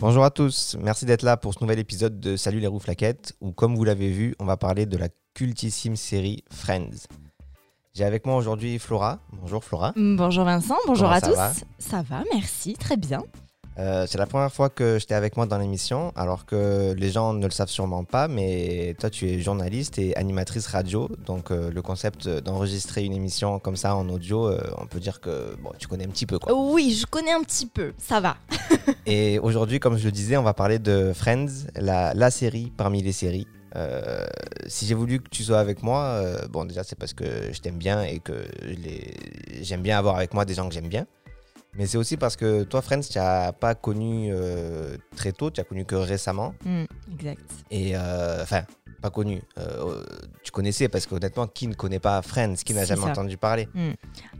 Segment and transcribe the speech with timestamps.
[0.00, 3.34] Bonjour à tous, merci d'être là pour ce nouvel épisode de Salut les roues flaquettes,
[3.40, 7.06] où comme vous l'avez vu, on va parler de la cultissime série Friends.
[7.94, 9.18] J'ai avec moi aujourd'hui Flora.
[9.32, 9.92] Bonjour Flora.
[9.96, 11.36] Bonjour Vincent, bonjour Comment à ça tous.
[11.36, 11.52] va?
[11.78, 13.22] Ça va, merci, très bien.
[13.78, 17.32] Euh, c'est la première fois que j'étais avec moi dans l'émission, alors que les gens
[17.32, 21.70] ne le savent sûrement pas, mais toi tu es journaliste et animatrice radio, donc euh,
[21.70, 25.70] le concept d'enregistrer une émission comme ça en audio, euh, on peut dire que bon,
[25.78, 26.52] tu connais un petit peu quoi.
[26.52, 28.36] Oui, je connais un petit peu, ça va.
[29.06, 33.00] Et aujourd'hui, comme je le disais, on va parler de Friends, la, la série parmi
[33.02, 33.46] les séries.
[33.76, 34.26] Euh,
[34.66, 37.60] si j'ai voulu que tu sois avec moi, euh, bon déjà c'est parce que je
[37.60, 38.46] t'aime bien et que
[39.60, 41.06] j'aime bien avoir avec moi des gens que j'aime bien.
[41.78, 45.60] Mais c'est aussi parce que toi, Friends, tu n'as pas connu euh, très tôt, tu
[45.60, 46.52] as connu que récemment.
[46.64, 47.40] Hmm, exact.
[47.70, 48.64] Et euh, enfin,
[49.00, 49.42] pas connu.
[49.58, 50.02] Euh,
[50.42, 53.08] tu connaissais parce qu'honnêtement, qui ne connaît pas Friends Qui n'a jamais ça.
[53.08, 53.90] entendu parler Mm.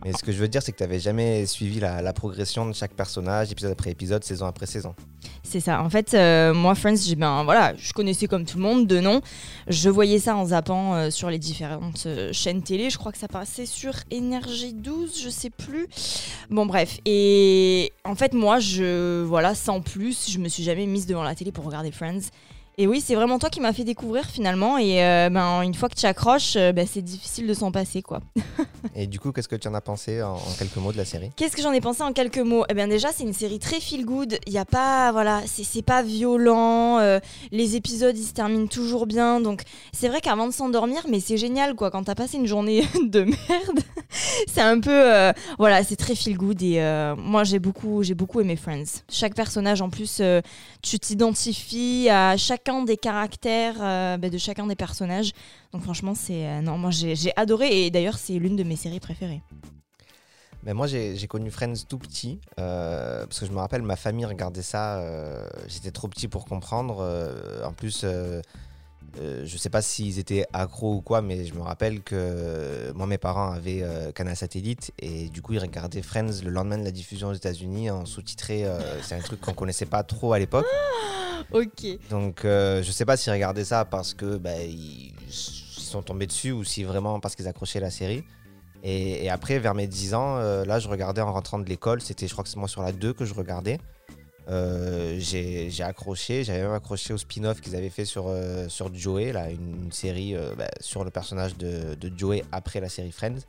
[0.05, 2.67] Mais ce que je veux dire, c'est que tu n'avais jamais suivi la, la progression
[2.67, 4.95] de chaque personnage, épisode après épisode, saison après saison.
[5.43, 5.83] C'est ça.
[5.83, 9.21] En fait, euh, moi, Friends, ben, voilà, je connaissais comme tout le monde de nom.
[9.67, 12.91] Je voyais ça en zappant euh, sur les différentes chaînes télé.
[12.91, 15.89] Je crois que ça passait sur Énergie 12, je sais plus.
[16.51, 16.99] Bon, bref.
[17.05, 21.35] Et en fait, moi, je voilà, sans plus, je me suis jamais mise devant la
[21.35, 22.31] télé pour regarder Friends.
[22.81, 24.79] Et oui, c'est vraiment toi qui m'as fait découvrir finalement.
[24.79, 28.03] Et euh, ben, une fois que tu accroches, euh, ben, c'est difficile de s'en passer,
[28.03, 28.21] quoi.
[28.95, 31.05] Et du coup, qu'est-ce que tu en as pensé en, en quelques mots de la
[31.05, 31.33] série?
[31.35, 32.65] Qu'est-ce que j'en ai pensé en quelques mots?
[32.69, 34.39] Eh bien déjà, c'est une série très feel good.
[34.47, 36.99] Il y a pas, voilà, c'est pas violent.
[37.01, 37.19] euh,
[37.51, 39.41] les épisodes, ils se terminent toujours bien.
[39.41, 41.91] Donc c'est vrai qu'avant de s'endormir, mais c'est génial quoi.
[41.91, 43.81] Quand t'as passé une journée de merde,
[44.47, 46.63] c'est un peu, voilà, c'est très feel good.
[46.63, 46.81] Et
[47.19, 49.03] moi, j'ai beaucoup, j'ai beaucoup aimé Friends.
[49.11, 50.23] Chaque personnage, en plus,
[50.83, 55.33] tu t'identifies à chacun des caractères euh, ben, de chacun des personnages.
[55.73, 57.87] Donc franchement, c'est euh, non, moi j'ai adoré.
[57.87, 59.43] Et d'ailleurs, c'est l'une de mes séries préférées.
[60.65, 64.25] Ben, Moi, j'ai connu Friends tout petit, euh, parce que je me rappelle, ma famille
[64.25, 65.03] regardait ça,
[65.69, 67.03] j'étais trop petit pour comprendre.
[67.65, 68.05] en plus,
[69.21, 72.93] euh, je sais pas s'ils étaient accros ou quoi, mais je me rappelle que euh,
[72.95, 76.79] moi, mes parents avaient euh, Canal Satellite, et du coup, ils regardaient Friends le lendemain
[76.79, 78.65] de la diffusion aux États-Unis en sous-titré.
[78.65, 80.67] euh, C'est un truc qu'on connaissait pas trop à l'époque.
[81.53, 81.87] Ok.
[82.11, 86.53] Donc, je sais pas s'ils regardaient ça parce que bah, ils, ils sont tombés dessus
[86.53, 88.25] ou si vraiment parce qu'ils accrochaient la série.
[88.83, 92.01] Et, et après, vers mes 10 ans, là, je regardais en rentrant de l'école.
[92.03, 93.79] C'était, je crois que c'est moi sur la 2 que je regardais.
[94.51, 99.33] Euh, j'ai accroché, j'avais même accroché au spin-off qu'ils avaient fait sur, euh, sur Joey,
[99.33, 103.13] là, une, une série euh, bah, sur le personnage de, de Joey après la série
[103.13, 103.41] Friends.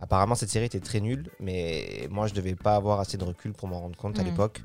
[0.00, 3.52] Apparemment, cette série était très nulle, mais moi, je devais pas avoir assez de recul
[3.54, 4.28] pour m'en rendre compte à Mhm.
[4.28, 4.62] l'époque.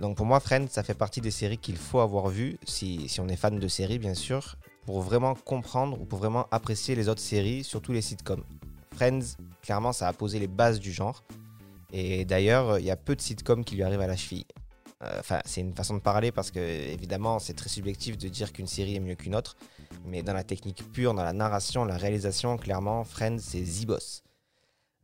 [0.00, 3.20] Donc pour moi, Friends, ça fait partie des séries qu'il faut avoir vues, si, si
[3.20, 7.08] on est fan de séries, bien sûr, pour vraiment comprendre ou pour vraiment apprécier les
[7.08, 8.44] autres séries, surtout les sitcoms.
[8.94, 11.22] Friends, clairement, ça a posé les bases du genre.
[11.92, 14.46] Et d'ailleurs, il y a peu de sitcoms qui lui arrivent à la cheville.
[15.02, 18.52] Euh, Enfin, c'est une façon de parler parce que, évidemment, c'est très subjectif de dire
[18.52, 19.56] qu'une série est mieux qu'une autre.
[20.04, 24.22] Mais dans la technique pure, dans la narration, la réalisation, clairement, Friends, c'est Zibos.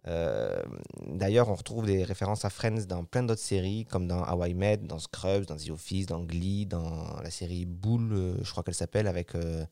[0.08, 0.62] Euh,
[1.06, 4.54] D'ailleurs, on retrouve des références à Friends dans plein d'autres séries, comme dans How I
[4.54, 8.64] Met, dans Scrubs, dans The Office, dans Glee, dans la série Bull, euh, je crois
[8.64, 9.64] qu'elle s'appelle, avec euh,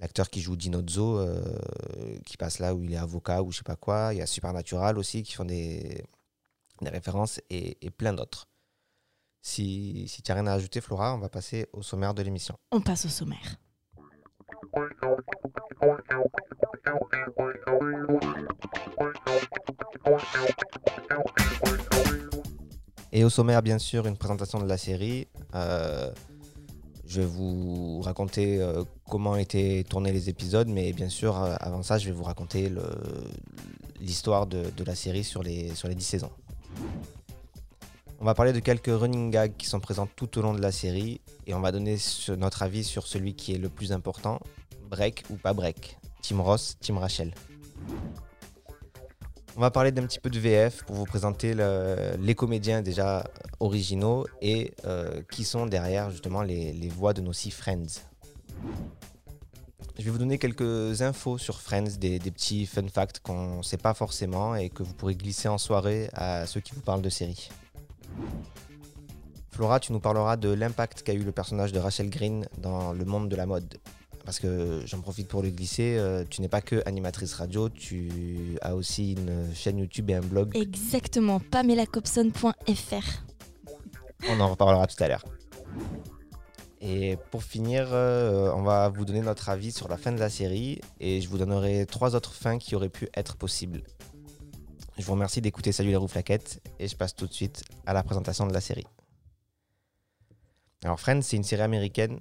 [0.00, 1.24] l'acteur qui joue Dinozzo,
[2.26, 4.10] qui passe là où il est avocat ou je sais pas quoi.
[4.12, 6.04] Il y a Supernatural aussi qui font des,
[6.82, 8.48] des références et, et plein d'autres.
[9.42, 12.58] Si, si tu n'as rien à ajouter, Flora, on va passer au sommaire de l'émission.
[12.72, 13.56] On passe au sommaire.
[23.12, 25.28] Et au sommaire, bien sûr, une présentation de la série.
[25.54, 26.10] Euh,
[27.06, 31.82] je vais vous raconter euh, comment étaient tournés les épisodes, mais bien sûr, euh, avant
[31.82, 32.70] ça, je vais vous raconter
[34.00, 36.32] l'histoire de, de la série sur les, sur les 10 saisons.
[38.18, 40.72] On va parler de quelques running gags qui sont présents tout au long de la
[40.72, 41.96] série, et on va donner
[42.38, 44.40] notre avis sur celui qui est le plus important,
[44.88, 47.34] break ou pas break, Team Ross, Team Rachel.
[49.56, 53.24] On va parler d'un petit peu de VF pour vous présenter le- les comédiens déjà
[53.60, 58.02] originaux et euh, qui sont derrière justement les voix de nos six Friends.
[59.98, 63.62] Je vais vous donner quelques infos sur Friends, des, des petits fun facts qu'on ne
[63.62, 67.02] sait pas forcément et que vous pourrez glisser en soirée à ceux qui vous parlent
[67.02, 67.48] de séries.
[69.50, 73.04] Flora, tu nous parleras de l'impact qu'a eu le personnage de Rachel Green dans le
[73.06, 73.78] monde de la mode.
[74.26, 78.58] Parce que j'en profite pour le glisser, euh, tu n'es pas que animatrice radio, tu
[78.60, 80.54] as aussi une chaîne YouTube et un blog.
[80.54, 83.22] Exactement, pamelacobson.fr.
[84.28, 85.24] On en reparlera tout à l'heure.
[86.80, 90.28] Et pour finir, euh, on va vous donner notre avis sur la fin de la
[90.28, 93.82] série et je vous donnerai trois autres fins qui auraient pu être possibles.
[94.98, 97.92] Je vous remercie d'écouter Salut les roues flaquettes et je passe tout de suite à
[97.92, 98.86] la présentation de la série.
[100.84, 102.20] Alors Friends, c'est une série américaine,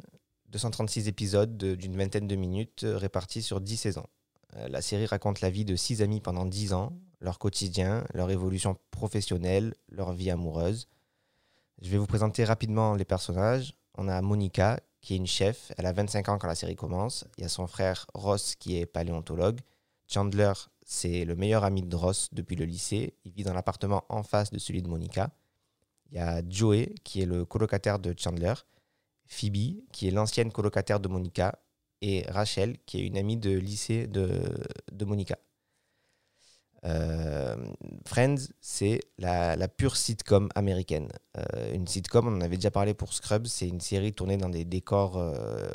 [0.49, 4.07] 236 épisodes d'une vingtaine de minutes euh, répartis sur 10 saisons.
[4.55, 8.31] Euh, la série raconte la vie de six amis pendant 10 ans, leur quotidien, leur
[8.31, 10.87] évolution professionnelle, leur vie amoureuse.
[11.81, 13.73] Je vais vous présenter rapidement les personnages.
[13.97, 15.71] On a Monica, qui est une chef.
[15.77, 17.25] Elle a 25 ans quand la série commence.
[17.37, 19.59] Il y a son frère Ross, qui est paléontologue.
[20.07, 20.53] Chandler,
[20.85, 23.13] c'est le meilleur ami de Ross depuis le lycée.
[23.23, 25.31] Il vit dans l'appartement en face de celui de Monica.
[26.11, 28.53] Il y a Joey, qui est le colocataire de Chandler.
[29.27, 31.59] Phoebe, qui est l'ancienne colocataire de Monica.
[32.01, 34.43] Et Rachel, qui est une amie de lycée de,
[34.91, 35.37] de Monica.
[36.85, 37.55] Euh,
[38.05, 41.09] Friends, c'est la, pure sitcom américaine.
[41.37, 44.49] Euh, une sitcom, on en avait déjà parlé pour Scrubs, c'est une série tournée dans
[44.49, 45.67] des décors, euh,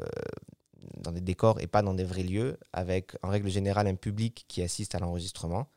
[0.99, 4.45] dans des décors et pas dans des vrais lieux, avec en règle générale un public
[4.49, 5.69] qui assiste à l'enregistrement.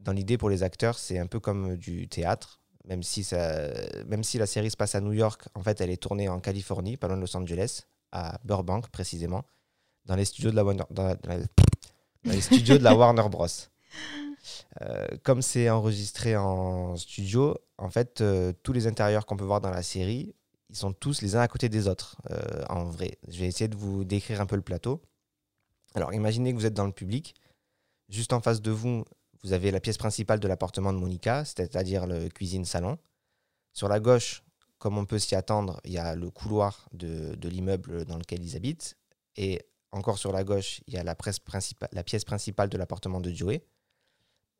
[0.00, 3.68] Dans l'idée pour les acteurs, c'est un peu comme du théâtre, même si, ça,
[4.06, 6.40] même si la série se passe à New York, en fait, elle est tournée en
[6.40, 9.44] Californie, pas loin de Los Angeles, à Burbank précisément,
[10.04, 11.16] dans les studios de la Warner, dans
[12.24, 13.46] les studios de la Warner Bros.
[14.80, 19.60] Euh, comme c'est enregistré en studio, en fait, euh, tous les intérieurs qu'on peut voir
[19.60, 20.34] dans la série,
[20.70, 23.18] ils sont tous les uns à côté des autres, euh, en vrai.
[23.28, 25.02] Je vais essayer de vous décrire un peu le plateau.
[25.94, 27.34] Alors, imaginez que vous êtes dans le public.
[28.08, 29.04] Juste en face de vous,
[29.42, 32.98] vous avez la pièce principale de l'appartement de Monica, c'est-à-dire le cuisine-salon.
[33.72, 34.42] Sur la gauche,
[34.78, 38.56] comme on peut s'y attendre, il y a le couloir de, l'immeuble dans lequel ils
[38.56, 38.96] habitent.
[39.36, 39.60] Et
[39.92, 41.16] encore sur la gauche, il y a la,
[41.92, 43.62] la pièce principale de l'appartement de Joey.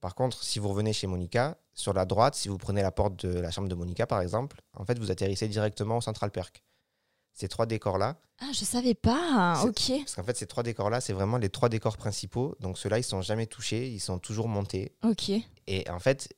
[0.03, 3.25] Par contre, si vous revenez chez Monica, sur la droite, si vous prenez la porte
[3.25, 6.65] de la chambre de Monica, par exemple, en fait, vous atterrissez directement au Central Perk.
[7.33, 8.17] Ces trois décors-là.
[8.41, 9.63] Ah, je savais pas.
[9.65, 9.93] Ok.
[10.01, 12.57] Parce qu'en fait, ces trois décors-là, c'est vraiment les trois décors principaux.
[12.59, 14.93] Donc, ceux-là, ils sont jamais touchés, ils sont toujours montés.
[15.05, 15.31] Ok.
[15.69, 16.35] Et en fait,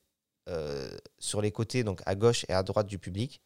[0.47, 3.41] euh, sur les côtés, donc à gauche et à droite du public,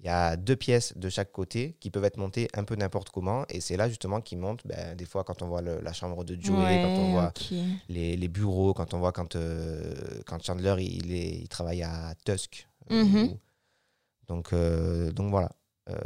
[0.00, 3.10] il y a deux pièces de chaque côté qui peuvent être montées un peu n'importe
[3.10, 3.44] comment.
[3.48, 6.40] Et c'est là justement qu'ils montent, ben, des fois quand on voit la chambre de
[6.40, 7.32] Joey, quand on voit
[7.88, 12.68] les, bureaux, quand on voit quand, euh, quand Chandler il, il travaille à Tusk.
[12.92, 13.38] Euh, mhm.
[14.28, 15.50] donc, euh, donc voilà.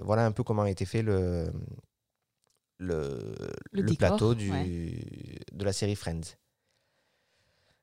[0.02, 1.52] voilà un peu comment a été fait le,
[2.78, 3.34] le,
[3.72, 5.04] le, plateau du,
[5.52, 6.38] de la série Friends.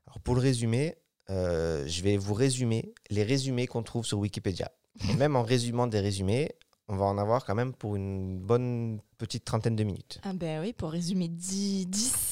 [0.07, 0.95] Alors pour le résumé,
[1.27, 4.71] je vais vous résumer les résumés qu'on trouve sur Wikipédia
[5.17, 6.51] même en résumant des résumés,
[6.87, 10.19] on va en avoir quand même pour une bonne petite trentaine de minutes.
[10.23, 11.87] Ah ben oui, pour résumer 10,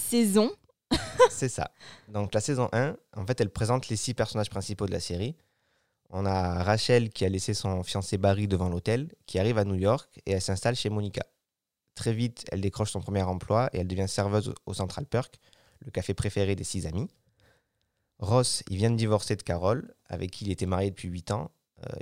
[0.09, 0.51] saisons.
[1.30, 1.71] C'est ça.
[2.07, 5.36] Donc la saison 1, en fait, elle présente les six personnages principaux de la série.
[6.09, 9.75] On a Rachel qui a laissé son fiancé Barry devant l'hôtel, qui arrive à New
[9.75, 11.24] York et elle s'installe chez Monica.
[11.95, 15.39] Très vite, elle décroche son premier emploi et elle devient serveuse au Central Perk,
[15.86, 17.09] le café préféré des six amis.
[18.19, 21.51] Ross, il vient de divorcer de Carol, avec qui il était marié depuis 8 ans,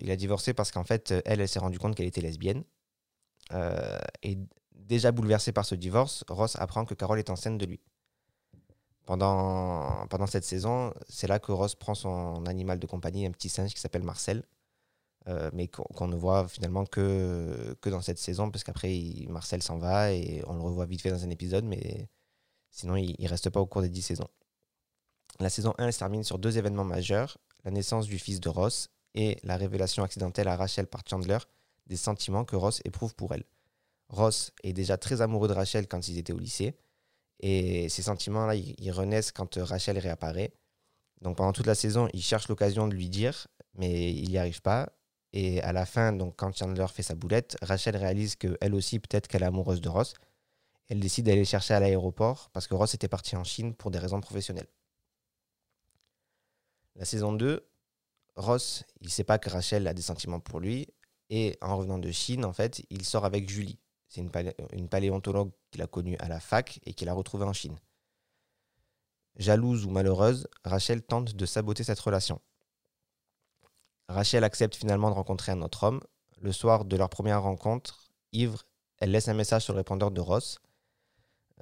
[0.02, 2.64] il a divorcé parce qu'en fait, elle, elle s'est rendue compte qu'elle était lesbienne.
[3.54, 4.38] Euh, et
[4.74, 7.82] déjà bouleversé par ce divorce, Ross apprend que Carole est enceinte de lui.
[9.06, 13.50] Pendant, pendant cette saison, c'est là que Ross prend son animal de compagnie, un petit
[13.50, 14.44] singe qui s'appelle Marcel,
[15.28, 19.00] euh, mais qu'on ne voit finalement que, que dans cette saison, parce qu'après,
[19.30, 22.10] Marcel s'en va et on le revoit vite fait dans un épisode, mais
[22.72, 24.28] sinon, il ne reste pas au cours des dix saisons.
[25.40, 28.50] La saison 1 elle se termine sur deux événements majeurs, la naissance du fils de
[28.50, 31.40] Ross et la révélation accidentelle à Rachel par Chandler
[31.88, 33.44] des sentiments que Ross éprouve pour elle.
[34.10, 36.76] Ross est déjà très amoureux de Rachel quand ils étaient au lycée,
[37.40, 40.54] et ces sentiments-là, ils, renaissent quand Rachel réapparaît.
[41.22, 44.62] Donc pendant toute la saison, il cherche l'occasion de lui dire, mais il n'y arrive
[44.62, 44.90] pas.
[45.34, 49.28] Et à la fin, donc quand Chandler fait sa boulette, Rachel réalise qu'elle aussi, peut-être
[49.28, 50.14] qu'elle est amoureuse de Ross.
[50.88, 54.00] Elle décide d'aller chercher à l'aéroport parce que Ross était parti en Chine pour des
[54.00, 54.70] raisons professionnelles.
[56.96, 57.68] La saison 2,
[58.36, 60.88] Ross, il sait pas que Rachel a des sentiments pour lui.
[61.30, 63.80] Et en revenant de Chine, en fait, il sort avec Julie.
[64.08, 67.78] C'est une, paléontologue qu'il a connue à la fac et qu'il a retrouvée en Chine.
[69.36, 72.40] Jalouse ou malheureuse, Rachel tente de saboter cette relation.
[74.08, 76.02] Rachel accepte finalement de rencontrer un autre homme.
[76.40, 78.64] Le soir de leur première rencontre, ivre,
[79.00, 80.60] elle laisse un message sur le répondeur de Ross,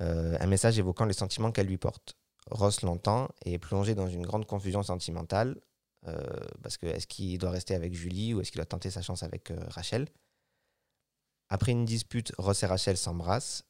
[0.02, 2.16] euh, un message évoquant les sentiments qu'elle lui porte.
[2.52, 5.60] Ross l'entend et est plongé dans une grande confusion sentimentale.
[6.08, 6.22] Euh,
[6.62, 9.24] parce que est-ce qu'il doit rester avec Julie ou est-ce qu'il doit tenter sa chance
[9.24, 10.08] avec euh, Rachel?
[11.50, 13.64] Après une dispute, Ross et Rachel s'embrassent.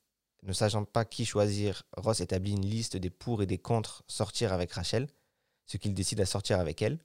[0.43, 4.51] Ne sachant pas qui choisir, Ross établit une liste des pour et des contre sortir
[4.51, 5.07] avec Rachel,
[5.67, 6.99] ce qu'il décide à sortir avec elle.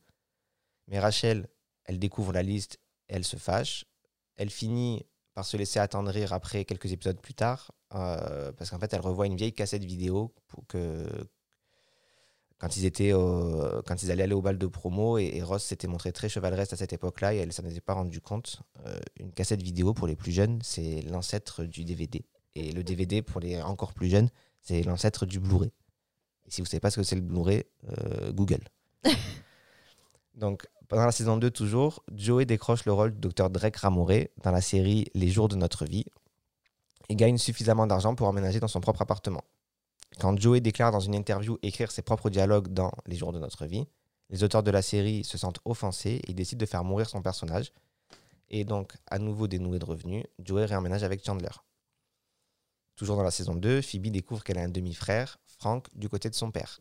[0.88, 1.48] Mais Rachel,
[1.84, 3.84] elle découvre la liste elle se fâche.
[4.36, 5.04] Elle finit
[5.34, 9.26] par se laisser attendrir après quelques épisodes plus tard, euh, parce qu'en fait, elle revoit
[9.26, 11.06] une vieille cassette vidéo pour que,
[12.58, 15.64] quand ils étaient au- quand ils allaient aller au bal de promo et, et Ross
[15.64, 18.62] s'était montré très chevaleresque à cette époque-là et elle s'en était pas rendu compte.
[18.86, 22.24] Euh, une cassette vidéo pour les plus jeunes, c'est l'ancêtre du DVD.
[22.54, 24.28] Et le DVD pour les encore plus jeunes,
[24.60, 25.70] c'est l'ancêtre du Blu-ray.
[26.46, 28.64] Et si vous savez pas ce que c'est le Blu-ray, euh, Google.
[30.34, 34.50] Donc pendant la saison 2 toujours, Joey décroche le rôle du Dr Drake Ramoré dans
[34.50, 36.06] la série Les jours de notre vie
[37.10, 39.42] et gagne suffisamment d'argent pour emménager dans son propre appartement.
[40.18, 43.66] Quand Joey déclare dans une interview écrire ses propres dialogues dans Les jours de notre
[43.66, 43.86] vie,
[44.30, 47.72] les auteurs de la série se sentent offensés et décident de faire mourir son personnage.
[48.50, 51.50] Et donc, à nouveau dénoué de revenus, Joey réemménage avec Chandler.
[52.96, 56.34] Toujours dans la saison 2, Phoebe découvre qu'elle a un demi-frère, Frank, du côté de
[56.34, 56.80] son père.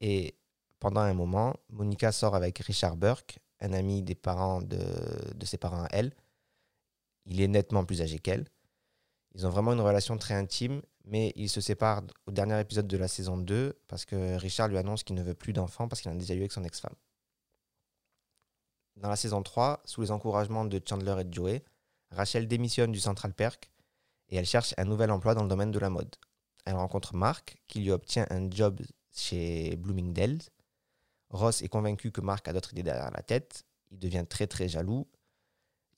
[0.00, 0.34] Et
[0.80, 4.78] pendant un moment, Monica sort avec Richard Burke, un ami des parents de,
[5.34, 6.12] de ses parents à elle.
[7.26, 8.46] Il est nettement plus âgé qu'elle.
[9.34, 12.96] Ils ont vraiment une relation très intime, mais ils se séparent au dernier épisode de
[12.96, 16.10] la saison 2 parce que Richard lui annonce qu'il ne veut plus d'enfants parce qu'il
[16.10, 16.94] en a déjà eu avec son ex-femme.
[18.96, 21.64] Dans la saison 3, sous les encouragements de Chandler et de Joey,
[22.10, 23.70] Rachel démissionne du Central Perk
[24.28, 26.14] et elle cherche un nouvel emploi dans le domaine de la mode.
[26.64, 28.80] Elle rencontre Mark qui lui obtient un job
[29.12, 30.50] chez Bloomingdale's.
[31.30, 33.64] Ross est convaincu que Mark a d'autres idées derrière la tête.
[33.90, 35.06] Il devient très très jaloux.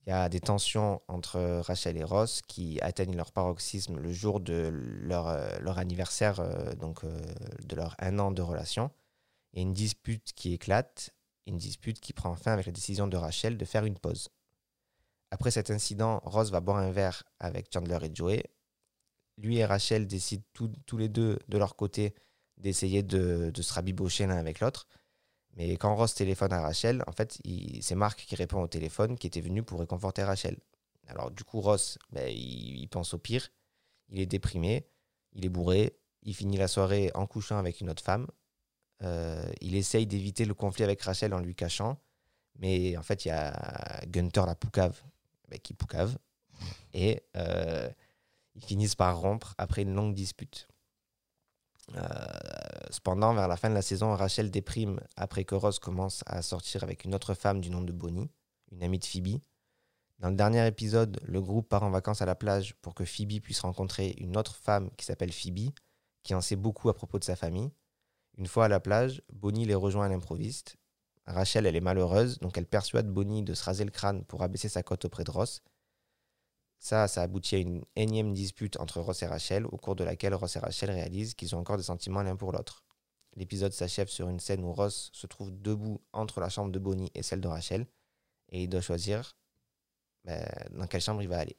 [0.07, 4.39] Il y a des tensions entre Rachel et Ross qui atteignent leur paroxysme le jour
[4.39, 7.19] de leur, euh, leur anniversaire, euh, donc euh,
[7.65, 8.89] de leur un an de relation.
[9.51, 11.09] Il y a une dispute qui éclate,
[11.45, 14.29] une dispute qui prend fin avec la décision de Rachel de faire une pause.
[15.29, 18.43] Après cet incident, Ross va boire un verre avec Chandler et Joey.
[19.37, 22.15] Lui et Rachel décident tous- tous les deux de leur côté
[22.55, 24.87] d'essayer de, de se rabibocher l'un avec l'autre.
[25.57, 27.39] Mais quand Ross téléphone à Rachel, en fait,
[27.81, 30.57] c'est Marc qui répond au téléphone, qui était venu pour réconforter Rachel.
[31.07, 33.49] Alors du coup, Ross, ben, il, il pense au pire.
[34.09, 34.87] Il est déprimé,
[35.33, 38.27] il est bourré, il finit la soirée en couchant avec une autre femme.
[39.03, 41.99] Euh, il essaye d'éviter le conflit avec Rachel en lui cachant.
[42.59, 45.01] Mais en fait, il y a Gunther la poucave
[45.49, 46.17] ben, qui poucave.
[46.93, 47.89] Et euh,
[48.55, 50.67] ils finissent par rompre après une longue dispute.
[51.95, 52.01] Euh,
[52.89, 56.83] cependant, vers la fin de la saison, Rachel déprime après que Ross commence à sortir
[56.83, 58.29] avec une autre femme du nom de Bonnie,
[58.71, 59.39] une amie de Phoebe.
[60.19, 63.39] Dans le dernier épisode, le groupe part en vacances à la plage pour que Phoebe
[63.41, 65.71] puisse rencontrer une autre femme qui s'appelle Phoebe,
[66.23, 67.71] qui en sait beaucoup à propos de sa famille.
[68.37, 70.77] Une fois à la plage, Bonnie les rejoint à l'improviste.
[71.25, 74.69] Rachel, elle est malheureuse, donc elle persuade Bonnie de se raser le crâne pour abaisser
[74.69, 75.61] sa cote auprès de Ross.
[76.79, 80.35] Ça, ça aboutit à une énième dispute entre Ross et Rachel, au cours de laquelle
[80.35, 82.83] Ross et Rachel réalisent qu'ils ont encore des sentiments l'un pour l'autre.
[83.35, 87.11] L'épisode s'achève sur une scène où Ross se trouve debout entre la chambre de Bonnie
[87.13, 87.87] et celle de Rachel,
[88.49, 89.37] et il doit choisir
[90.23, 91.57] ben, dans quelle chambre il va aller.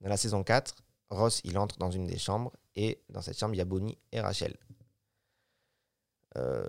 [0.00, 0.74] Dans la saison 4,
[1.10, 3.98] Ross il entre dans une des chambres, et dans cette chambre il y a Bonnie
[4.10, 4.56] et Rachel.
[6.36, 6.66] Euh,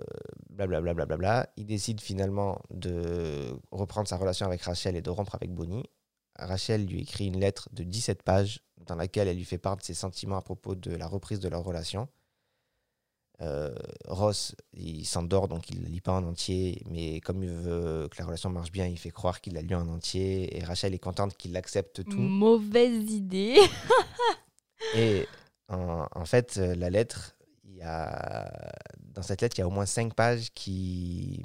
[0.50, 1.48] blablabla, blablabla.
[1.56, 5.88] Il décide finalement de reprendre sa relation avec Rachel et de rompre avec Bonnie.
[6.36, 9.82] Rachel lui écrit une lettre de 17 pages dans laquelle elle lui fait part de
[9.82, 12.08] ses sentiments à propos de la reprise de leur relation.
[13.40, 13.74] Euh,
[14.06, 18.18] Ross, il s'endort, donc il ne lit pas en entier, mais comme il veut que
[18.18, 20.56] la relation marche bien, il fait croire qu'il l'a lu en entier.
[20.56, 22.18] Et Rachel est contente qu'il accepte tout.
[22.18, 23.58] Mauvaise idée.
[24.96, 25.26] Et
[25.68, 27.34] en, en fait, euh, la lettre,
[27.74, 31.42] il y a, dans cette lettre, il y a au moins cinq pages qui,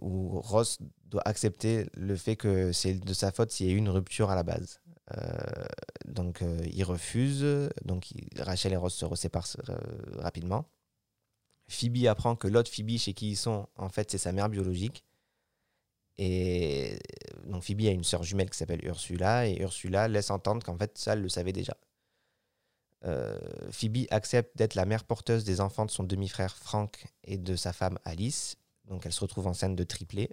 [0.00, 3.76] où Ross doit accepter le fait que c'est de sa faute s'il y a eu
[3.76, 4.80] une rupture à la base.
[5.16, 5.66] Euh,
[6.06, 7.44] donc, euh, il refuse.
[7.84, 9.76] Donc, Rachel et Ross se reséparent euh,
[10.18, 10.66] rapidement.
[11.68, 15.04] Phoebe apprend que l'autre Phoebe chez qui ils sont, en fait, c'est sa mère biologique.
[16.16, 16.98] Et
[17.44, 19.46] donc, Phoebe a une sœur jumelle qui s'appelle Ursula.
[19.46, 21.76] Et Ursula laisse entendre qu'en fait, ça, elle le savait déjà.
[23.04, 23.38] Euh,
[23.70, 27.72] Phoebe accepte d'être la mère porteuse des enfants de son demi-frère Frank et de sa
[27.72, 28.56] femme Alice.
[28.84, 30.30] Donc elle se retrouve enceinte de triplés.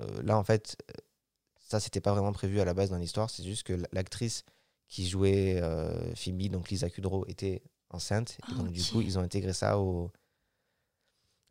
[0.00, 0.76] Euh, là, en fait,
[1.58, 3.30] ça, c'était pas vraiment prévu à la base dans l'histoire.
[3.30, 4.44] C'est juste que l'actrice
[4.88, 8.38] qui jouait euh, Phoebe, donc Lisa Kudrow, était enceinte.
[8.50, 10.10] Et donc, du coup, ils ont intégré ça au,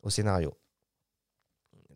[0.02, 0.54] au scénario.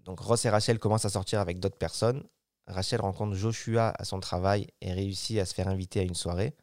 [0.04, 2.25] Donc Ross et Rachel commencent à sortir avec d'autres personnes.
[2.66, 6.54] Rachel rencontre Joshua à son travail et réussit à se faire inviter à une soirée.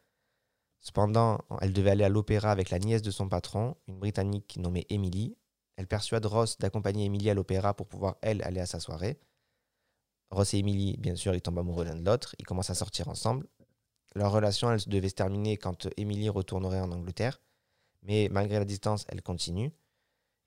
[0.80, 4.86] Cependant, elle devait aller à l'opéra avec la nièce de son patron, une Britannique nommée
[4.88, 5.36] Emily.
[5.76, 9.18] Elle persuade Ross d'accompagner Emily à l'opéra pour pouvoir, elle, aller à sa soirée.
[10.30, 12.34] Ross et Emily, bien sûr, ils tombent amoureux l'un de l'autre.
[12.38, 13.46] Ils commencent à sortir ensemble.
[14.14, 17.40] Leur relation, elle devait se terminer quand Emily retournerait en Angleterre.
[18.02, 19.72] Mais malgré la distance, elle continue.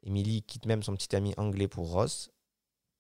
[0.04, 2.32] Emily quitte même son petit ami anglais pour Ross.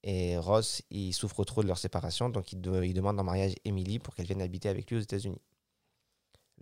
[0.04, 3.56] Et Ross, il souffre trop de leur séparation, donc il, de- il demande en mariage
[3.66, 5.42] Emily pour qu'elle vienne habiter avec lui aux États-Unis.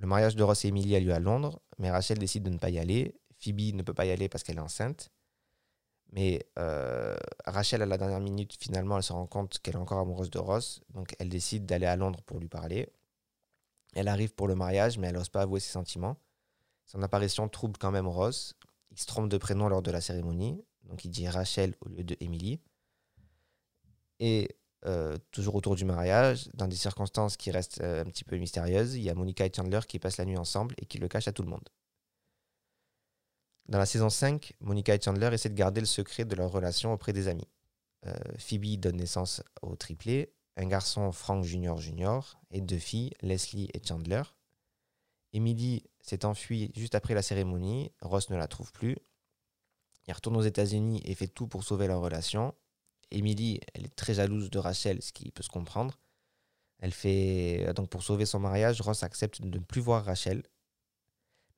[0.02, 2.58] Le mariage de Ross et Emily a lieu à Londres, mais Rachel décide de ne
[2.58, 3.14] pas y aller.
[3.38, 5.12] Phoebe ne peut pas y aller parce qu'elle est enceinte.
[6.12, 7.16] Mais euh,
[7.46, 10.40] Rachel, à la dernière minute, finalement, elle se rend compte qu'elle est encore amoureuse de
[10.40, 10.82] Ross.
[10.90, 12.92] Donc, elle décide d'aller à Londres pour lui parler.
[13.94, 16.18] Elle arrive pour le mariage, mais elle n'ose pas avouer ses sentiments.
[16.88, 18.56] Son apparition trouble quand même Ross.
[18.90, 20.66] Il se trompe de prénom lors de la cérémonie.
[20.86, 22.60] Donc, il dit Rachel au lieu de Emily.
[24.20, 24.50] Et
[24.86, 28.96] euh, toujours autour du mariage, dans des circonstances qui restent euh, un petit peu mystérieuses,
[28.96, 31.28] il y a Monica et Chandler qui passent la nuit ensemble et qui le cachent
[31.28, 31.68] à tout le monde.
[33.68, 36.92] Dans la saison 5, Monica et Chandler essaient de garder le secret de leur relation
[36.94, 37.48] auprès des amis.
[38.08, 41.78] Euh, Phoebe donne naissance au triplé, un garçon Frank Jr.
[41.78, 42.20] Jr.
[42.50, 44.24] et deux filles, Leslie et Chandler.
[45.34, 48.98] Emily s'est enfuie juste après la cérémonie, Ross ne la trouve plus.
[50.08, 52.56] Il retourne aux États-Unis et fait tout pour sauver leur relation.
[53.12, 56.00] Emily, elle est très jalouse de Rachel, ce qui peut se comprendre.
[56.80, 60.44] Elle fait donc pour sauver son mariage, Ross accepte de ne plus voir Rachel,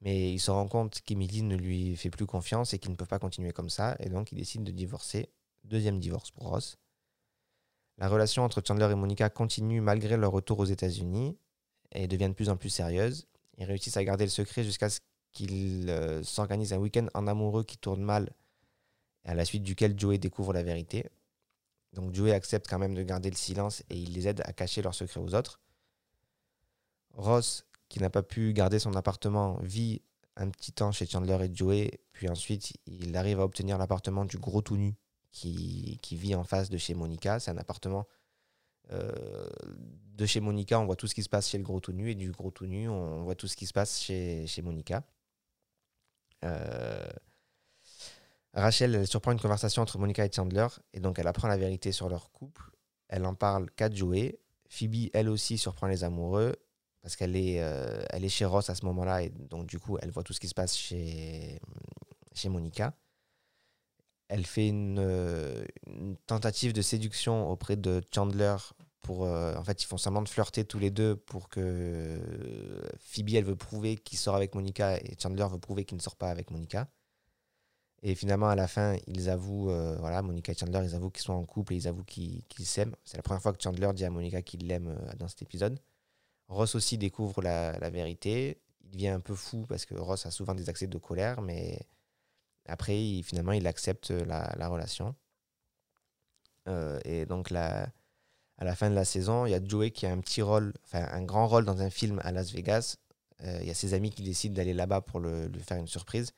[0.04, 3.08] mais il se rend compte qu'Emily ne lui fait plus confiance et qu'ils ne peuvent
[3.08, 3.96] pas continuer comme ça.
[4.00, 5.30] Et donc, il décide de divorcer.
[5.64, 6.78] Deuxième divorce pour Ross.
[7.98, 11.38] La relation entre Chandler et Monica continue malgré leur retour aux États-Unis
[11.94, 13.28] et devient de plus en plus sérieuse.
[13.58, 15.00] Ils réussissent à garder le secret jusqu'à ce
[15.32, 18.30] qu'ils euh, s'organisent un week-end en amoureux qui tourne mal,
[19.24, 21.06] à la suite duquel Joey découvre la vérité.
[21.94, 24.82] Donc Joey accepte quand même de garder le silence et il les aide à cacher
[24.82, 25.60] leur secret aux autres.
[27.14, 30.02] Ross qui n'a pas pu garder son appartement, vit
[30.36, 34.38] un petit temps chez Chandler et Joey, puis ensuite il arrive à obtenir l'appartement du
[34.40, 34.96] gros tout nu
[35.32, 37.40] qui, qui, vit en face de chez Monica.
[37.40, 38.08] C'est un appartement
[38.92, 39.12] euh,
[40.16, 42.10] de chez Monica, on voit tout ce qui se passe chez le gros tout nu,
[42.10, 45.04] et du gros tout nu, on voit tout ce qui se passe chez, chez Monica.
[46.44, 47.06] Euh,
[48.54, 51.92] Rachel elle surprend une conversation entre Monica et Chandler, et donc elle apprend la vérité
[51.92, 52.72] sur leur couple.
[53.10, 54.40] Elle en parle qu'à Joey.
[54.70, 56.56] Phoebe, elle aussi, surprend les amoureux
[57.04, 60.10] parce qu'elle est, euh, est chez Ross à ce moment-là, et donc du coup, elle
[60.10, 61.60] voit tout ce qui se passe chez,
[62.34, 62.96] chez Monica.
[64.30, 65.66] Elle fait une, euh,
[66.26, 68.56] tentative de séduction auprès de Chandler
[69.02, 72.20] pour, euh, en fait, ils font semblant de flirter tous les deux pour que
[73.00, 76.16] Phoebe, elle veut prouver qu'il sort avec Monica et Chandler veut prouver qu'il ne sort
[76.16, 76.88] pas avec Monica.
[78.04, 81.34] Et finalement, à la fin, ils avouent, voilà, Monica et Chandler, ils avouent qu'ils sont
[81.34, 82.96] en couple et ils avouent qu'ils s'aiment.
[83.06, 85.80] C'est la première fois que Chandler dit à Monica qu'il l'aime dans cet épisode.
[86.50, 88.60] Ross aussi découvre la, vérité.
[88.84, 91.80] Il devient un peu fou parce que Ross a souvent des accès de colère, mais
[92.68, 95.16] après, finalement, il accepte la, la relation.
[96.68, 97.92] Euh, et donc, à
[98.60, 101.08] la fin de la saison, il y a Joey qui a un petit rôle, enfin
[101.12, 102.98] un grand rôle dans un film à Las Vegas.
[103.42, 105.88] Euh, il y a ses amis qui décident d'aller là-bas pour le, lui faire une
[105.88, 106.32] surprise.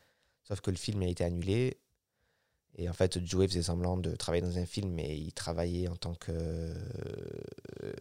[0.47, 1.79] Sauf que le film a été annulé.
[2.77, 5.95] Et en fait, Joey faisait semblant de travailler dans un film, mais il travaillait en
[5.95, 7.93] tant que euh,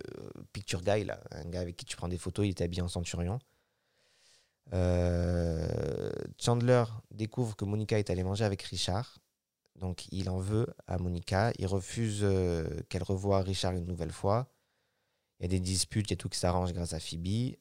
[0.53, 2.89] picture guy, là, un gars avec qui tu prends des photos, il était habillé en
[2.89, 3.39] centurion.
[4.73, 9.19] Euh, Chandler découvre que Monica est allée manger avec Richard.
[9.77, 11.53] Donc il en veut à Monica.
[11.59, 14.49] Il refuse euh, qu'elle revoie Richard une nouvelle fois.
[15.39, 17.57] Il y a des disputes, il y a tout qui s'arrange grâce à Phoebe.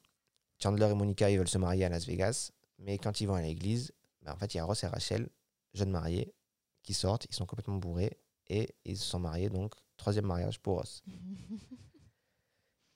[0.62, 2.52] Chandler et Monica, ils veulent se marier à Las Vegas.
[2.78, 3.92] Mais quand ils vont à l'église,
[4.24, 5.28] ben, en fait, il y a Ross et Rachel,
[5.74, 6.34] jeunes mariés,
[6.82, 10.78] qui sortent, ils sont complètement bourrés et ils se sont mariés, donc troisième mariage pour
[10.78, 11.02] Ross.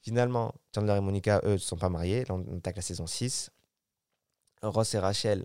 [0.00, 2.24] Finalement, Chandler et Monica, eux, ne sont pas mariés.
[2.24, 3.50] Là, on attaque la saison 6.
[4.62, 5.44] Ross et Rachel,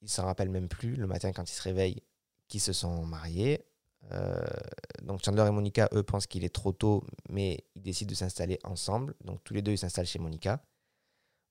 [0.00, 2.02] ils s'en rappellent même plus le matin quand ils se réveillent
[2.48, 3.64] qu'ils se sont mariés.
[4.12, 4.44] Euh,
[5.02, 8.58] donc Chandler et Monica, eux, pensent qu'il est trop tôt, mais ils décident de s'installer
[8.64, 9.14] ensemble.
[9.24, 10.62] Donc tous les deux, ils s'installent chez Monica.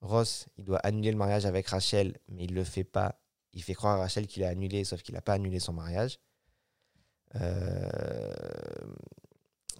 [0.02, 3.20] Ross, il doit annuler le mariage avec Rachel, mais il ne le fait pas
[3.54, 6.20] il fait croire à Rachel qu'il a annulé, sauf qu'il n'a pas annulé son mariage.
[7.36, 8.32] Euh,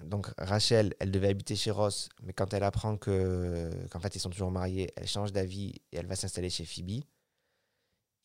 [0.04, 4.20] donc Rachel, elle devait habiter chez Ross, mais quand elle apprend que qu'en fait ils
[4.20, 7.04] sont toujours mariés, elle change d'avis et elle va s'installer chez Phoebe.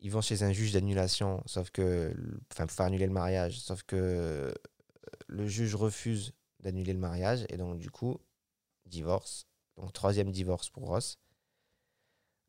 [0.00, 2.14] Ils vont chez un juge d'annulation, sauf que,
[2.52, 4.52] enfin pour faire annuler le mariage, sauf que
[5.26, 8.18] le juge refuse d'annuler le mariage et donc du coup
[8.87, 9.46] divorce.
[9.76, 11.18] Donc troisième divorce pour Ross.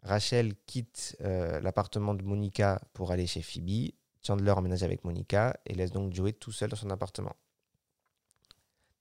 [0.03, 3.91] Rachel quitte euh, l'appartement de Monica pour aller chez Phoebe.
[4.21, 7.35] Chandler emménage avec Monica et laisse donc Joey tout seul dans son appartement.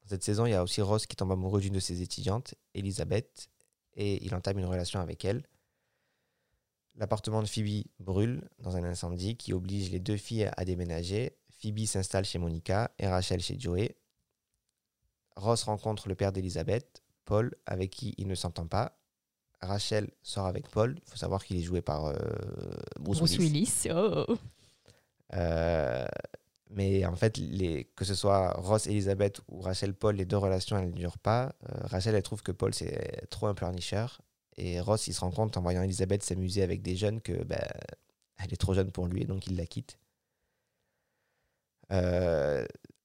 [0.02, 2.54] Dans cette saison, il y a aussi Ross qui tombe amoureux d'une de ses étudiantes,
[2.74, 3.50] Elisabeth,
[3.94, 5.44] et il entame une relation avec elle.
[6.94, 11.36] L'appartement de Phoebe brûle dans un incendie qui oblige les deux filles à déménager.
[11.50, 13.96] Phoebe s'installe chez Monica et Rachel chez Joey.
[15.36, 18.98] Ross rencontre le père d'Elisabeth, Paul, avec qui il ne s'entend pas,
[19.60, 20.96] Rachel sort avec Paul.
[20.96, 22.14] Il faut savoir qu'il est joué par euh,
[22.98, 23.88] Bruce, Bruce, Willis.
[23.92, 24.24] Oh.
[25.34, 26.06] Euh,
[26.70, 30.78] mais en fait, les, que ce soit Ross, Elisabeth ou Rachel, Paul, les deux relations,
[30.78, 31.54] elles ne durent pas.
[31.68, 34.20] Euh, Rachel, elle trouve que Paul, c'est trop un pleurnicheur.
[34.56, 37.66] Et Ross, il se rend compte en voyant Elisabeth s'amuser avec des jeunes que ben,
[38.38, 39.98] elle est trop jeune pour lui et donc il la quitte.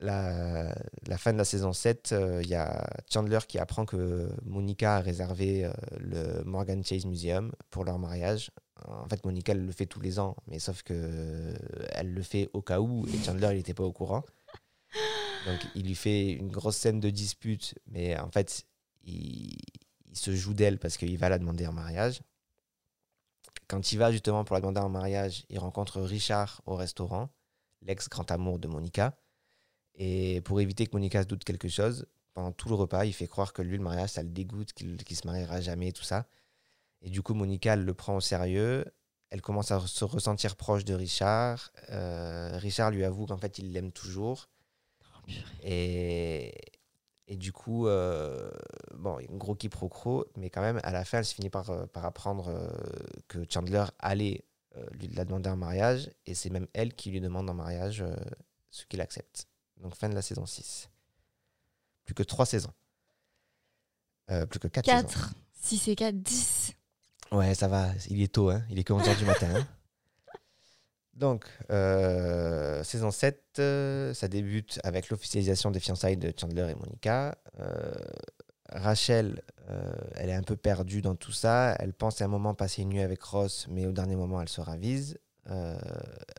[0.04, 0.74] Euh,
[1.08, 5.00] la, fin de la saison 7, il y a Chandler qui apprend que Monica a
[5.00, 8.52] réservé le Morgan Chase Museum pour leur mariage.
[8.86, 11.54] En fait, Monica, le fait tous les ans, mais sauf que
[11.92, 14.24] elle le fait au cas où, et Chandler, il n'était pas au courant.
[15.46, 18.66] Donc, il lui fait une grosse scène de dispute, mais en fait,
[19.06, 19.58] il,
[20.14, 22.22] il se joue d'elle parce qu'il va la demander en mariage.
[23.68, 27.30] Quand il va justement pour la demander en mariage, il rencontre Richard au restaurant,
[27.82, 29.18] l'ex-grand amour de Monica.
[29.96, 33.28] Et pour éviter que Monica se doute quelque chose, pendant tout le repas, il fait
[33.28, 36.26] croire que lui, le mariage, ça le dégoûte, qu'il ne se mariera jamais, tout ça.
[37.02, 38.86] Et du coup, Monica, elle le prend au sérieux.
[39.30, 41.72] Elle commence à se ressentir proche de Richard.
[41.90, 44.50] Euh, Richard lui avoue qu'en fait, il l'aime toujours.
[45.64, 46.54] Et,
[47.30, 48.52] du coup, euh,
[48.96, 52.06] bon, gros quiproquo, mais quand même, à la fin, elle se finit par, euh, par
[52.06, 52.52] apprendre
[53.28, 54.46] que Chandler allait
[54.94, 58.04] lui la demander en mariage, et c'est même elle qui lui demande en mariage
[58.72, 59.48] ce qu'il accepte.
[59.84, 60.90] Donc, fin de la saison 6.
[62.06, 62.74] Plus que 3 saisons.
[64.50, 65.30] plus que 4, 4 saisons.
[65.62, 66.74] 6 et 4, 10.
[67.32, 68.62] Ouais, ça va, il est tôt, hein.
[68.70, 69.50] il est que 11h du matin.
[69.56, 69.68] Hein.
[71.14, 77.38] Donc, euh, saison 7, euh, ça débute avec l'officialisation des fiançailles de Chandler et Monica.
[77.60, 77.94] Euh,
[78.72, 79.42] Rachel,
[80.16, 81.76] elle est un peu perdue dans tout ça.
[81.80, 84.50] Elle pense à un moment passer une nuit avec Ross, mais au dernier moment, elle
[84.50, 85.20] se ravise.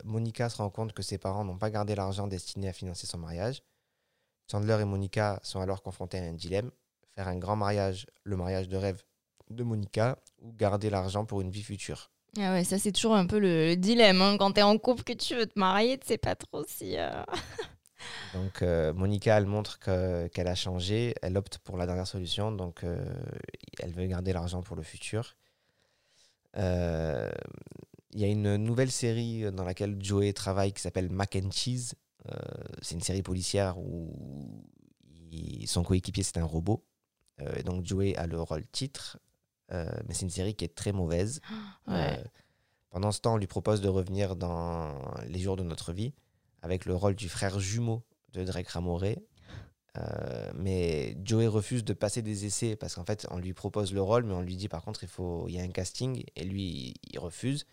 [0.05, 3.19] Monica se rend compte que ses parents n'ont pas gardé l'argent destiné à financer son
[3.19, 3.63] mariage.
[4.51, 6.71] Chandler et Monica sont alors confrontés à un dilemme
[7.15, 9.03] faire un grand mariage, le mariage de rêve
[9.51, 12.11] de Monica, ou garder l'argent pour une vie future?
[12.37, 14.21] Ah ouais, ça c'est toujours un peu le, dilemme.
[14.21, 14.37] Hein.
[14.39, 16.99] Quand tu es en couple, que tu veux te marier, tu sais pas trop si.
[16.99, 17.23] Euh,
[18.35, 21.15] donc euh, Monica, elle montre qu'elle a changé.
[21.23, 22.51] Elle opte pour la dernière solution.
[22.51, 23.05] Donc euh,
[23.79, 25.37] elle veut garder l'argent pour le futur.
[28.15, 31.95] Il y a une nouvelle série dans laquelle Joey travaille qui s'appelle Mac and Cheese.
[32.81, 34.65] c'est une série policière où
[35.67, 36.85] son coéquipier c'est un robot.
[37.57, 39.19] et donc Joey a le rôle titre.
[39.73, 41.41] Euh, mais c'est une série qui est très mauvaise.
[41.89, 42.17] Euh,
[42.89, 44.95] pendant ce temps, on lui propose de revenir dans
[45.27, 46.15] Les jours de notre vie
[46.63, 49.23] avec le rôle du frère jumeau de Drake Ramoré.
[49.99, 54.01] Euh, mais Joey refuse de passer des essais parce qu'en fait, on lui propose le
[54.01, 56.45] rôle, mais on lui dit par contre, il, faut, il y a un casting et
[56.45, 57.67] lui, il refuse.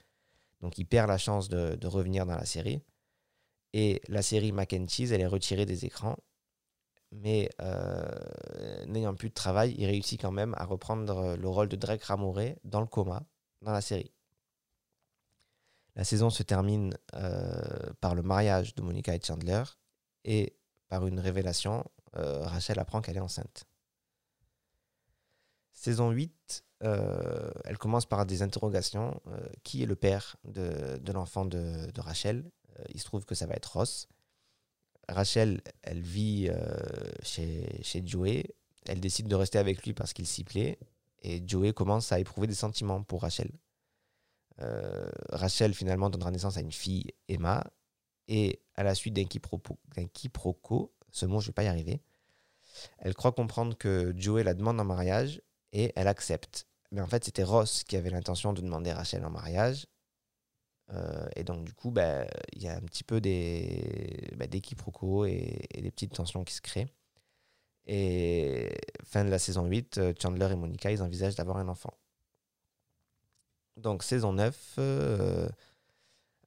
[0.62, 2.82] Donc, il perd la chance de, revenir dans la série.
[3.74, 6.17] Et la série Mac elle est retirée des écrans
[7.12, 11.76] mais euh, n'ayant plus de travail, il réussit quand même à reprendre le rôle de
[11.76, 13.24] Drake Ramoré dans le coma,
[13.62, 14.12] dans la série.
[15.95, 19.63] La saison se termine euh, par le mariage de Monica et Chandler
[20.24, 20.56] et
[20.88, 21.84] par une révélation,
[22.15, 23.65] euh, Rachel apprend qu'elle est enceinte.
[25.82, 29.20] Saison 8, elle commence par des interrogations.
[29.63, 32.52] qui est le père de, l'enfant de, Rachel?
[32.94, 34.08] Il se trouve que ça va être Ross.
[35.12, 36.76] Rachel, elle vit euh,
[37.24, 38.46] chez, chez Joey.
[38.88, 40.80] Elle décide de rester avec lui parce qu'il s'y plaît.
[41.22, 43.52] Et Joey commence à éprouver des sentiments pour Rachel.
[44.60, 47.63] Euh, Rachel finalement donnera naissance à une fille, Emma.
[48.28, 52.02] Et à la suite d'un quiproquo, ce mot je ne vais pas y arriver,
[53.00, 55.41] elle croit comprendre que Joey la demande en mariage
[55.74, 56.68] et elle accepte.
[56.92, 59.88] Mais en fait, c'était Ross qui avait l'intention de demander Rachel en mariage.
[60.94, 64.62] Euh, et donc, du coup, bah, il y a un petit peu des, bah, des
[64.62, 66.88] quiproquos et, des petites tensions qui se créent.
[67.88, 71.94] Et fin de la saison 8, euh, Chandler et Monica, ils envisagent d'avoir un enfant.
[73.78, 75.50] Donc, saison 9, euh,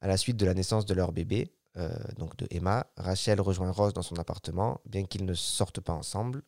[0.01, 1.51] à la suite de la naissance de leur bébé,
[2.15, 6.41] donc de Emma, Rachel rejoint Ross dans son appartement, bien qu'ils ne sortent pas ensemble.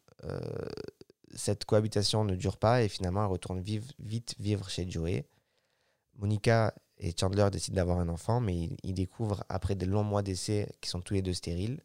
[1.35, 5.25] Cette cohabitation ne dure pas et finalement, elle retourne vite vivre chez Joey.
[6.15, 10.67] Monica et Chandler décide d'avoir un enfant, mais il, découvre, après des longs mois d'essai,
[10.81, 11.79] qu'ils sont tous les deux stériles.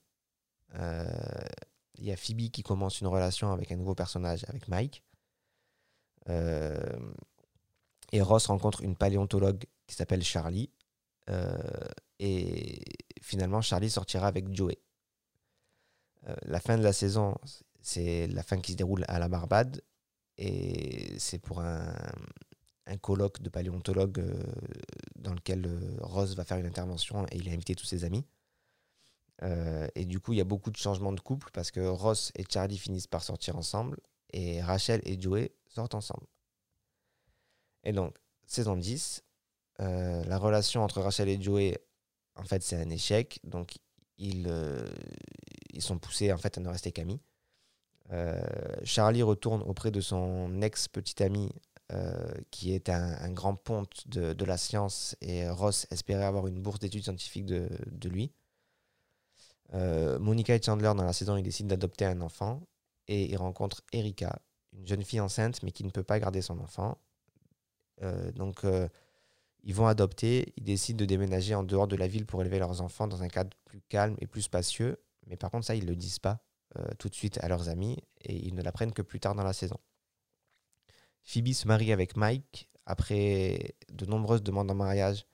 [0.75, 1.07] Euh,
[1.97, 5.03] il y a Phoebe qui commence une relation avec un nouveau personnage, avec Mike.
[6.29, 6.99] Euh,
[8.13, 10.71] et Ross rencontre une paléontologue qui s'appelle Charlie.
[11.29, 11.59] Euh,
[12.19, 12.81] et
[13.21, 14.79] finalement, Charlie sortira avec Joey.
[16.43, 17.35] la fin de la saison,
[17.83, 19.83] c'est la fin qui se déroule à la Barbade.
[20.39, 21.95] Et c'est pour un,
[23.01, 24.43] colloque de paléontologues euh,
[25.17, 28.27] dans lequel euh, Ross va faire une intervention et il a invité tous ses amis.
[29.43, 32.33] Euh, et du coup, il y a beaucoup de changements de couple parce que Ross
[32.35, 33.99] et Charlie finissent par sortir ensemble
[34.33, 36.27] et Rachel et Joey sortent ensemble.
[37.85, 38.17] Et donc,
[38.47, 39.25] saison 10,
[39.79, 41.77] la relation entre Rachel et Joey,
[42.37, 43.41] en fait, c'est un échec.
[43.43, 43.79] Donc,
[44.19, 44.49] ils,
[45.73, 47.21] ils sont poussés en fait à ne rester qu'amis.
[48.85, 51.51] Charlie retourne auprès de son ex-petite amie
[51.93, 56.79] euh, qui est un, grand ponte de, la science, et Ross espérait avoir une bourse
[56.79, 58.33] d'études scientifiques de, lui.
[59.75, 62.63] Euh, Monica et Chandler, dans la saison, ils décident d'adopter un enfant
[63.09, 64.41] et ils rencontrent Erika,
[64.73, 66.97] une jeune fille enceinte mais qui ne peut pas garder son enfant.
[68.03, 68.89] Euh, donc, euh,
[69.63, 72.81] ils vont adopter, ils décident de déménager en dehors de la ville pour élever leurs
[72.81, 74.99] enfants dans un cadre plus calme et plus spacieux.
[75.27, 76.43] Mais par contre, ça, ils ne le disent pas
[76.99, 79.53] tout de suite à leurs amis et ils ne l'apprennent que plus tard dans la
[79.53, 79.79] saison.
[81.25, 85.27] Phoebe se marie avec Mike après de nombreuses demandes en mariage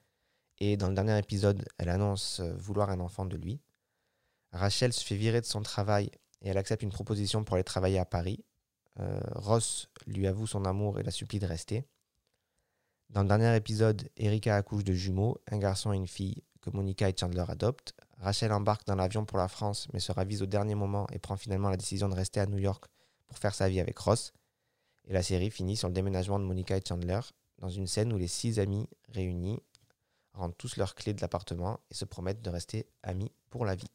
[0.58, 3.60] et dans le dernier épisode, elle annonce vouloir un enfant de lui.
[4.52, 6.10] Rachel se fait virer de son travail
[6.42, 8.44] et elle accepte une proposition pour aller travailler à Paris.
[9.00, 11.86] Euh, Ross lui avoue son amour et la supplie de rester.
[13.10, 17.08] Dans le dernier épisode, Erika accouche de jumeaux, un garçon et une fille, que Monica
[17.08, 17.94] et Chandler adoptent.
[18.20, 21.36] Rachel embarque dans l'avion pour la France, mais se ravise au dernier moment et prend
[21.36, 22.84] finalement la décision de rester à New York
[23.26, 24.32] pour faire sa vie avec Ross.
[25.06, 27.20] Et la série finit sur le déménagement de Monica et Chandler,
[27.58, 29.60] dans une scène où les six amis réunis
[30.32, 33.90] rendent tous leurs clés de l'appartement et se promettent de rester amis pour la vie.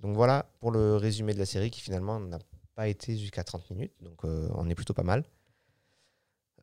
[0.00, 2.38] Donc voilà pour le résumé de la série qui finalement n'a
[2.74, 5.24] pas été jusqu'à 30 minutes, donc euh, on est plutôt pas mal.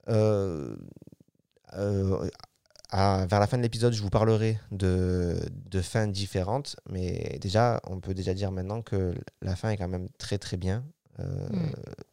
[0.10, 0.76] Euh,
[1.74, 2.30] euh,
[2.92, 5.38] vers la fin de l'épisode, je vous parlerai de,
[5.70, 9.88] de, fins différentes, mais déjà, on peut déjà dire maintenant que la fin est quand
[9.88, 10.84] même très très bien.
[11.18, 11.70] Hmm.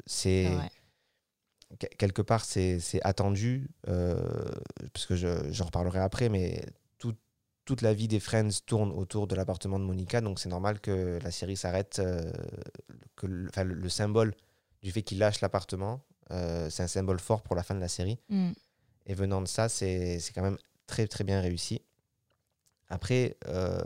[0.07, 0.51] C'est
[1.99, 6.65] quelque part c'est attendu, parce que j'en reparlerai après, mais
[7.69, 11.19] toute la vie des Friends tourne autour de l'appartement de Monica, donc c'est normal que
[11.23, 12.33] la série s'arrête, euh,
[13.15, 14.35] que le, symbole
[14.83, 17.89] du fait qu'il lâche l'appartement, euh, c'est un symbole fort pour la fin de la
[17.89, 18.19] série.
[18.31, 18.53] Mm.
[19.09, 21.83] Et venant de ça, c'est quand même très très bien réussi.
[22.89, 23.83] Après, euh,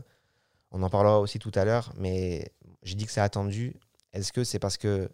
[0.70, 3.76] on en parlera aussi tout à l'heure, mais j'ai dit que c'est attendu.
[4.12, 5.08] Est-ce que c'est parce que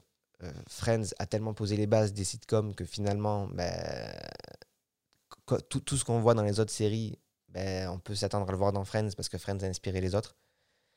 [0.68, 4.12] Friends a tellement posé les bases des sitcoms que finalement, ben,
[5.68, 7.18] tout, tout, ce qu'on voit dans les autres séries
[7.49, 10.14] ben, on peut s'attendre à le voir dans Friends parce que Friends a inspiré les
[10.14, 10.37] autres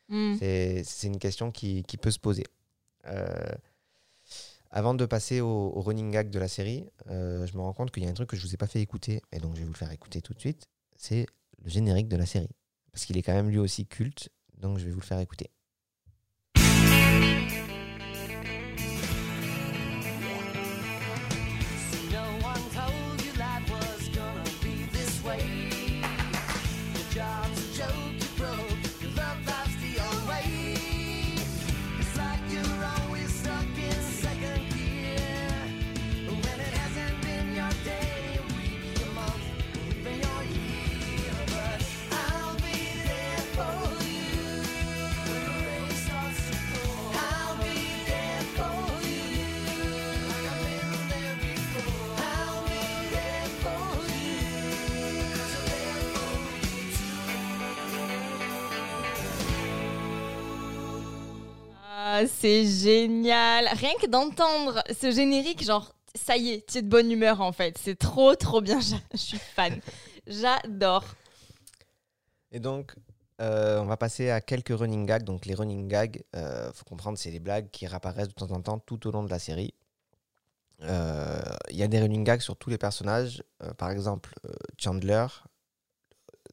[0.10, 0.36] hmm.
[0.40, 2.46] C'est une question qui, qui, peut se poser.
[3.08, 3.26] Euh,
[4.72, 8.04] avant de passer au, running gag de la série, euh, je me rends compte qu'il
[8.04, 9.66] y a un truc que je vous ai pas fait écouter, et donc je vais
[9.66, 10.68] vous le faire écouter tout de suite.
[10.96, 11.26] C'est
[11.64, 12.50] le générique de la série.
[12.92, 15.50] Parce qu'il est quand même lui aussi culte, donc je vais vous le faire écouter.
[62.28, 63.68] C'est génial.
[63.72, 67.52] Rien que d'entendre ce générique, genre, ça y est, tu es de bonne humeur en
[67.52, 67.78] fait.
[67.78, 68.80] C'est trop, trop bien.
[69.12, 69.80] Je suis fan.
[70.28, 71.06] J'adore.
[72.52, 72.96] Et donc,
[73.42, 75.24] euh, on va passer à quelques running gags.
[75.24, 78.62] Donc, les running gags, euh, faut comprendre, c'est les blagues qui réapparaissent de temps en
[78.62, 79.74] temps tout au long de la série.
[80.84, 83.44] Euh, il y a des running gags sur tous les personnages.
[83.78, 84.34] par exemple,
[84.78, 85.28] Chandler,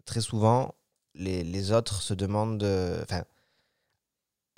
[0.04, 0.74] très souvent,
[1.14, 2.62] les, autres se demandent.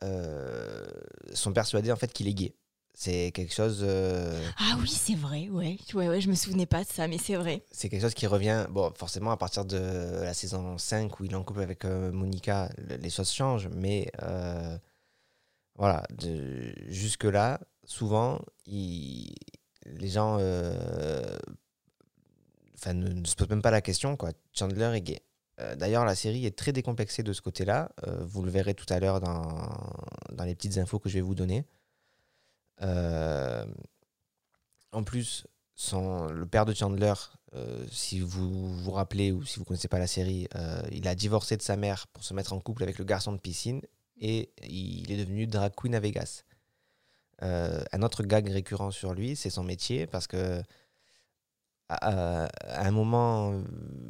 [0.03, 0.87] Euh,
[1.35, 2.55] sont persuadés en fait qu'il est gay.
[2.93, 3.81] C'est quelque chose.
[3.83, 5.79] Euh, ah oui, c'est vrai, ouais.
[5.95, 6.09] ouais.
[6.09, 7.65] Ouais, je me souvenais pas de ça, mais c'est vrai.
[7.71, 11.33] C'est quelque chose qui revient, bon, forcément, à partir de la saison 5 où il
[11.33, 14.11] est en couple avec euh, Monica, les choses changent, mais
[15.77, 16.03] voilà,
[16.89, 20.35] jusque-là, souvent, les gens
[22.75, 24.31] enfin, ne, ne, se posent même pas la question, quoi.
[24.53, 25.21] Chandler est gay.
[25.61, 27.91] Euh, d'ailleurs, la série est très décomplexée de ce côté-là.
[28.07, 31.35] Euh, vous le verrez tout à l'heure dans, les petites infos que je vais vous
[31.35, 31.67] donner.
[32.83, 33.65] Euh,
[34.93, 35.47] en plus,
[35.93, 37.15] le père de Chandler,
[37.91, 40.47] si vous vous rappelez ou si vous ne connaissez pas la série,
[40.93, 43.39] il a divorcé de sa mère pour se mettre en couple avec le garçon de
[43.39, 43.81] piscine
[44.21, 46.45] et il est devenu drag à Vegas.
[47.41, 50.63] un autre gag récurrent sur lui, c'est son métier parce que
[51.91, 53.61] à, un moment,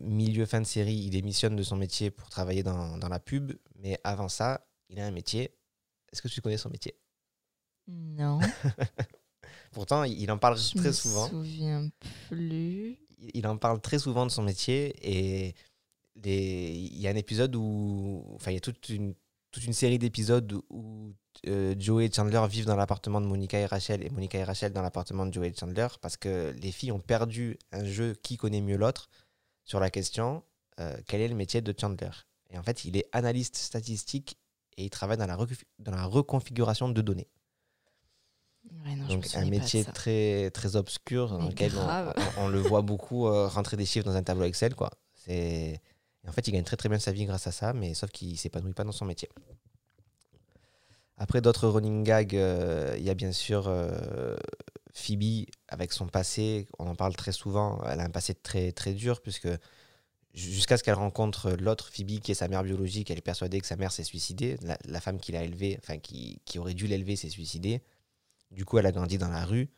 [0.00, 3.52] milieu, fin de série, il démissionne de son métier pour travailler dans, dans la pub.
[3.76, 5.54] Mais avant ça, il a un métier.
[6.12, 6.94] Est-ce que tu connais son métier?
[7.88, 8.38] Non.
[9.72, 11.28] Pourtant, il en parle très souvent.
[11.28, 11.90] Je me souviens
[12.28, 12.98] plus.
[13.34, 15.54] Il en parle très souvent de son métier et
[16.22, 19.14] il y a un épisode où, enfin, il y a toute une,
[19.50, 21.12] toute une série d'épisodes où
[21.46, 24.72] euh, Joey et Chandler vivent dans l'appartement de Monica et Rachel et Monica et Rachel
[24.72, 28.36] dans l'appartement de Joey et Chandler parce que les filles ont perdu un jeu qui
[28.36, 29.08] connaît mieux l'autre
[29.64, 30.42] sur la question
[30.80, 32.10] euh, quel est le métier de Chandler?
[32.50, 34.38] Et en fait, il est analyste statistique
[34.76, 35.36] et il travaille dans la,
[35.78, 37.28] dans la reconfiguration de données.
[39.08, 41.72] Donc un métier très très obscur dans lequel
[42.36, 44.90] on, le voit beaucoup euh, rentrer des chiffres dans un tableau Excel quoi.
[45.14, 45.80] C'est
[46.28, 48.38] en fait il gagne très très bien sa vie grâce à ça, mais sauf qu'il
[48.38, 49.28] s'épanouit pas dans son métier.
[51.16, 54.37] Après d'autres running gags, euh, il y a bien sûr euh,
[54.94, 56.66] Phoebe avec son passé.
[56.78, 57.83] On en parle très souvent.
[57.85, 59.48] Elle a un passé très très dur puisque
[60.33, 63.66] jusqu'à ce qu'elle rencontre l'autre Phoebe qui est sa mère biologique, elle est persuadée que
[63.66, 64.56] sa mère s'est suicidée.
[64.87, 67.83] La, femme qui l'a élevée, enfin qui aurait dû l'élever, s'est suicidée.
[68.50, 69.68] Du coup, elle a grandi dans la rue.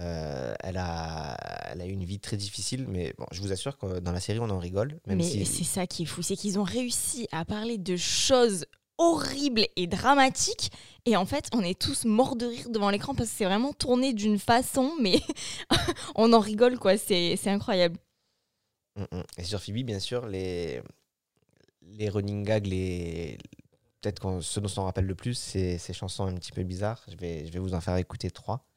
[0.00, 1.36] Euh, elle, a,
[1.72, 4.20] elle a eu une vie très difficile, mais bon, je vous assure que dans la
[4.20, 5.00] série, on en rigole.
[5.06, 8.64] Même mais c'est ça qui est fou, c'est qu'ils ont réussi à parler de choses
[8.98, 10.70] horribles et dramatiques,
[11.04, 13.72] et en fait, on est tous morts de rire devant l'écran parce que c'est vraiment
[13.72, 15.20] tourné d'une façon, mais
[16.16, 16.96] on en rigole, quoi.
[16.96, 17.96] C'est incroyable.
[18.96, 19.22] Mm, mm.
[19.38, 20.82] Et sur Phoebe, bien sûr, les,
[21.82, 23.38] les running gags, les,
[24.00, 27.04] peut-être ce dont on rappelle le plus, c'est ces chansons un petit peu bizarres.
[27.08, 28.67] Je vais, je vais vous en faire écouter trois.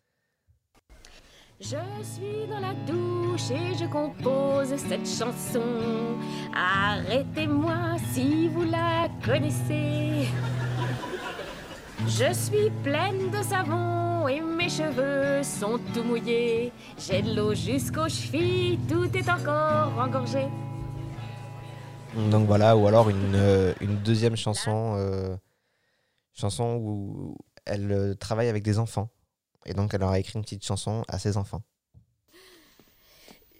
[1.62, 5.62] Je suis dans la douche et je compose cette chanson.
[6.56, 10.28] Arrêtez-moi si vous la connaissez.
[12.08, 16.72] Je suis pleine de savon et mes cheveux sont tout mouillés.
[16.98, 20.48] J'ai de l'eau jusqu'aux chevilles, tout est encore engorgé.
[22.32, 25.36] Donc voilà, ou alors une, euh, deuxième chanson, euh,
[26.34, 29.10] chanson où elle euh, travaille avec des enfants.
[29.66, 31.62] Et donc elle aura écrit une petite chanson à ses enfants.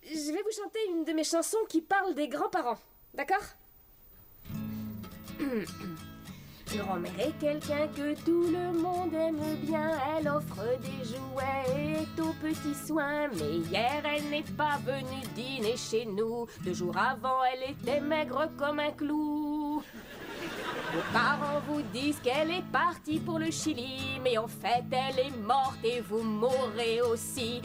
[0.04, 2.80] Je vais vous chanter une de mes chansons qui parle des grands-parents,
[3.14, 3.44] d'accord?
[6.78, 9.92] Grand-mère est quelqu'un que tout le monde aime bien.
[10.18, 13.28] Elle offre des jouets et aux petits soins.
[13.28, 16.48] Mais hier, elle n'est pas venue dîner chez nous.
[16.64, 19.84] Deux jours avant, elle était maigre comme un clou.
[20.94, 25.38] Vos parents vous disent qu'elle est partie pour le Chili, mais en fait elle est
[25.38, 27.62] morte et vous mourrez aussi.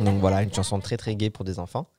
[0.00, 1.90] Donc voilà, une chanson très très gaie pour des enfants.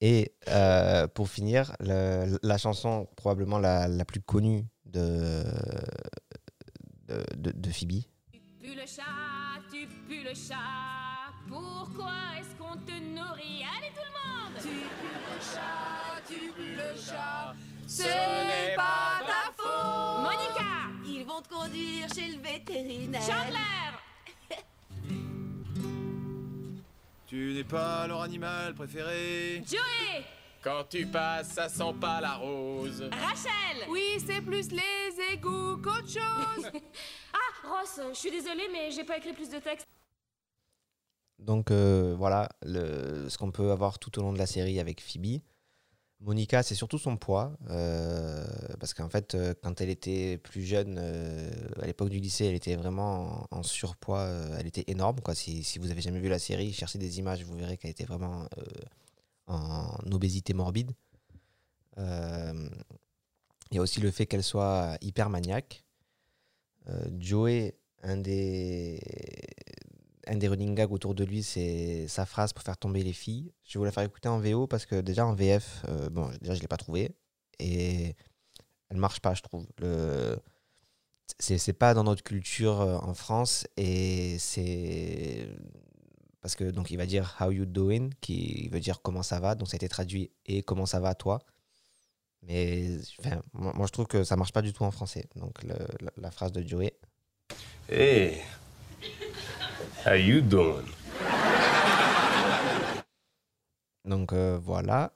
[0.00, 5.42] Et euh, pour finir, la chanson probablement la, la plus connue de,
[7.08, 8.02] de, de, de Phoebe.
[8.32, 9.02] Tu pues le chat,
[9.72, 11.03] tu pues le chat.
[11.54, 13.62] Pourquoi est-ce qu'on te nourrit?
[13.62, 17.54] Allez tout le monde Tu pues le chat, tu pues le chat.
[17.86, 20.22] Ce n'est pas ta faute.
[20.22, 23.22] Monica Ils vont te conduire chez le vétérinaire.
[23.22, 23.92] Chandler
[27.28, 29.62] Tu n'es pas leur animal préféré?
[29.64, 30.24] Joey
[30.60, 33.08] Quand tu passes, ça sent pas la rose.
[33.12, 36.68] Rachel Oui, c'est plus les égouts qu'autre chose.
[37.32, 39.86] ah, Ross, je suis désolée, mais j'ai pas écrit plus de texte.
[41.44, 45.40] Donc euh, voilà ce qu'on peut avoir tout au long de la série avec Phoebe.
[46.20, 48.46] Monica, c'est surtout son poids, euh,
[48.80, 52.76] parce qu'en fait, euh, quand elle était plus jeune, à l'époque du lycée, elle était
[52.76, 54.26] vraiment en, surpoids,
[54.58, 55.20] elle était énorme.
[55.20, 55.34] Quoi.
[55.34, 58.04] Si, si, vous avez jamais vu la série, cherchez des images, vous verrez qu'elle était
[58.04, 58.48] vraiment
[59.48, 60.92] en obésité morbide.
[61.98, 62.70] Il
[63.72, 65.84] y a aussi le fait qu'elle soit hyper maniaque.
[67.18, 68.98] Joey, un des,
[70.26, 73.52] un des running gags autour de lui, c'est sa phrase pour faire tomber les filles.
[73.64, 76.54] Je vous la faire écouter en VO parce que déjà en VF, euh, bon, déjà
[76.54, 77.14] je l'ai pas trouvé.
[77.58, 78.14] Et
[78.90, 79.66] elle marche pas, je trouve.
[79.78, 80.38] Le
[81.38, 83.66] c'est pas dans notre culture euh, en France.
[83.76, 85.48] Et c'est
[86.40, 89.54] parce que donc il va dire how you doing qui veut dire comment ça va.
[89.54, 91.40] Donc ça a été traduit et comment ça va toi.
[92.42, 92.98] Mais
[93.54, 95.26] moi, je trouve que ça marche pas du tout en français.
[95.36, 95.58] Donc
[96.16, 96.92] la, phrase de Joey.
[97.88, 98.42] Hey
[100.06, 100.84] How you doing?
[104.04, 105.14] Donc euh, voilà.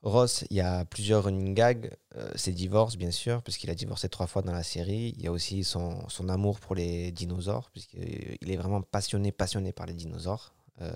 [0.00, 1.90] Ross, il y a plusieurs running gags.
[2.16, 5.12] Euh, ses divorces, bien sûr, puisqu'il a divorcé trois fois dans la série.
[5.18, 9.84] Il y a aussi son, amour pour les dinosaures, puisqu'il est vraiment passionné, passionné par
[9.84, 10.54] les dinosaures.
[10.80, 10.90] Euh,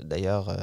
[0.00, 0.56] d'ailleurs,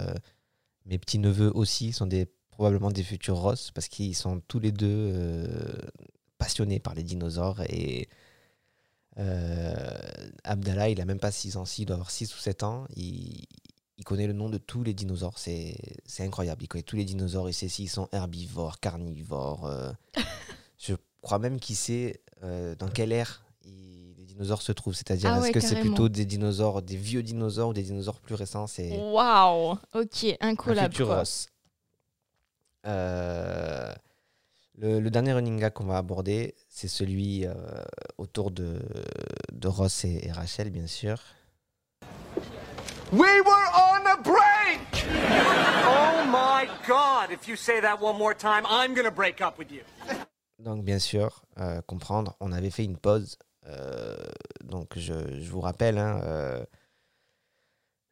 [0.86, 2.08] mes petits-neveux aussi sont
[2.52, 5.14] probablement des futurs Ross, parce qu'ils sont tous les deux
[6.38, 7.60] passionnés par les dinosaures.
[7.68, 8.08] Et
[10.44, 12.86] Abdallah, il a même pas 6 ans, il doit avoir 6 ou 7 ans.
[12.96, 13.46] Il,
[14.06, 15.38] connaît le nom de tous les dinosaures.
[15.38, 15.76] C'est
[16.20, 16.64] incroyable.
[16.64, 17.50] Il connaît tous les dinosaures.
[17.50, 19.66] Il sait s'ils sont herbivores, carnivores.
[19.66, 19.92] Euh.
[20.80, 24.96] je crois même qu'il sait euh, dans quelle ère les dinosaures se trouvent.
[24.96, 28.36] C'est-à-dire, ah est-ce que c'est plutôt des dinosaures, des vieux dinosaures ou des dinosaures plus
[28.36, 28.66] récents?
[28.78, 30.96] Waouh Ok, incollable.
[32.86, 33.94] Euh,
[34.80, 37.54] le, dernier running gag qu'on va aborder, c'est celui euh,
[38.18, 38.80] autour de,
[39.52, 41.18] de Ross et, Rachel, bien sûr.
[43.12, 45.06] We were on a break!
[45.86, 47.30] oh my god!
[47.30, 49.82] God, if you say that one more time, I'm gonna break up with you.
[50.60, 53.38] Donc bien sûr, euh, comprendre, on avait fait une pause.
[53.68, 54.16] euh,
[54.64, 56.22] donc je, je vous rappelle, hein,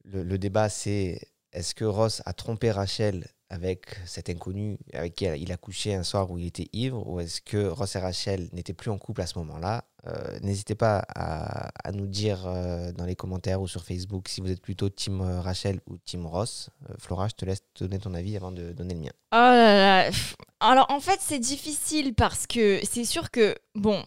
[0.04, 1.20] le, le débat c'est
[1.52, 6.04] est-ce que Ross a trompé Rachel avec cet inconnu avec qui il a couché un
[6.04, 9.22] soir où il était ivre ou est-ce que Ross et Rachel n'étaient plus en couple
[9.22, 9.86] à ce moment-là?
[10.08, 14.52] Euh, N'hésitez pas à, nous dire euh, dans les commentaires ou sur Facebook si vous
[14.52, 16.70] êtes plutôt Team euh, Rachel ou Team Ross.
[17.00, 19.12] Flora, je te laisse donner ton avis avant de donner le mien.
[19.34, 20.38] Oh.
[20.60, 24.04] Alors en fait c'est difficile parce que c'est sûr que bon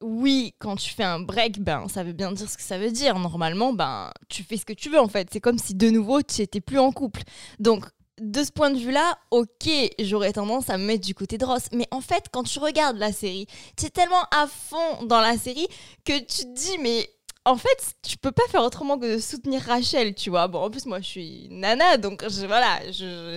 [0.00, 2.92] oui quand tu fais un break ben ça veut bien dire ce que ça veut
[2.92, 5.90] dire normalement ben tu fais ce que tu veux en fait c'est comme si de
[5.90, 7.22] nouveau tu étais plus en couple
[7.58, 7.84] donc
[8.20, 9.68] de ce point de vue-là, ok,
[10.00, 11.64] j'aurais tendance à me mettre du côté de Ross.
[11.72, 13.46] Mais en fait, quand tu regardes la série,
[13.76, 15.66] tu es tellement à fond dans la série
[16.04, 17.08] que tu te dis, mais
[17.44, 20.48] en fait, tu peux pas faire autrement que de soutenir Rachel, tu vois.
[20.48, 22.78] Bon, en plus, moi, je suis nana, donc je- voilà,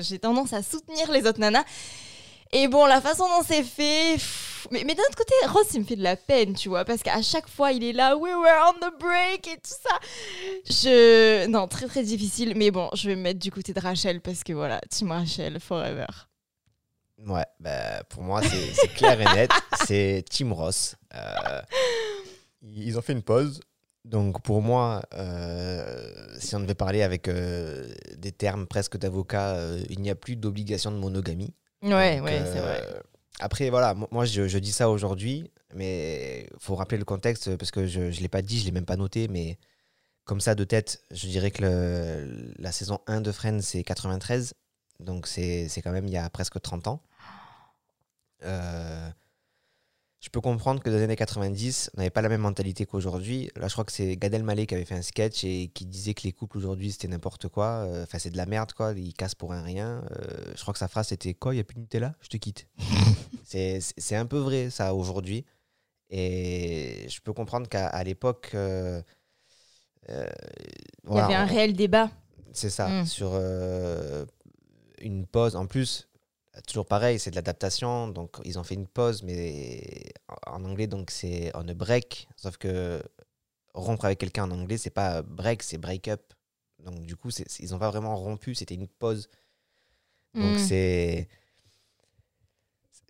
[0.02, 1.64] j'ai tendance à soutenir les autres nanas.
[2.54, 4.14] Et bon, la façon dont c'est fait.
[4.16, 6.84] pff, Mais, mais d'un autre côté, Ross, il me fait de la peine, tu vois,
[6.84, 9.98] parce qu'à chaque fois, il est là, we were on the break et tout ça.
[10.66, 11.48] Je.
[11.48, 14.44] Non, très très difficile, mais bon, je vais me mettre du côté de Rachel parce
[14.44, 16.08] que voilà, Team Rachel, forever.
[17.28, 19.52] Ouais, bah, pour moi, c'est clair et net.
[19.86, 20.96] C'est Team Ross.
[21.14, 21.62] Euh,
[22.62, 23.62] ils ont fait une pause.
[24.04, 30.02] Donc, pour moi, euh, si on devait parler avec euh, des termes presque d'avocat, il
[30.02, 31.54] n'y a plus d'obligation de monogamie.
[31.82, 32.88] Ouais, Donc, ouais, euh, c'est vrai.
[33.40, 37.56] Après, voilà, mo- moi, je, je dis ça aujourd'hui, mais il faut rappeler le contexte
[37.58, 39.58] parce que je ne l'ai pas dit, je ne l'ai même pas noté, mais
[40.26, 44.54] comme ça, de tête, je dirais que le- la saison 1 de Friends, c'est 93.
[45.00, 47.02] Donc, c'est c'est quand même il y a presque 30 ans.
[48.44, 49.10] Euh,
[50.22, 53.50] je peux comprendre que dans les années 90, on n'avait pas la même mentalité qu'aujourd'hui.
[53.56, 56.14] Là, je crois que c'est Gad Elmaleh qui avait fait un sketch et qui disait
[56.14, 57.86] que les couples aujourd'hui, c'était n'importe quoi.
[57.88, 58.94] Euh, Enfin, c'est de la merde, quoi.
[58.96, 60.04] Ils cassent pour un rien.
[60.12, 62.14] Euh, je crois que sa phrase, c'était Quoi, il n'y a plus de Nutella?
[62.22, 62.68] Je te quitte.
[63.46, 65.44] c'est un peu vrai, ça, aujourd'hui.
[66.12, 68.52] Et je peux comprendre qu'à l'époque.
[68.54, 69.02] euh,
[70.10, 70.28] euh,
[71.10, 72.12] Il y avait un on- réel débat.
[72.54, 73.06] c'est ça, Mm.
[73.06, 74.26] sur euh,
[75.00, 75.56] une pause.
[75.56, 76.08] En plus,
[76.68, 78.08] toujours pareil, c'est de l'adaptation.
[78.10, 80.12] Donc, ils ont fait une pause, mais
[80.48, 82.28] en anglais, donc c'est on a break.
[82.36, 83.02] Sauf que
[83.74, 86.34] rompre avec quelqu'un en anglais, c'est pas break, c'est break up.
[86.84, 87.30] Donc, du coup,
[87.60, 89.30] ils ont pas vraiment rompu, c'était une pause.
[90.34, 90.60] Donc, Mm.
[90.60, 91.28] c'est.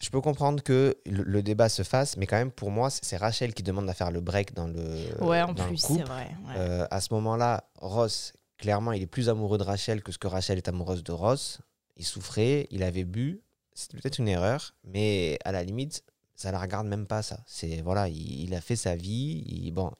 [0.01, 3.17] Je peux comprendre que le, le débat se fasse, mais quand même, pour moi, c'est
[3.17, 6.31] Rachel qui demande à faire le break dans le, Ouais, en dans plus, c'est vrai.
[6.47, 6.53] ouais.
[6.57, 10.25] Euh, à ce moment-là, Ross, clairement, il est plus amoureux de Rachel que ce que
[10.27, 11.59] Rachel est amoureuse de Ross.
[11.97, 13.41] Il souffrait, il avait bu.
[13.73, 16.03] C'était peut-être une erreur, mais à la limite,
[16.35, 17.39] ça la regarde même pas, ça.
[17.45, 19.71] C'est voilà, il, a fait sa vie.
[19.71, 19.91] Bon,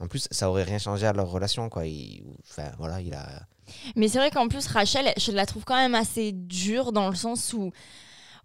[0.00, 1.84] en plus, ça aurait rien changé à leur relation, quoi.
[2.50, 3.46] Enfin, voilà, il a.
[3.96, 7.16] Mais c'est vrai qu'en plus, Rachel, je la trouve quand même assez dure dans le
[7.16, 7.70] sens où.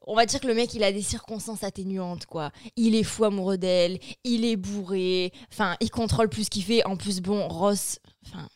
[0.08, 2.52] On va dire que le mec, il a des circonstances atténuantes, quoi.
[2.78, 6.84] Il est fou amoureux d'elle, il est bourré, enfin, il contrôle plus qu'il fait.
[6.86, 8.48] En plus, bon, Ross, enfin,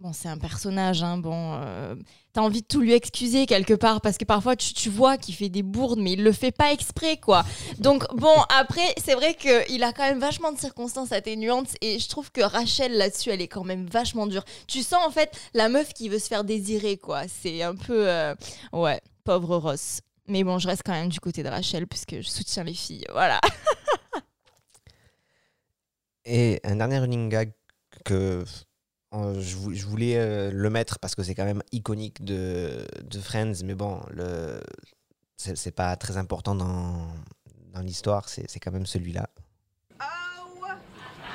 [0.00, 1.54] bon, c'est un personnage, hein, bon.
[1.62, 1.94] euh,
[2.32, 5.34] T'as envie de tout lui excuser quelque part parce que parfois tu, tu vois qu'il
[5.34, 7.44] fait des bourdes, mais il le fait pas exprès, quoi.
[7.78, 12.08] Donc, bon, après, c'est vrai qu'il a quand même vachement de circonstances atténuantes et je
[12.08, 14.44] trouve que Rachel là-dessus, elle est quand même vachement dure.
[14.68, 17.22] Tu sens en fait la meuf qui veut se faire désirer, quoi.
[17.28, 18.08] C'est un peu.
[18.08, 18.34] euh,
[18.72, 20.00] Ouais, pauvre Ross.
[20.28, 23.04] Mais bon, je reste quand même du côté de Rachel puisque je soutiens les filles.
[23.12, 23.40] Voilà.
[26.24, 27.52] Et un dernier running gag
[28.04, 28.44] que
[29.12, 33.18] je, vou- je voulais euh, le mettre parce que c'est quand même iconique de, de
[33.20, 34.60] Friends, mais bon, le
[35.36, 37.08] c'est c'est pas très important dans,
[37.72, 39.28] dans l'histoire, c'est c'est quand même celui-là.
[40.00, 40.04] Oh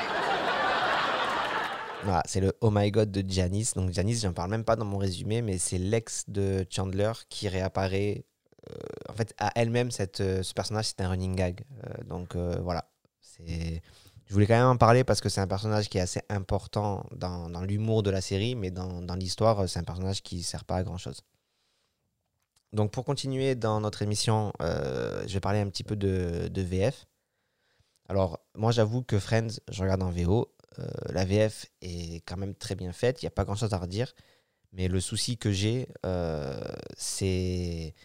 [2.04, 3.74] Voilà, c'est le Oh my God de Janice.
[3.74, 7.48] Donc Janice, j'en parle même pas dans mon résumé, mais c'est l'ex de Chandler qui
[7.50, 8.26] réapparaît.
[8.70, 8.74] Euh,
[9.10, 11.64] en fait, à elle-même, cette, euh, ce personnage, c'est un running gag.
[11.86, 12.90] Euh, donc euh, voilà,
[13.22, 13.82] c'est.
[14.28, 17.06] Je voulais quand même en parler parce que c'est un personnage qui est assez important
[17.16, 20.76] dans, l'humour de la série, mais dans, l'histoire, euh, c'est un personnage qui sert pas
[20.78, 21.22] à grand chose.
[22.74, 27.08] Donc pour continuer dans notre émission, euh, je vais parler un petit peu de, VF.
[28.10, 30.54] Alors moi j'avoue que Friends, je regarde en VO.
[30.80, 33.74] Euh, la VF est quand même très bien faite, il n'y a pas grand chose
[33.74, 34.14] à redire.
[34.74, 35.88] Mais le souci que j'ai,
[36.98, 37.96] c'est.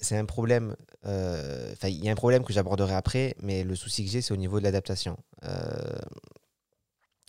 [0.00, 0.76] C'est un problème.
[1.06, 4.34] euh, il y a un problème que j'aborderai après, mais le souci que j'ai, c'est
[4.34, 5.16] au niveau de l'adaptation.
[5.44, 5.98] Euh,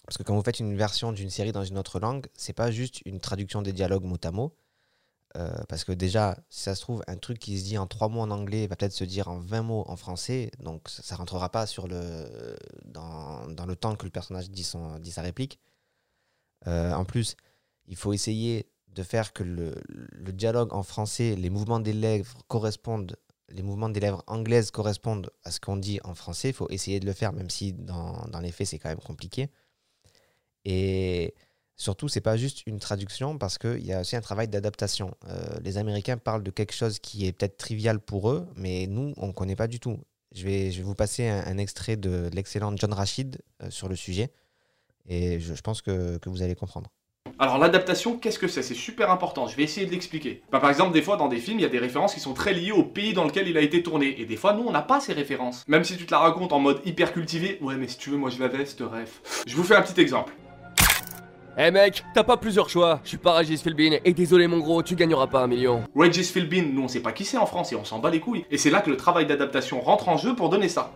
[0.05, 2.71] parce que quand vous faites une version d'une série dans une autre langue, c'est pas
[2.71, 4.55] juste une traduction des dialogues mot à mot.
[5.37, 8.09] Euh, parce que déjà, si ça se trouve, un truc qui se dit en trois
[8.09, 11.15] mots en anglais va peut-être se dire en 20 mots en français, donc ça, ça
[11.15, 15.21] rentrera pas sur le, dans, dans le temps que le personnage dit, son, dit sa
[15.21, 15.59] réplique.
[16.65, 17.35] En plus,
[17.87, 19.73] il faut essayer de faire que le,
[20.31, 23.15] dialogue en français, les mouvements des lèvres correspondent,
[23.49, 26.49] les mouvements des lèvres anglaises correspondent à ce qu'on dit en français.
[26.49, 29.49] Il faut essayer de le faire, même si dans, les faits, c'est quand même compliqué.
[30.65, 31.33] Et
[31.75, 35.15] surtout, c'est pas juste une traduction parce qu'il y a aussi un travail d'adaptation.
[35.27, 39.13] Euh, les Américains parlent de quelque chose qui est peut-être trivial pour eux, mais nous,
[39.17, 39.97] on ne connaît pas du tout.
[40.33, 44.31] Je vais, vous passer un, extrait de l'excellent John Rachid euh, sur le sujet
[45.07, 46.91] et je, pense que vous allez comprendre.
[47.37, 48.63] Alors l'adaptation, qu'est-ce que c'est?
[48.63, 50.41] C'est super important, je vais essayer de l'expliquer.
[50.51, 52.33] Bah, par exemple, des fois dans des films, il y a des références qui sont
[52.33, 54.19] très liées au pays dans lequel il a été tourné.
[54.19, 55.63] Et des fois, nous, on n'a pas ces références.
[55.67, 58.17] Même si tu te la racontes en mode hyper cultivé, ouais mais si tu veux,
[58.17, 59.21] moi je l'avais, cette ref.
[59.45, 60.33] Je vous fais un petit exemple.
[61.61, 63.01] Eh mec, t'as pas plusieurs choix.
[63.03, 65.83] Je suis pas Régis Philbin et désolé mon gros, tu gagneras pas un million.
[65.93, 68.21] Regis Philbin, nous on sait pas qui c'est en France et on s'en bat les
[68.21, 68.45] couilles.
[68.49, 70.93] Et c'est là que le travail d'adaptation rentre en jeu pour donner ça.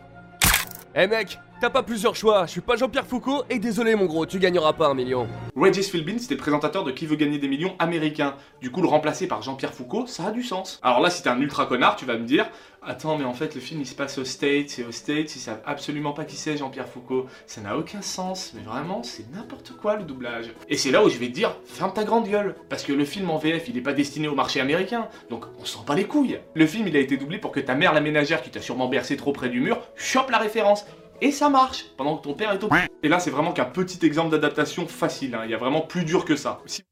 [0.95, 2.45] Eh mec, t'as pas plusieurs choix.
[2.45, 5.29] Je suis pas Jean-Pierre Foucault et désolé mon gros, tu gagneras pas un million.
[5.55, 8.35] Regis Philbin, c'était le présentateur de Qui veut gagner des millions américain.
[8.61, 10.81] Du coup, le remplacer par Jean-Pierre Foucault, ça a du sens.
[10.83, 12.49] Alors là, si t'es un ultra connard, tu vas me dire
[12.85, 15.39] Attends, mais en fait, le film il se passe aux States et aux States, ils
[15.39, 17.27] savent absolument pas qui c'est Jean-Pierre Foucault.
[17.47, 20.51] Ça n'a aucun sens, mais vraiment, c'est n'importe quoi le doublage.
[20.67, 22.55] Et c'est là où je vais te dire Ferme ta grande gueule.
[22.67, 25.07] Parce que le film en VF, il est pas destiné au marché américain.
[25.29, 26.39] Donc, on s'en bat les couilles.
[26.55, 28.89] Le film, il a été doublé pour que ta mère, la ménagère, qui t'a sûrement
[28.89, 30.85] bercé trop près du mur, chope la référence.
[31.23, 32.69] Et ça marche pendant que ton père est au.
[33.01, 35.35] Et là, c'est vraiment qu'un petit exemple d'adaptation facile.
[35.35, 35.43] hein.
[35.45, 36.61] Il y a vraiment plus dur que ça.
[36.65, 36.83] Si-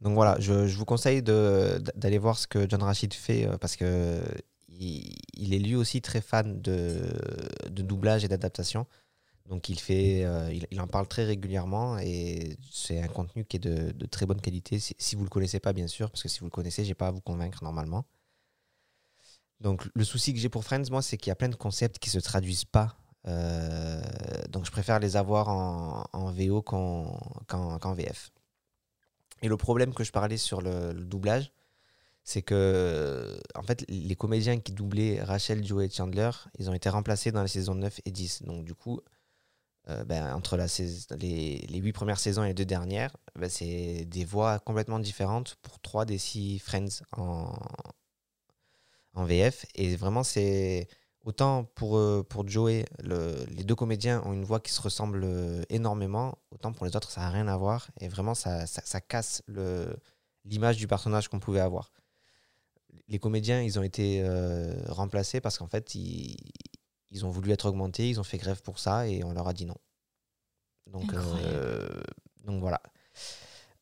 [0.00, 3.76] Donc voilà, je, je vous conseille d'aller voir ce que John Rachid fait euh, parce
[3.76, 4.20] que
[4.68, 7.02] il, il est lui aussi très fan de,
[7.70, 8.86] de doublage et d'adaptation.
[9.48, 13.58] Donc il fait, euh, il, il en parle très régulièrement et c'est un contenu qui
[13.58, 14.80] est de, de très bonne qualité.
[14.80, 16.94] Si, si vous le connaissez pas, bien sûr, parce que si vous le connaissez, j'ai
[16.94, 18.04] pas à vous convaincre normalement.
[19.60, 21.98] Donc le souci que j'ai pour Friends, moi, c'est qu'il y a plein de concepts
[21.98, 22.96] qui se traduisent pas.
[23.26, 24.00] Euh,
[24.50, 28.30] donc je préfère les avoir en, VO qu'en VF.
[29.42, 31.52] Et le problème que je parlais sur le, doublage,
[32.24, 36.88] c'est que en fait, les comédiens qui doublaient Rachel, Joe et Chandler, ils ont été
[36.88, 38.42] remplacés dans les saisons 9 et 10.
[38.42, 39.00] Donc du coup,
[39.88, 40.56] euh, ben, entre
[41.18, 45.78] les 8 premières saisons et les deux dernières, ben, c'est des voix complètement différentes pour
[45.80, 47.54] 3 des 6 Friends en,
[49.16, 49.66] en VF.
[49.74, 50.88] Et vraiment, c'est
[51.24, 55.22] autant pour, euh, pour Joey, le- les deux comédiens ont une voix qui se ressemble
[55.24, 57.88] euh, énormément, autant pour les autres, ça n'a rien à voir.
[58.00, 59.42] Et vraiment, ça, ça, ça casse
[60.44, 61.90] l'image du personnage qu'on pouvait avoir.
[63.08, 66.36] Les comédiens, ils ont été euh, remplacés parce qu'en fait, ils,
[67.10, 69.52] ils ont voulu être augmentés, ils ont fait grève pour ça et on leur a
[69.52, 69.76] dit non.
[70.86, 71.88] Donc, euh,
[72.44, 72.80] donc voilà.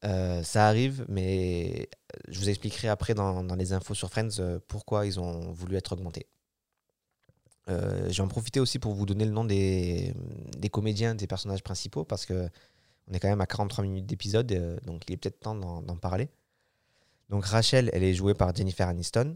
[0.05, 1.89] Euh, ça arrive, mais
[2.29, 5.93] je vous expliquerai après dans, les infos sur Friends euh, pourquoi ils ont voulu être
[5.93, 6.27] augmentés.
[7.71, 10.15] Euh, je vais en profiter aussi pour vous donner le nom des,
[10.71, 12.49] comédiens, des personnages principaux, parce que
[13.09, 15.97] on est quand même à 43 minutes d'épisode, euh, donc il est peut-être temps d'en
[15.97, 16.29] parler.
[17.31, 19.35] Donc Rachel, elle est jouée par Jennifer Aniston,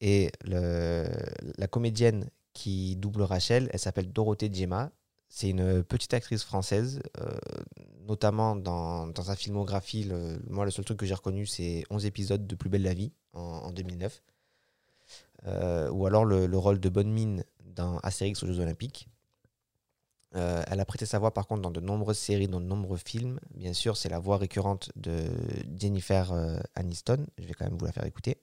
[0.00, 4.90] et la comédienne qui double Rachel, elle s'appelle Dorothée Djema.
[5.34, 7.30] C'est une petite actrice française, euh,
[8.06, 10.04] notamment dans, dans sa filmographie.
[10.04, 12.92] le- moi, le seul truc que j'ai reconnu, c'est 11 épisodes de Plus belle la
[12.92, 14.22] vie en, en 2009.
[15.46, 19.08] Euh, ou alors le, le rôle de Bonne Mine dans Astérix aux Jeux Olympiques.
[20.34, 22.98] Euh, elle a prêté sa voix par contre dans de nombreuses séries, dans de nombreux
[22.98, 23.40] films.
[23.54, 25.30] Bien sûr, c'est la voix récurrente de
[25.78, 26.30] Jennifer
[26.74, 27.26] Aniston.
[27.38, 28.36] Je vais quand même vous la faire écouter.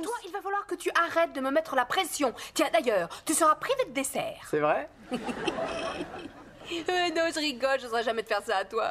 [0.00, 2.32] Toi, il va falloir que tu arrêtes de me mettre la pression.
[2.54, 4.46] Tiens, d'ailleurs, tu seras privé de dessert.
[4.50, 4.88] C'est vrai
[6.70, 8.90] Euh, non, je rigole, je n'oserais jamais te faire ça à toi.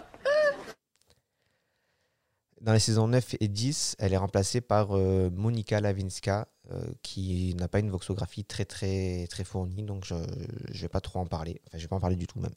[2.60, 7.54] Dans les saisons 9 et 10, elle est remplacée par euh, Monica Lavinska, euh, qui
[7.56, 11.28] n'a pas une voxographie très très très fournie, donc je ne vais pas trop en
[11.28, 11.62] parler.
[11.68, 12.56] Enfin, je vais pas en parler du tout même.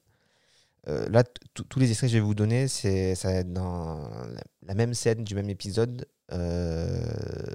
[0.89, 3.99] Euh, là, tous les extraits que je vais vous donner, c'est ça va être dans
[4.35, 6.07] la, la même scène du même épisode.
[6.33, 7.01] Euh,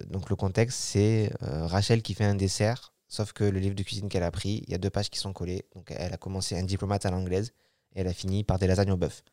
[0.09, 3.83] donc le contexte, c'est euh, Rachel qui fait un dessert, sauf que le livre de
[3.83, 5.65] cuisine qu'elle a pris, il y a deux pages qui sont collées.
[5.75, 7.53] Donc elle a commencé un diplomate à l'anglaise
[7.95, 9.23] et elle a fini par des lasagnes au bœuf.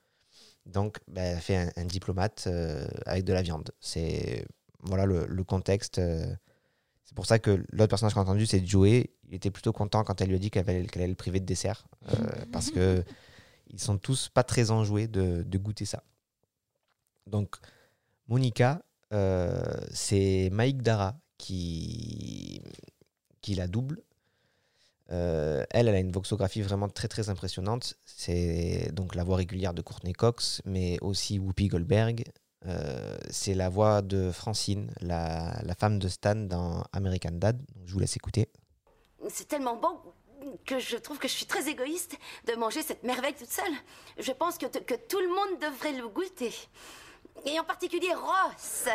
[0.64, 3.70] Donc, bah, elle a fait un, un diplomate euh, avec de la viande.
[3.80, 4.47] C'est
[4.84, 6.01] voilà le, le contexte.
[7.05, 9.11] c'est pour ça que l'autre personnage qu'on a entendu, c'est Joey.
[9.28, 11.40] Il était plutôt content quand elle lui a dit qu'elle allait, qu'elle allait le priver
[11.40, 11.84] de dessert.
[12.09, 12.14] euh,
[12.53, 13.05] parce que
[13.70, 16.03] ils sont tous pas très enjoués de, de goûter ça.
[17.26, 17.57] Donc,
[18.28, 18.82] Monica,
[19.90, 22.62] c'est Mike Dara qui,
[23.40, 24.02] qui la double.
[25.10, 27.94] Euh, elle, elle a une voxographie vraiment très très impressionnante.
[28.06, 32.24] C'est donc la voix régulière de Courtney Cox, mais aussi Whoopi Goldberg.
[32.64, 37.58] Euh, c'est la voix de Francine, la, la femme de Stan dans American Dad.
[37.74, 38.48] Donc, je vous laisse écouter.
[39.28, 39.98] C'est tellement bon
[40.64, 43.72] que je trouve que je suis très égoïste de manger cette merveille toute seule.
[44.18, 46.52] Je pense que, que tout le monde devrait le goûter.
[47.47, 48.87] Et en particulier Ross.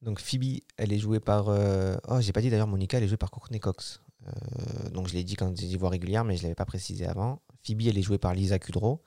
[0.00, 1.48] Donc Phoebe, elle est jouée par.
[1.48, 4.00] euh, Oh, j'ai pas dit d'ailleurs, Monica, elle est jouée par Courtney Cox.
[4.26, 7.06] Euh, donc je l'ai dit quand j'ai dit voix régulière, mais je l'avais pas précisé
[7.06, 7.42] avant.
[7.64, 9.02] Phoebe, elle est jouée par Lisa Kudrow.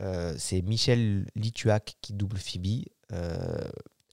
[0.00, 2.84] Euh, c'est Michel Lituac qui double Phoebe.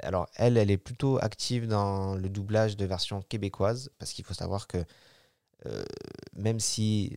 [0.02, 4.34] Alors elle, elle est plutôt active dans le doublage de version québécoise, parce qu'il faut
[4.34, 4.84] savoir que
[6.34, 7.16] même si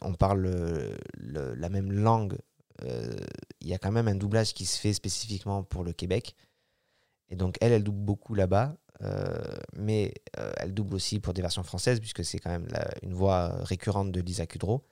[0.00, 2.38] on parle le- le- la même langue,
[2.82, 6.34] il y a quand même un doublage qui se fait spécifiquement pour le Québec.
[7.28, 11.42] Et donc, elle, elle double beaucoup là-bas, euh, mais euh, elle double aussi pour des
[11.42, 12.68] versions françaises, puisque c'est quand même
[13.02, 14.84] une voix récurrente de Lisa Kudrow.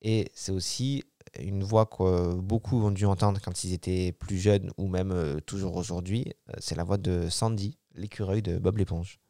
[0.00, 1.04] Et c'est aussi
[1.38, 5.40] une voix que beaucoup ont dû entendre quand ils étaient plus jeunes, ou même euh,
[5.40, 6.32] toujours aujourd'hui.
[6.50, 9.20] Euh, c'est la voix de Sandy, l'écureuil de Bob l'éponge.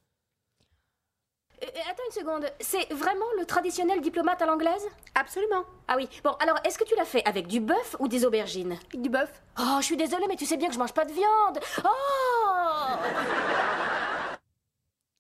[1.63, 4.83] Euh, attends une seconde, c'est vraiment le traditionnel diplomate à l'anglaise?
[5.15, 5.65] Absolument.
[5.87, 8.79] Ah oui, bon, alors est-ce que tu l'as fait avec du bœuf ou des aubergines?
[8.95, 9.31] Du bœuf.
[9.59, 11.61] Oh, je suis désolée, mais tu sais bien que je mange pas de viande.
[11.85, 11.89] Oh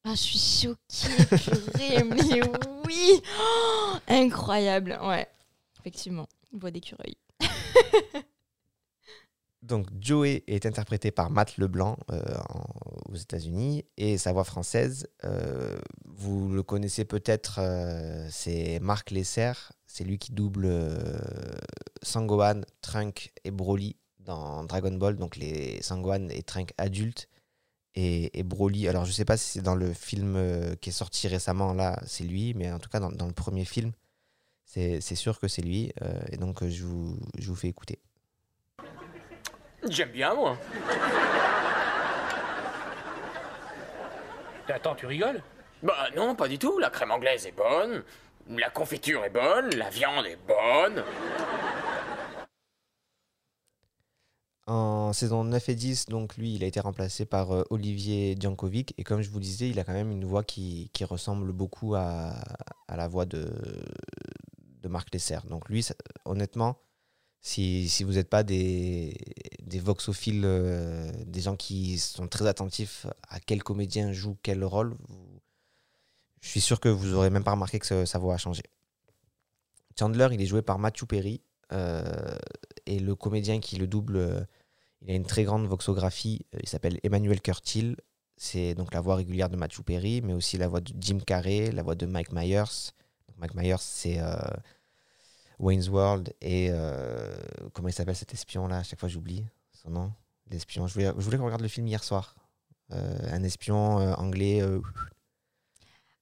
[0.04, 2.40] Ah, je suis choquée, purée, mais
[2.86, 5.28] oui Oh, Incroyable, ouais.
[5.80, 7.16] Effectivement, voix d'écureuil.
[9.62, 12.20] Donc, Joey est interprété par Matt Leblanc euh,
[13.08, 19.52] aux États-Unis et sa voix française, euh, vous le connaissez peut-être, euh, c'est Marc Lesser.
[19.86, 20.68] C'est lui qui double
[22.02, 27.28] Sangohan, Trunk et Broly dans Dragon Ball, donc les Sangohan et Trunk adultes.
[27.94, 30.38] Et, Broly, alors je sais pas si c'est dans le film
[30.80, 33.92] qui est sorti récemment, là, c'est lui, mais en tout cas dans, le premier film,
[34.64, 35.92] c'est sûr que c'est lui.
[36.30, 38.00] et donc, je vous fais écouter.
[39.88, 40.56] J'aime bien, moi.
[44.68, 45.42] Attends, tu rigoles?
[45.82, 46.78] Bah non, pas du tout.
[46.78, 48.02] La crème anglaise est bonne,
[48.48, 51.04] la confiture est bonne, la viande est bonne.
[54.66, 58.94] En saison 9 et 10, donc lui, il a été remplacé par euh, Olivier Djankovic.
[58.96, 61.94] Et comme je vous disais, il a quand même une voix qui, qui ressemble beaucoup
[61.96, 62.34] à,
[62.86, 63.50] à la voix de,
[64.82, 65.38] de Marc Lesser.
[65.48, 66.78] Donc lui, ça- honnêtement,
[67.40, 69.16] si, si vous n'êtes pas des,
[69.72, 74.96] des voxophiles, euh, des gens qui sont très attentifs à quel comédien joue quel rôle,
[76.42, 78.62] je suis sûr que vous n'aurez même pas remarqué que sa- voix a changé.
[79.98, 81.40] Chandler, il est joué par Matthew Perry.
[81.72, 82.36] euh,
[82.84, 84.44] et le comédien qui le double, euh,
[85.00, 86.44] il a une très grande voxographie.
[86.62, 87.96] Il s'appelle Emmanuel Curtil.
[88.36, 91.70] C'est donc la voix régulière de Matthew Perry, mais aussi la voix de Jim Carrey,
[91.72, 92.90] la voix de Mike Myers.
[93.38, 94.18] Mike Myers, c'est
[95.58, 96.70] Wayne's World et
[97.72, 99.44] comment il s'appelle cet espion là À chaque fois, j'oublie
[99.82, 100.12] son nom.
[100.50, 100.86] L'espion.
[100.86, 102.34] Je voulais, je voulais qu'on regarde le film hier soir.
[102.92, 104.60] Euh, un espion euh, anglais.
[104.60, 104.80] euh,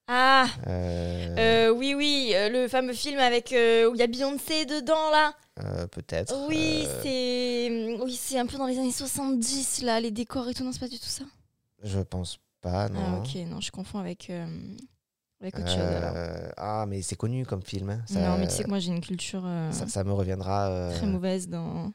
[0.06, 4.66] Ah euh, Oui, oui, euh, le fameux film avec euh, où il y a Beyoncé
[4.66, 5.32] dedans, là.
[5.64, 6.34] euh, Peut-être.
[6.48, 10.54] Oui, euh, c'est oui, c'est un peu dans les années 70, là, les décors et
[10.54, 10.64] tout.
[10.64, 11.24] Non, c'est pas du tout ça.
[11.82, 13.00] Je pense pas, non.
[13.00, 14.46] Ah, ok, non, je confonds avec, euh,
[15.40, 15.78] avec autre chose.
[15.78, 16.12] alors.
[16.16, 17.90] Euh, ah, mais c'est connu comme film.
[17.90, 18.02] hein.
[18.06, 20.68] Ça- Non, mais tu sais que moi, j'ai une culture euh, ça, ça me reviendra.
[20.70, 21.92] euh, très mauvaise dans.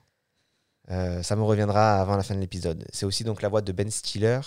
[0.91, 2.85] Euh, ça me reviendra avant la fin de l'épisode.
[2.91, 4.41] C'est aussi donc la voix de Ben Stiller.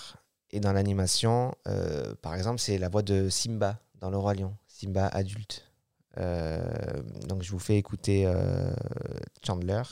[0.51, 4.55] Et dans l'animation, euh, par exemple, c'est la voix de Simba dans Le Roi Lion.
[4.67, 5.65] Simba adulte.
[6.17, 6.59] Euh,
[7.27, 8.27] donc je vous fais écouter
[9.45, 9.83] Chandler.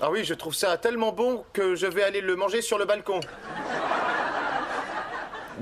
[0.00, 2.84] Ah oui, je trouve ça tellement bon que je vais aller le manger sur le
[2.84, 3.20] balcon.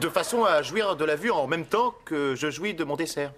[0.00, 2.96] De façon à jouir de la vue en même temps que je jouis de mon
[2.96, 3.32] dessert.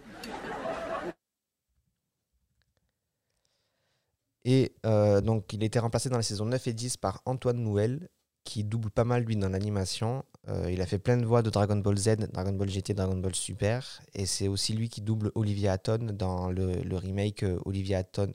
[4.46, 7.58] Et euh, donc, il a été remplacé dans les saisons 9 et 10 par Antoine
[7.58, 8.08] Nouel,
[8.44, 10.24] qui double pas mal, lui, dans l'animation.
[10.48, 13.16] Euh, il a fait plein de voix de Dragon Ball Z, Dragon Ball GT, Dragon
[13.16, 14.00] Ball Super.
[14.14, 18.32] Et c'est aussi lui qui double Olivia Hatton dans le, remake euh, Olivia Hatton,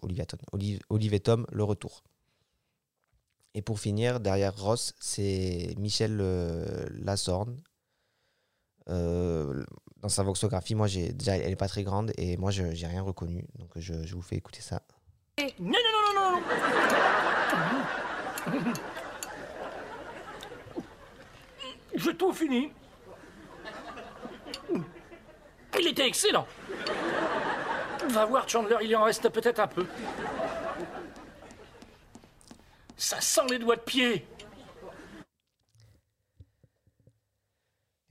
[0.00, 2.02] Olivia Hatton, Olive, Olive et Tom, Le Retour.
[3.52, 7.60] Et pour finir, derrière Ross, c'est Michel euh, Lasorne.
[8.88, 9.62] Euh,
[9.98, 12.86] dans sa voxographie, moi, j'ai déjà, elle n'est pas très grande et moi, je n'ai
[12.86, 13.46] rien reconnu.
[13.58, 14.82] Donc, je vous fais écouter ça.
[15.36, 16.42] Non, non, non, non, non
[21.96, 22.70] J'ai tout fini.
[25.76, 26.46] Il était excellent.
[28.10, 29.84] Va voir, Chandler, il y en reste peut-être un peu.
[32.96, 34.24] Ça sent les doigts de pied.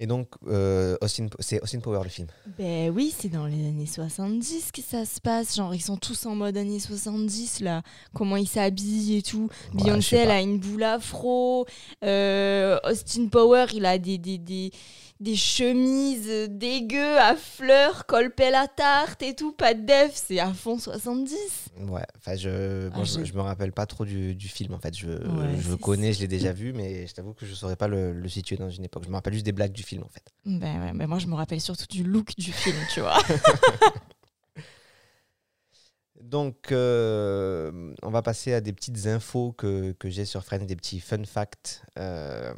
[0.04, 2.28] Et donc, euh, Austin, c'est Austin Power le film.
[2.60, 5.56] Ben oui, c'est dans les années 70 que ça se passe.
[5.56, 7.84] Genre, ils sont tous en mode années 70, là.
[8.14, 9.48] Comment ils s'habillent et tout.
[9.72, 11.66] je Beyoncé, elle a une boule afro.
[12.04, 14.72] Euh, Austin Power, il a des, des, des,
[15.24, 20.40] des chemises euh, dégueu à fleurs, colpel à tarte et tout, pas de def, c'est
[20.40, 21.34] à fond 70.
[21.88, 24.96] Ouais, enfin, je, Ah, je, me rappelle pas trop du, du film en fait.
[24.96, 27.88] Je, Ouais, je connais, je l'ai déjà vu, mais je t'avoue que je saurais pas
[27.88, 29.04] le, le situer dans une époque.
[29.06, 30.24] Je me rappelle juste des blagues du film en fait.
[30.46, 33.18] Ben ouais, mais moi je me rappelle surtout du look du film, tu vois.
[36.22, 40.76] Donc, euh, on va passer à des petites infos que, que j'ai sur Friends, des
[40.76, 41.84] petits fun facts.
[42.00, 42.54] Euh,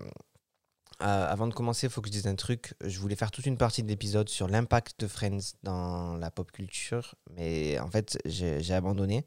[1.02, 2.74] euh, avant de commencer, il faut que je dise un truc.
[2.84, 6.52] Je voulais faire toute une partie de l'épisode sur l'impact de Friends dans la pop
[6.52, 9.26] culture, mais en fait, j'ai abandonné.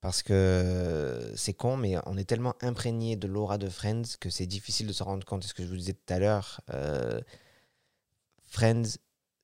[0.00, 4.46] Parce que c'est con, mais on est tellement imprégné de l'aura de Friends que c'est
[4.46, 5.42] difficile de se rendre compte.
[5.42, 6.60] C'est ce que je vous disais tout à l'heure.
[6.72, 7.20] euh,
[8.46, 8.98] Friends,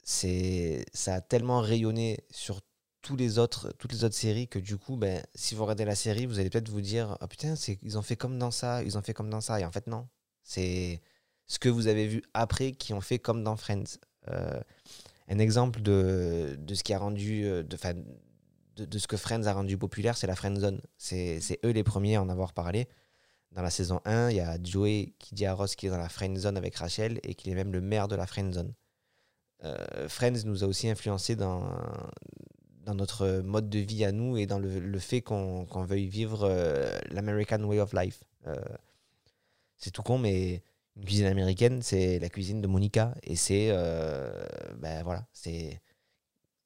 [0.04, 2.60] ça a tellement rayonné sur
[3.02, 5.94] tous les autres, toutes les autres séries que du coup, ben, si vous regardez la
[5.96, 8.82] série, vous allez peut-être vous dire Ah putain, c'est, ils ont fait comme dans ça,
[8.84, 9.60] ils ont fait comme dans ça.
[9.60, 10.08] Et en fait, non.
[10.44, 11.02] C'est
[11.52, 13.98] ce que vous avez vu après qui ont fait comme dans Friends.
[14.28, 14.58] Euh,
[15.28, 17.44] un exemple de, de ce qui a rendu.
[17.44, 17.92] euh, De, 'fin,
[18.76, 20.80] de, ce que Friends a rendu populaire, c'est la Friend Zone.
[20.96, 22.88] C'est, eux les premiers à en avoir parlé.
[23.50, 25.98] Dans la saison 1, il y a Joey qui dit à Ross qu'il est dans
[25.98, 28.72] la Friend Zone avec Rachel et qu'il est même le maire de la Friend Zone.
[29.64, 31.68] Euh, Friends nous a aussi influencé dans,
[32.86, 36.08] dans notre mode de vie à nous et dans le, le fait qu'on qu'on veuille
[36.08, 36.48] vivre
[37.10, 38.24] l'American Way of Life.
[39.76, 40.62] C'est tout con, mais
[40.96, 43.14] une cuisine américaine, c'est la cuisine de Monica.
[43.22, 43.68] Et c'est.
[44.78, 45.80] ben voilà, c'est.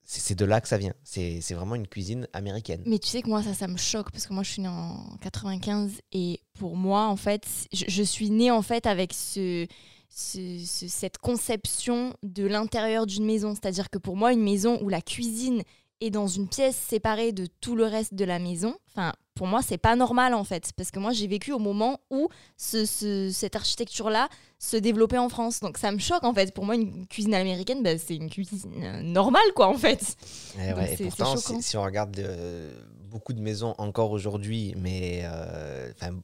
[0.09, 0.95] C'est de là que ça vient.
[1.03, 2.81] C'est c'est vraiment une cuisine américaine.
[2.87, 4.69] Mais tu sais que moi, ça, ça me choque parce que moi, je suis née
[4.69, 9.67] en 95 et pour moi, en fait, je, je suis née en fait avec ce,
[10.09, 13.53] ce- ce- cette conception de l'intérieur d'une maison.
[13.55, 15.65] C'est-à-dire que pour moi, une maison où la cuisine
[16.01, 19.61] est dans une pièce séparée de tout le reste de la maison, enfin, pour moi,
[19.63, 20.73] c'est pas normal en fait.
[20.77, 24.29] Parce que moi, j'ai vécu au moment où ce- ce- cette architecture-là
[24.59, 25.61] se développait en France.
[25.61, 26.55] Donc ça me choque en fait.
[26.55, 30.17] Pour moi, une cuisine américaine, bah, c'est une cuisine euh, normale quoi en fait.
[30.59, 32.73] Eh Donc ouais, et pourtant, si, si on regarde euh,
[33.11, 36.15] beaucoup de maisons encore aujourd'hui, mais euh, enfin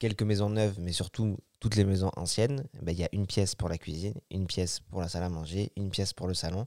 [0.00, 3.26] quelques maisons neuves, mais surtout toutes les maisons anciennes, eh ben, il y a une
[3.26, 6.34] pièce pour la cuisine, une pièce pour la salle à manger, une pièce pour le
[6.34, 6.66] salon.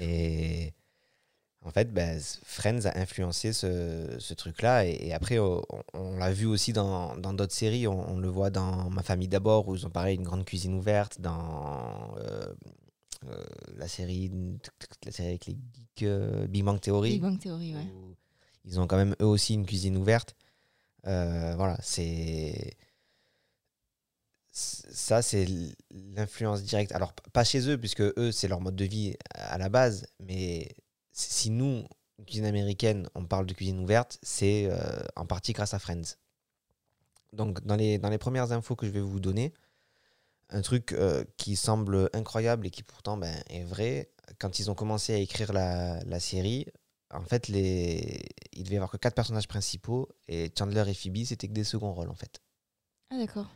[0.00, 0.72] Et
[1.64, 4.86] en fait, ben, Friends a influencé ce, ce truc-là.
[4.86, 5.62] Et, et après, on,
[5.94, 7.88] on l'a vu aussi dans d'autres séries.
[7.88, 10.74] On, on le voit dans Ma famille d'abord, où ils ont parlé d'une grande cuisine
[10.74, 11.20] ouverte.
[11.20, 12.46] Dans euh,
[13.28, 13.44] euh,
[13.76, 14.30] la, série,
[15.04, 17.12] la série avec les geeks, euh, Big Bang Theory.
[17.12, 17.86] Big Bang Theory, ouais.
[18.66, 20.36] Ils ont quand même eux aussi une cuisine ouverte.
[21.04, 22.76] Voilà, c'est.
[24.56, 25.48] Ça, c'est
[25.90, 26.92] l'influence directe.
[26.92, 30.06] Alors, pas chez eux, puisque eux, c'est leur mode de vie à la base.
[30.20, 30.68] Mais
[31.14, 31.86] si nous,
[32.26, 34.76] cuisine américaine, on parle de cuisine ouverte, c'est euh,
[35.14, 36.16] en partie grâce à Friends.
[37.32, 39.54] Donc, dans les, dans les premières infos que je vais vous donner,
[40.50, 44.74] un truc euh, qui semble incroyable et qui pourtant ben, est vrai, quand ils ont
[44.74, 46.66] commencé à écrire la, la série,
[47.12, 48.20] en fait, les...
[48.52, 51.64] il devait y avoir que quatre personnages principaux et Chandler et Phoebe, c'était que des
[51.64, 52.40] seconds rôles en fait.
[53.10, 53.48] Ah d'accord.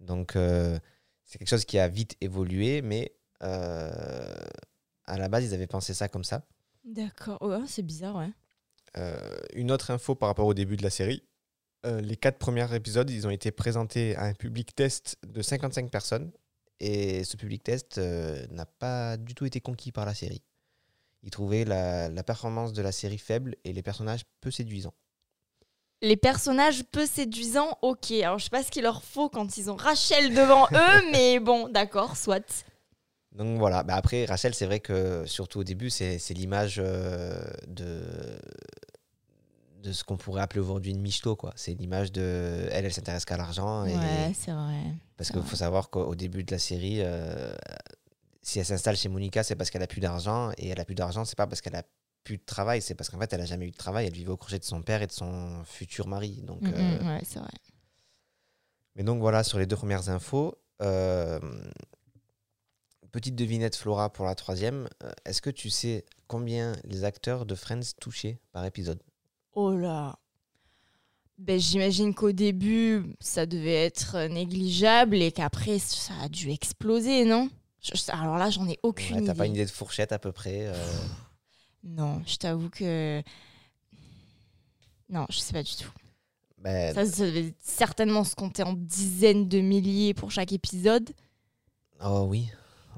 [0.00, 0.78] Donc, euh,
[1.24, 6.08] c'est quelque chose qui a vite évolué, mais à la base, ils avaient pensé ça
[6.08, 6.44] comme ça.
[6.88, 7.40] D'accord.
[7.42, 8.30] Ouais, c'est bizarre, ouais.
[8.96, 11.22] Euh, une autre info par rapport au début de la série.
[11.86, 15.90] Euh, les quatre premiers épisodes, ils ont été présentés à un public test de 55
[15.90, 16.32] personnes.
[16.80, 20.42] Et ce public test euh, n'a pas du tout été conquis par la série.
[21.22, 24.94] Ils trouvaient la, la performance de la série faible et les personnages peu séduisants.
[26.00, 28.12] Les personnages peu séduisants, ok.
[28.12, 31.40] Alors je sais pas ce qu'il leur faut quand ils ont Rachel devant eux, mais
[31.40, 32.64] bon, d'accord, soit.
[33.38, 38.02] Donc voilà, bah après Rachel, c'est vrai que surtout au début, c'est l'image euh, de,
[39.82, 41.52] de ce qu'on pourrait appeler aujourd'hui une michto, quoi.
[41.56, 42.68] C'est l'image de.
[42.72, 43.84] Elle, elle s'intéresse qu'à l'argent.
[43.84, 44.82] et- Ouais, c'est vrai.
[45.16, 47.52] Parce qu'il faut savoir qu'au au début de la série, euh,
[48.42, 50.50] si elle s'installe chez Monica, c'est parce qu'elle a plus d'argent.
[50.58, 51.84] Et elle a plus d'argent, c'est pas parce qu'elle a
[52.24, 54.06] plus de travail, c'est parce qu'en fait, elle a jamais eu de travail.
[54.06, 56.42] Elle vivait au crochet de son père et de son futur mari.
[56.42, 57.48] Donc, Mm, euh, ouais, c'est vrai.
[58.96, 60.56] Mais donc voilà, sur les deux premières infos.
[60.82, 61.38] euh,
[63.12, 64.88] Petite devinette Flora pour la troisième.
[65.02, 69.02] Euh, Est-ce que tu sais combien les acteurs de Friends touchaient par épisode?
[69.54, 70.18] Oh là.
[71.38, 77.48] Ben, J'imagine qu'au début, ça devait être négligeable et qu'après, ça a dû exploser, non?
[77.80, 80.32] Je- Alors là, j'en ai aucune Ouais, T'as pas une idée de fourchette à peu
[80.32, 80.74] près euh,
[81.84, 83.22] Non, je t'avoue que.
[85.08, 85.90] Non, je sais pas du tout.
[86.58, 91.08] ben, Ça, ça devait certainement se compter en dizaines de milliers pour chaque épisode.
[92.04, 92.50] Oh oui.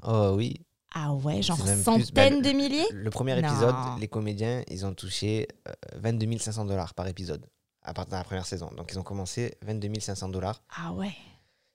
[0.05, 0.61] Oh oui.
[0.93, 1.81] Ah ouais, genre plus.
[1.83, 3.47] centaines Bah, de milliers Le premier Non.
[3.47, 7.45] épisode, les comédiens, ils ont touché euh, 22 500 dollars par épisode
[7.83, 8.69] à partir de la première saison.
[8.75, 10.61] Donc ils ont commencé 22 500 dollars.
[10.75, 11.11] Ah ouais.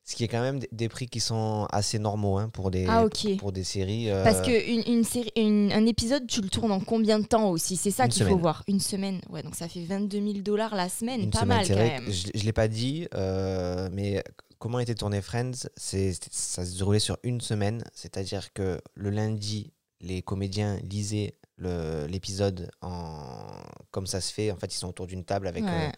[0.08, 3.04] Ce qui est quand même des, prix qui sont assez normaux hein, pour, des, Ah,
[3.40, 4.08] pour des séries.
[4.08, 7.26] euh, Parce que une, une série, une- un épisode, tu le tournes en combien de
[7.26, 7.76] temps aussi?
[7.76, 8.62] C'est ça qu'il faut voir.
[8.68, 9.20] Une semaine.
[9.30, 11.28] Ouais, donc ça fait 22 000 dollars la semaine.
[11.30, 12.12] Pas semaine, mal quand vrai même.
[12.12, 14.22] Je ne l'ai pas dit, euh, mais
[14.58, 19.72] comment était tourné Friends c'est, Ça se déroulait sur une semaine, c'est-à-dire que le lundi,
[20.00, 23.46] les comédiens lisaient le- l'épisode en...
[23.90, 24.50] comme ça se fait.
[24.50, 25.88] En fait, ils sont autour d'une table avec Ouais.
[25.88, 25.92] euh,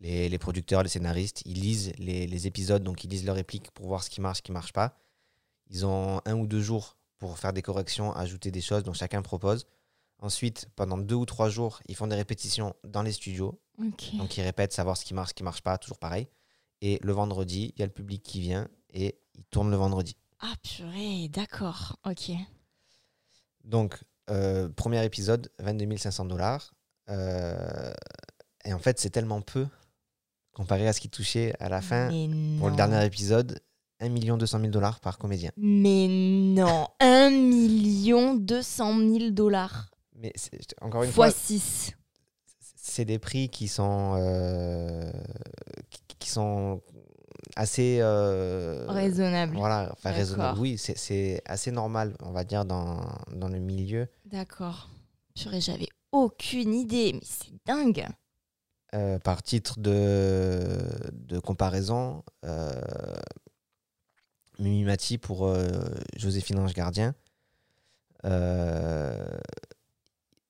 [0.00, 1.42] les, les producteurs, les scénaristes.
[1.44, 4.38] Ils lisent les, les épisodes, donc ils lisent leurs répliques pour voir ce qui marche,
[4.38, 4.96] ce qui marche pas.
[5.70, 9.22] Ils ont un ou deux jours pour faire des corrections, ajouter des choses, donc chacun
[9.22, 9.66] propose.
[10.20, 13.60] Ensuite, pendant deux ou trois jours, ils font des répétitions dans les studios.
[14.14, 16.26] Donc ils répètent, savoir ce qui marche, ce qui marche pas, toujours pareil.
[16.80, 20.16] Et le vendredi, il y a le public qui vient et ils tournent le vendredi.
[20.40, 21.98] Ah purée, d'accord.
[22.04, 22.30] Ok.
[23.64, 23.98] Donc,
[24.30, 26.74] euh, premier épisode, 22 500 dollars.
[27.08, 29.66] et en fait, c'est tellement peu
[30.52, 32.08] comparé à ce qui touchait à la fin.
[32.58, 33.60] Pour le dernier épisode,
[34.00, 35.50] 1 200 000 dollars par comédien.
[35.56, 39.90] Mais non, 1 million 200 000 dollars.
[40.14, 40.32] Mais
[40.80, 41.92] encore une Fois fois, 6.
[42.76, 45.12] c'est des prix qui sont, euh,
[46.18, 46.82] qui, sont
[47.56, 49.56] assez euh, Raisonnables.
[49.56, 50.58] Voilà, enfin raisonnable.
[50.60, 53.00] Oui, c'est- assez normal, on va dire, dans,
[53.32, 54.08] dans le milieu.
[54.26, 54.88] D'accord.
[55.34, 57.12] Purée, j'avais aucune idée.
[57.14, 58.06] Mais c'est dingue.
[58.94, 60.78] Euh, par titre de,
[61.12, 62.72] de comparaison, euh,
[64.58, 65.68] Mimi Mati pour euh,
[66.16, 67.14] Joséphine Ange Gardien,
[68.24, 69.26] euh,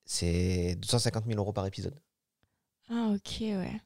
[0.04, 1.98] c'est 250 000 euros par épisode.
[2.90, 3.80] Ah ok, ouais.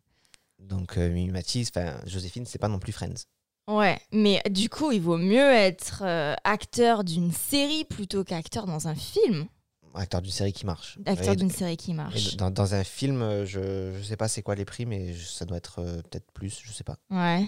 [0.63, 3.25] Donc euh, Mimi enfin Joséphine, c'est pas non plus Friends.
[3.69, 8.89] Ouais, mais du coup, il vaut mieux être euh, acteur d'une série plutôt qu'acteur dans
[8.89, 9.47] un film.
[9.95, 10.99] Acteur d'une série qui marche.
[11.05, 12.37] Acteur d'une série qui marche.
[12.37, 15.27] dans, dans un film, euh, je, je sais pas c'est quoi les prix, mais je-
[15.27, 16.97] ça doit être euh, peut-être plus, je sais pas.
[17.11, 17.47] Ouais.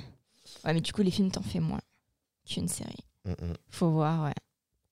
[0.64, 1.80] Ouais, mais du coup, les films, t'en fais moins
[2.46, 3.04] qu'une série.
[3.24, 3.54] Mm, mm.
[3.70, 4.34] Faut voir, ouais.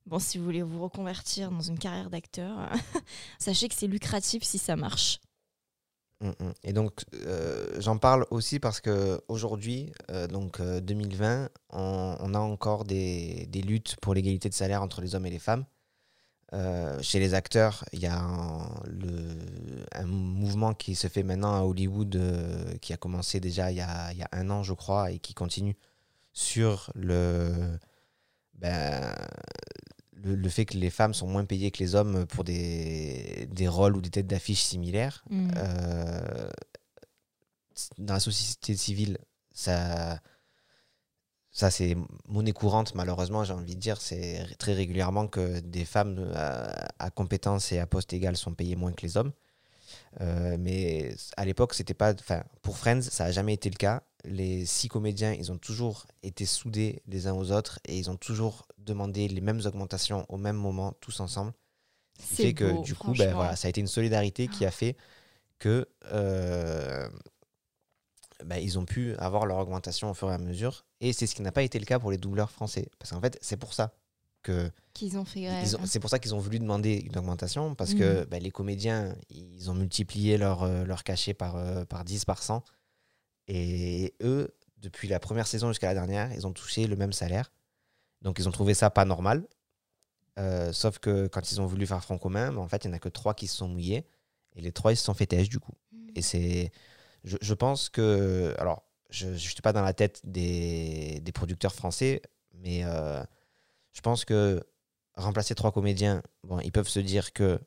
[0.07, 2.71] Bon, si vous voulez vous reconvertir dans une carrière d'acteur,
[3.39, 5.21] sachez que c'est lucratif si ça marche.
[6.23, 6.53] Mm, mm.
[6.65, 12.35] Et donc, euh, j'en parle aussi parce que aujourd'hui, euh, donc euh, 2020, on, on
[12.35, 15.65] a encore des, des luttes pour l'égalité de salaire entre les hommes et les femmes.
[16.55, 22.15] Euh, chez les acteurs, il y a un, mouvement qui se fait maintenant à Hollywood,
[22.17, 25.19] euh, qui a commencé déjà il y a, y a un an, je crois, et
[25.19, 25.77] qui continue
[26.35, 27.79] sur le,
[28.55, 29.15] ben,
[30.13, 33.69] le, le fait que les femmes sont moins payées que les hommes pour des, des
[33.69, 35.25] rôles ou des têtes d'affiche similaires.
[35.31, 35.51] Mhm.
[35.57, 36.51] Euh,
[37.99, 39.19] dans la société civile,
[39.53, 40.21] ça,
[41.51, 41.97] ça c'est
[42.29, 44.01] monnaie courante, malheureusement, j'ai envie de dire.
[44.01, 48.77] C'est très régulièrement que des femmes à, à compétences et à poste égal sont payées
[48.77, 49.33] moins que les hommes.
[50.21, 52.13] Euh, mais à l'époque, c'était pas.
[52.13, 54.03] Enfin, pour Friends, ça n'a jamais été le cas.
[54.25, 58.17] Les six comédiens, ils ont toujours été soudés les uns aux autres et ils ont
[58.17, 61.53] toujours demandé les mêmes augmentations au même moment, tous ensemble.
[62.21, 64.71] Ce qui fait que du coup, ben, voilà, ça a été une solidarité qui a
[64.71, 64.97] fait
[65.59, 67.09] que euh,
[68.45, 70.85] ben, ils ont pu avoir leur augmentation au fur et à mesure.
[71.01, 72.89] Et c'est ce qui n'a pas été le cas pour les doubleurs français.
[72.99, 73.93] Parce qu'en fait, c'est pour ça
[74.43, 75.79] que Qu'ils ont fait grève.
[75.87, 78.25] C'est pour ça qu'ils ont voulu demander une augmentation, parce que Mhm.
[78.27, 82.43] ben, les comédiens, ils ont multiplié leur, euh, leur cachet par, euh, par 10, par
[82.43, 82.63] 100.
[83.49, 87.51] Et eux, depuis la première saison jusqu'à la dernière, ils ont touché le même salaire.
[88.21, 89.47] Donc ils ont trouvé ça pas normal.
[90.39, 92.95] Euh, sauf que quand ils ont voulu faire front commun, ben, en fait, il n'y
[92.95, 94.07] en a que trois qui se sont mouillés.
[94.55, 95.73] Et les trois, ils se sont fait têche, du coup.
[96.15, 96.71] Et c'est.
[97.25, 98.55] Je, je pense que.
[98.59, 102.21] Alors, je ne suis pas dans la tête des, des producteurs français,
[102.55, 103.23] mais euh,
[103.93, 104.63] je pense que
[105.17, 107.61] remplacer trois comédiens, bon, ils peuvent se dire que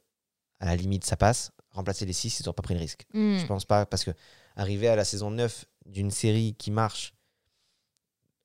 [0.59, 1.51] à la limite ça passe.
[1.71, 3.05] Remplacer les six, ils n'ont pas pris le risque.
[3.13, 3.39] Mm.
[3.39, 4.11] Je pense pas, parce que
[4.55, 7.13] arriver à la saison 9 d'une série qui marche,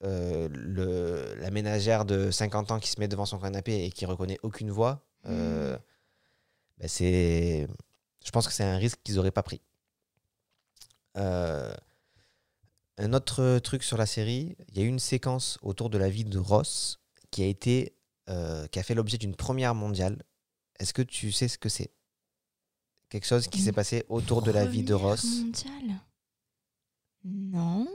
[0.03, 4.07] euh, le, la ménagère de 50 ans qui se met devant son canapé et qui
[4.07, 5.79] reconnaît aucune voix, euh,
[6.79, 7.69] ben, c'est,
[8.25, 9.61] je pense que c'est un risque qu'ils n'auraient pas pris.
[11.17, 11.73] Euh,
[12.99, 16.25] un autre truc sur la série, il y a une séquence autour de la vie
[16.25, 17.00] de Ross
[17.31, 17.95] qui a été
[18.29, 20.23] euh, qui a fait l'objet d'une première mondiale.
[20.79, 21.91] Est-ce que tu sais ce que c'est?
[23.09, 25.25] Quelque chose qui s'est passé autour de la vie de Première Ross?
[25.25, 25.97] mondiale?
[27.25, 27.89] Non.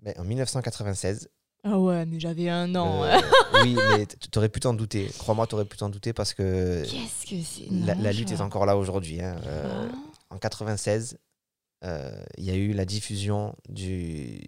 [0.00, 1.28] Ben, en 1996.
[1.64, 3.04] Ah ouais, mais j'avais un an.
[3.04, 3.20] Euh,
[3.62, 5.08] oui, mais tu aurais pu t'en douter.
[5.18, 7.68] Crois-moi, tu aurais pu t'en douter parce que Qu'est-ce que c'est?
[7.70, 9.20] la, lutte est encore là aujourd'hui.
[9.20, 9.36] hein.
[9.46, 9.88] Euh,
[10.30, 11.18] en 96,
[11.84, 14.40] euh, il y a eu la diffusion du,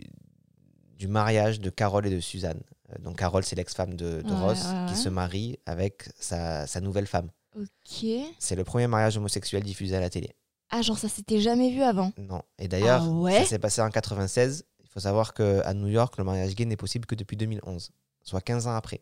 [0.99, 2.61] du mariage de Carole et de Suzanne.
[2.93, 6.66] Euh, donc Carole, c'est l'ex-femme de, de Ouais, Ross ouais, qui se marie avec sa,
[6.66, 7.30] sa nouvelle femme.
[7.59, 8.05] Ok.
[8.39, 10.35] C'est le premier mariage homosexuel diffusé à la télé.
[10.70, 12.12] Ah, genre ça s'était jamais vu avant.
[12.18, 12.43] Non.
[12.59, 14.64] Et d'ailleurs, Ah ça s'est passé en 96.
[14.82, 17.91] Il faut savoir qu'à New York, le mariage gay n'est possible que depuis 2011,
[18.22, 19.01] soit 15 ans après.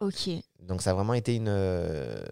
[0.00, 0.30] Ok.
[0.60, 1.48] Donc ça a vraiment été une.
[1.48, 2.24] euh,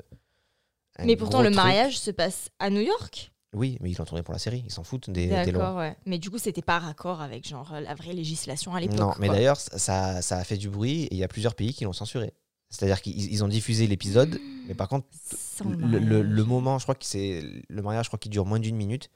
[1.05, 1.57] Mais pourtant, le truc.
[1.57, 3.33] mariage se passe à New York?
[3.55, 5.75] Oui, mais ils l'ont tourné pour la série, ils s'en foutent des, des lois.
[5.77, 5.97] Ouais.
[6.05, 8.99] Mais du coup, c'était pas raccord avec genre la vraie législation à l'époque.
[8.99, 11.73] Non, mais d'ailleurs, ça, ça a fait du bruit et il y a plusieurs pays
[11.73, 12.35] qui l'ont censuré.
[12.69, 15.07] C'est-à-dire qu'ils ils ont diffusé l'épisode, mais par contre,
[15.65, 18.77] le, le- moment, je crois que c'est le mariage, je crois qu'il dure moins d'une
[18.77, 19.11] minute.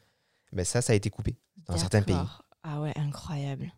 [0.53, 2.17] Ben ça, ça a été coupé dans certains pays.
[2.63, 3.73] Ah ouais, incroyable.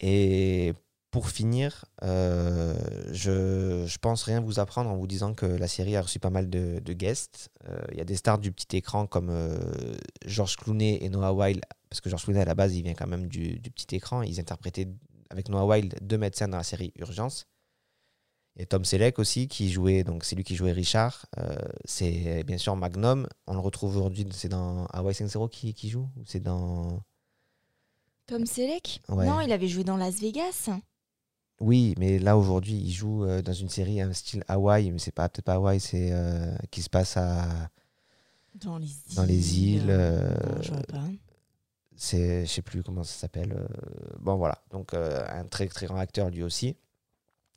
[0.00, 0.72] Et
[1.10, 2.74] pour finir, euh,
[3.12, 6.28] je, je pense rien vous apprendre en vous disant que la série a reçu pas
[6.30, 7.48] mal de, de guests.
[7.66, 9.58] Euh, Il y a des stars du petit écran comme euh,
[10.26, 13.06] George Clooney et Noah Wilde, parce que George Clooney à la base il vient quand
[13.06, 14.20] même du, du petit écran.
[14.22, 14.88] Ils interprétaient
[15.30, 17.46] avec Noah Wilde deux médecins dans la série Urgence.
[18.60, 21.26] Et Tom Selleck aussi qui jouait, donc c'est lui qui jouait Richard.
[21.38, 23.28] Euh, c'est bien sûr Magnum.
[23.46, 27.00] On le retrouve aujourd'hui, c'est dans Hawaii 5-0 qui, qui joue ou c'est dans
[28.26, 29.00] Tom Selleck?
[29.08, 29.24] Ouais.
[29.26, 30.68] Non, il avait joué dans Las Vegas.
[31.60, 35.10] Oui, mais là aujourd'hui, il joue euh, dans une série un style Hawaï, mais c'est
[35.12, 37.68] pas peut-être pas Hawaï, c'est euh, qui se passe à
[38.54, 39.14] Dans les îles.
[39.16, 39.86] dans les îles.
[39.90, 41.02] euh, Non, je vois pas.
[41.96, 43.68] c'est, je sais plus comment ça s'appelle.
[44.20, 46.76] bon voilà, donc un très très grand acteur lui aussi.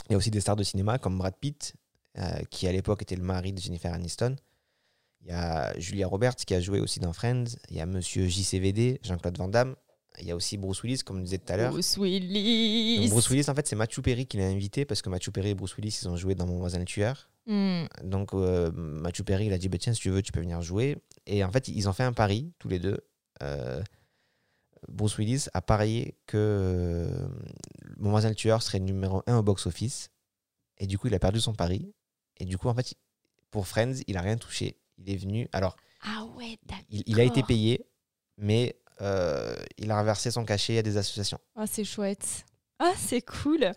[0.09, 1.73] Il y a aussi des stars de cinéma comme Brad Pitt,
[2.49, 4.35] qui à l'époque était le mari de Jennifer Aniston.
[5.23, 7.43] Il y a Julia Roberts qui a joué aussi dans Friends.
[7.69, 9.75] Il y a Monsieur JCVD, Jean-Claude Van Damme.
[10.20, 11.72] Il y a aussi Bruce Willis, comme on disait tout à l'heure.
[11.72, 12.99] Bruce Willis.
[12.99, 15.49] Donc, Bruce Willis, en fait, c'est Matthew Perry qui l'a invité parce que Matthew Perry
[15.49, 17.30] et Bruce Willis, ils ont joué dans Mon voisin le tueur.
[17.47, 17.86] Hmm.
[18.03, 20.62] Donc, euh, Matthew Perry, il a dit bah, Tiens, si tu veux, tu peux venir
[20.62, 20.97] jouer.
[21.26, 22.99] Et en fait, ils ont fait un pari, tous les deux.
[23.41, 23.82] Euh,
[24.89, 27.28] Bruce Willis a parié que euh,
[27.97, 30.09] Mon voisin le tueur serait numéro 1 au box-office.
[30.78, 31.93] Et du coup, il a perdu son pari.
[32.38, 32.93] Et du coup, en fait,
[33.49, 34.78] pour Friends, il a rien touché.
[34.97, 35.47] Il est venu.
[35.53, 36.57] Alors, Ah ouais,
[36.89, 37.86] il, il a été payé,
[38.38, 41.39] mais euh, il a reversé son cachet à des associations.
[41.55, 42.45] Ah, c'est chouette.
[42.79, 43.71] Ah, c'est cool.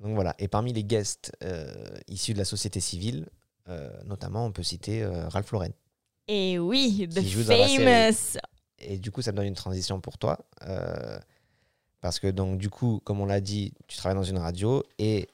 [0.00, 0.34] Donc voilà.
[0.38, 1.72] Et parmi les guests euh,
[2.06, 3.26] issus de la société civile,
[3.68, 5.72] euh, notamment, on peut citer Ralph Lauren.
[6.26, 7.22] Et oui, The.
[7.22, 8.38] Famous.
[8.78, 10.38] Et du coup, ça me donne une transition pour toi.
[12.00, 15.28] parce que, donc, du coup, comme on l'a dit, tu travailles dans une radio et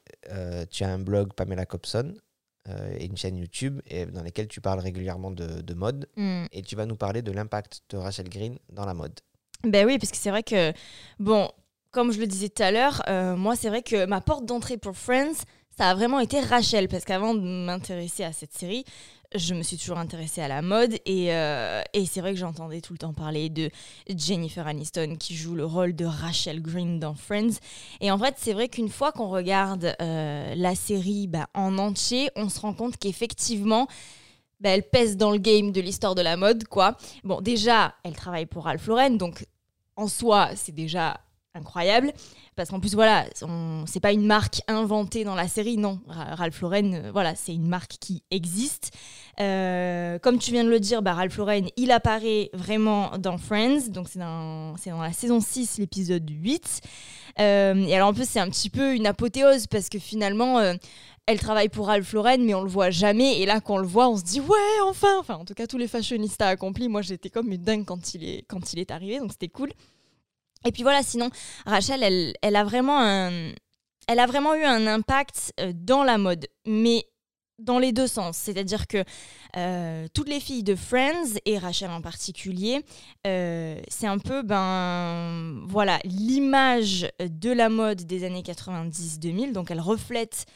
[0.71, 2.15] tu as un blog Pamela Copson
[2.69, 6.09] euh, et une chaîne YouTube et dans lesquelles tu parles régulièrement de, de mode.
[6.17, 6.47] Mm.
[6.53, 9.21] Et tu vas nous parler de l'impact de Rachel Green dans la mode.
[9.65, 10.73] Ben oui, parce que c'est vrai que,
[11.19, 11.51] bon,
[11.91, 14.77] comme je le disais tout à l'heure, euh, moi, c'est vrai que ma porte d'entrée
[14.77, 15.45] pour Friends,
[15.77, 18.85] ça a vraiment été Rachel, parce qu'avant de m'intéresser à cette série,
[19.35, 22.81] je me suis toujours intéressée à la mode, et, euh, et c'est vrai que j'entendais
[22.81, 23.71] tout le temps parler de
[24.09, 27.59] Jennifer Aniston, qui joue le rôle de Rachel Green dans Friends.
[28.01, 32.31] Et en fait, c'est vrai qu'une fois qu'on regarde euh, la série bah, en entier,
[32.37, 33.89] on se rend compte qu'effectivement,
[34.61, 36.97] bah, elle pèse dans le game de l'histoire de la mode, quoi.
[37.25, 39.47] Bon, déjà, elle travaille pour Ralph Lauren, donc
[39.97, 41.21] en soi, c'est déjà
[41.55, 42.13] incroyable.
[42.57, 43.25] Parce qu'en plus, voilà,
[43.87, 46.01] c'est pas une marque inventée dans la série, non.
[46.07, 48.93] Ra- Ralph Lauren, euh, voilà, c'est une marque qui existe.
[49.41, 53.89] Euh, comme tu viens de le dire, bah, Ralph Lauren, il apparaît vraiment dans Friends.
[53.89, 56.81] Donc, c'est dans, la saison 6, l'épisode 8.
[57.41, 60.61] Euh, et alors, en plus, c'est un petit peu une apothéose parce que finalement.
[61.27, 63.41] elle travaille pour Ralph Lauren, mais on le voit jamais.
[63.41, 65.17] Et là, quand on le voit, on se dit ouais, enfin.
[65.19, 66.89] Enfin, en tout cas, tous les fashionistas accomplis.
[66.89, 69.73] Moi, j'étais comme une dingue quand il est quand il est arrivé, donc c'était cool.
[70.65, 71.31] Et puis voilà, sinon,
[71.67, 72.03] Rachel,
[72.41, 73.05] elle, a vraiment
[74.55, 77.05] eu un impact euh, dans la mode, mais
[77.59, 78.37] dans les deux sens.
[78.37, 79.05] C'est-à-dire que
[79.57, 82.83] euh, toutes les filles de Friends, et Rachel en particulier,
[83.27, 89.53] euh, c'est un peu, ben, voilà, l'image de la mode des années 90-2000.
[89.53, 90.47] Donc, elle reflète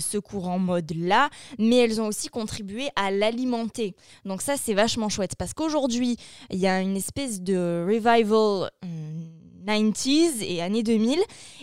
[0.00, 3.94] ce courant mode-là, mais elles ont aussi contribué à l'alimenter.
[4.26, 6.18] Donc ça, c'est vachement chouette, parce qu'aujourd'hui,
[6.50, 9.37] il y a une espèce de revival hum,
[9.68, 11.18] 90s et années 2000,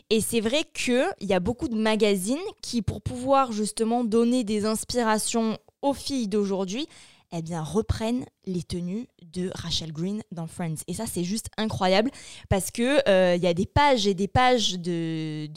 [0.10, 4.66] et c'est vrai qu'il y a beaucoup de magazines qui, pour pouvoir justement donner des
[4.66, 6.88] inspirations aux filles d'aujourd'hui,
[7.32, 10.76] eh bien, reprennent les tenues de Rachel Green dans Friends.
[10.88, 12.12] Et ça, c'est juste incroyable
[12.50, 15.48] parce que euh, il y a des pages et des pages de-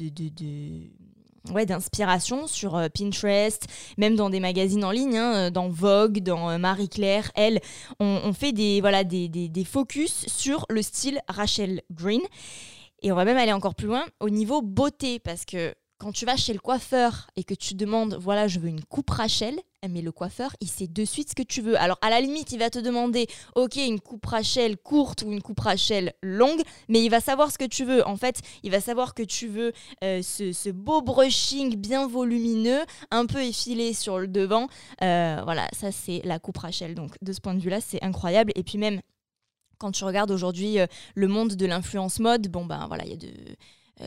[1.53, 3.67] ouais, d'inspiration sur euh, Pinterest,
[3.97, 7.61] même dans des magazines en ligne, hein, dans Vogue, dans euh, Marie Claire, elle,
[8.01, 12.23] on, on fait des, voilà, des, des, des focus sur le style Rachel Green.
[13.03, 16.25] Et on va même aller encore plus loin au niveau beauté, parce que quand tu
[16.25, 19.89] vas chez le coiffeur et que tu demandes, voilà, je veux une coupe Rachel, eh,
[19.89, 21.79] mais le coiffeur, il sait de suite ce que tu veux.
[21.81, 23.27] Alors, à la limite, il va te demander,
[23.57, 27.59] ok, une coupe Rachel courte ou une coupe Rachel longue, mais il va savoir ce
[27.59, 28.07] que tu veux.
[28.07, 29.73] En fait, il va savoir que tu veux
[30.05, 34.69] euh, ce, beau brushing bien volumineux, un peu effilé sur le devant.
[35.03, 36.95] Euh, voilà, ça, c'est la coupe Rachel.
[36.95, 38.53] Donc, de ce point de vue-là, c'est incroyable.
[38.55, 39.01] Et puis même,
[39.79, 43.15] quand tu regardes aujourd'hui euh, le monde de l'influence mode, bon ben voilà, il y
[43.15, 43.29] a de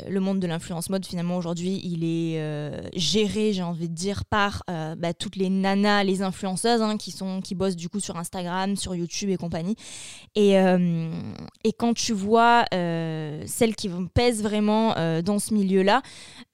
[0.07, 4.25] le monde de l'influence mode, finalement, aujourd'hui, il est euh, géré, j'ai envie de dire,
[4.25, 7.99] par euh, bah, toutes les nanas, les influenceuses hein, qui, sont, qui bossent du coup
[7.99, 9.75] sur Instagram, sur YouTube et compagnie.
[10.35, 11.11] Et, euh,
[11.63, 16.01] et quand tu vois euh, celles qui pèsent vraiment euh, dans ce milieu-là,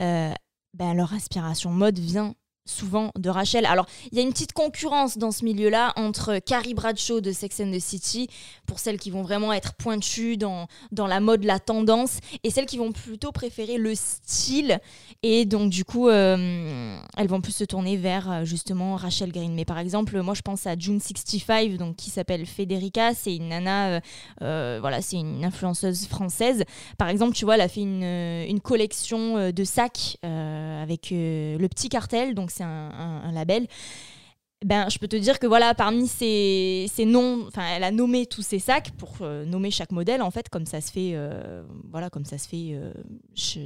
[0.01, 0.31] euh,
[0.73, 2.33] ben, leur aspiration mode vient
[2.67, 3.65] souvent de Rachel.
[3.65, 7.59] Alors, il y a une petite concurrence dans ce milieu-là entre Carrie Bradshaw de Sex
[7.59, 8.29] and the City,
[8.65, 12.65] pour celles qui vont vraiment être pointues dans, dans la mode, la tendance, et celles
[12.65, 14.79] qui vont plutôt préférer le style.
[15.23, 19.53] Et donc, du coup, euh, elles vont plus se tourner vers euh, justement Rachel Green.
[19.53, 23.13] Mais par exemple, moi, je pense à June65, donc, qui s'appelle Federica.
[23.13, 24.01] C'est une nana,
[24.41, 26.63] euh, voilà, c'est une influenceuse française.
[26.97, 31.89] Par exemple, tu vois, elle a fait une, une collection de sacs avec le petit
[31.89, 33.67] cartel, donc c'est un, label.
[34.65, 38.25] Ben, je peux te dire que voilà, parmi ces, ces noms, enfin, elle a nommé
[38.25, 41.61] tous ces sacs pour euh, nommer chaque modèle en fait, comme ça se fait, euh,
[41.91, 42.91] voilà, comme ça se fait euh,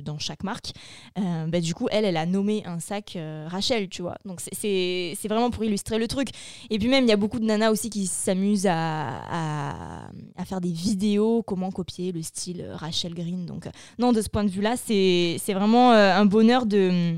[0.02, 0.74] dans chaque marque.
[1.16, 3.18] Ben, du coup, elle, elle a nommé un sac
[3.48, 4.18] Rachel, tu vois.
[4.26, 6.28] Donc c'est- vraiment pour illustrer le truc.
[6.70, 10.46] Et puis même, il y a beaucoup de nanas aussi qui s'amusent à, à, à
[10.46, 13.46] faire des vidéos, comment copier le style Rachel Green.
[13.46, 13.66] Donc
[13.98, 17.16] non, de ce point de vue-là, c'est vraiment un bonheur de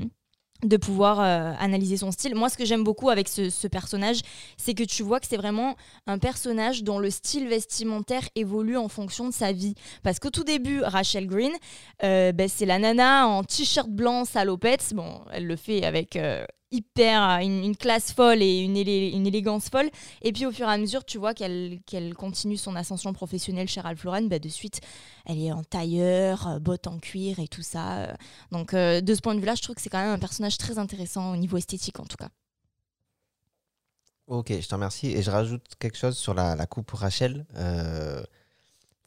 [0.64, 2.34] de pouvoir euh, analyser son style.
[2.34, 4.20] Moi, ce que j'aime beaucoup avec ce, personnage,
[4.56, 8.88] c'est que tu vois que c'est vraiment un personnage dont le style vestimentaire évolue en
[8.88, 9.74] fonction de sa vie.
[10.02, 11.52] Parce qu'au tout début, Rachel Green,
[12.02, 14.92] euh, ben, c'est la nana en t-shirt blanc salopette.
[14.94, 16.44] Bon, elle le fait avec euh,
[16.74, 19.90] hyper une, une classe folle et une, élé- une élégance folle.
[20.22, 23.80] Et puis au fur et à mesure, tu vois qu'elle continue son ascension professionnelle chez
[23.80, 24.22] Ralph Lauren.
[24.28, 24.80] ben, de suite,
[25.26, 28.04] elle est en tailleur, euh, bottes en cuir et tout ça.
[28.04, 28.14] euh.
[28.50, 30.58] Donc euh, de ce point de vue-là, je trouve que c'est quand même un personnage
[30.58, 32.28] très intéressant au niveau esthétique en tout cas.
[34.26, 35.08] Ok, je te remercie.
[35.08, 37.46] Et je rajoute quelque chose sur la, coupe Rachel.
[37.54, 38.24] Il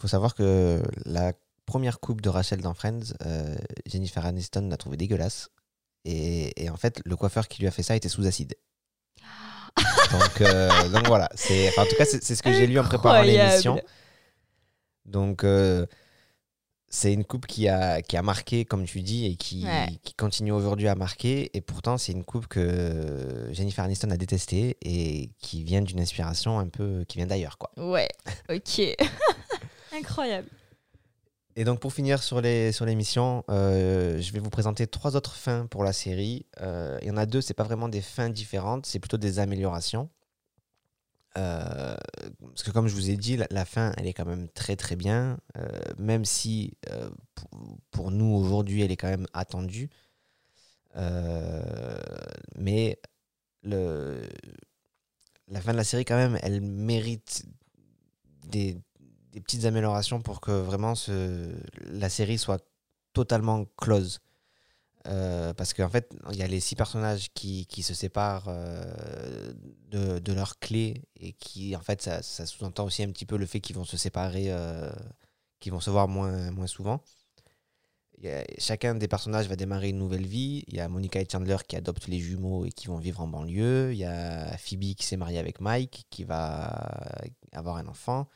[0.01, 1.33] faut savoir que la
[1.65, 3.55] première coupe de Rachel dans Friends, euh,
[3.85, 5.49] Jennifer Aniston l'a trouvée dégueulasse.
[6.09, 8.55] Et, et en fait, le coiffeur qui lui a fait ça était sous acide.
[10.11, 12.83] donc, euh, donc voilà, c'est, enfin, en tout cas, c'est ce que j'ai lu en
[12.83, 13.81] préparant l'émission.
[15.05, 15.85] Donc, euh,
[16.89, 19.87] c'est une coupe qui a, qui a marqué, comme tu dis, et qui, Ouais.
[20.03, 21.51] qui continue aujourd'hui à marquer.
[21.53, 26.57] Et pourtant, c'est une coupe que Jennifer Aniston a détestée et qui vient d'une inspiration
[26.57, 27.71] un peu qui vient d'ailleurs, quoi.
[27.75, 28.07] Ouais,
[28.49, 28.95] ok.
[29.93, 30.47] Incroyable.
[31.59, 35.33] Et donc pour finir sur les sur l'émission, euh, je vais vous présenter trois autres
[35.33, 36.45] fins pour la série.
[36.61, 39.39] Euh, Il y en a deux, c'est pas vraiment des fins différentes, c'est plutôt des
[39.39, 40.11] améliorations.
[41.35, 41.97] Euh,
[42.41, 44.95] parce que comme je vous ai dit, la, fin, elle est quand même très très
[44.95, 45.39] bien,
[45.97, 46.73] même si
[47.91, 49.89] pour, nous aujourd'hui, elle est quand même attendue.
[52.55, 52.99] Mais
[53.63, 57.47] la fin de la série, quand même, elle mérite
[58.45, 58.77] des,
[59.31, 60.93] des petites améliorations pour que vraiment
[61.85, 62.63] la série soit
[63.13, 64.19] totalement close.
[65.07, 69.53] Euh, parce qu'en fait, il y a les six personnages qui, qui se séparent euh,
[69.89, 73.37] de, de leurs clés et qui, en fait, ça, ça sous-entend aussi un petit peu
[73.37, 74.91] le fait qu'ils vont se séparer, euh,
[75.59, 77.01] qu'ils vont se voir moins, moins souvent.
[78.57, 80.63] Chacun des personnages va démarrer une nouvelle vie.
[80.67, 83.27] Il y a Monica et Chandler qui adoptent les jumeaux et qui vont vivre en
[83.27, 83.93] banlieue.
[83.93, 86.65] Il y a Phoebe qui s'est mariée avec Mike, qui va
[87.51, 88.27] avoir un enfant.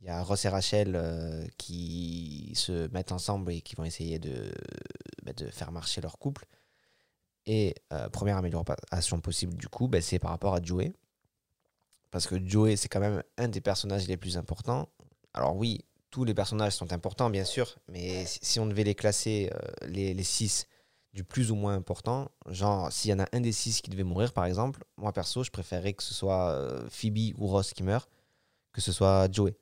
[0.00, 4.18] Il y a Ross et Rachel euh, qui se mettent ensemble et qui vont essayer
[4.18, 4.52] de,
[5.24, 6.46] bah, de faire marcher leur couple.
[7.46, 10.92] Et euh, première amélioration possible du coup, bah, c'est par rapport à Joey.
[12.10, 14.88] Parce que Joey, c'est quand même un des personnages les plus importants.
[15.34, 19.50] Alors oui, tous les personnages sont importants, bien sûr, mais si on devait les classer,
[19.52, 20.66] euh, les, six,
[21.12, 24.04] du plus ou moins important, genre s'il y en a un des six qui devait
[24.04, 28.08] mourir, par exemple, moi perso, je préférerais que ce soit Phoebe ou Ross qui meurt,
[28.72, 29.54] que ce soit Joey.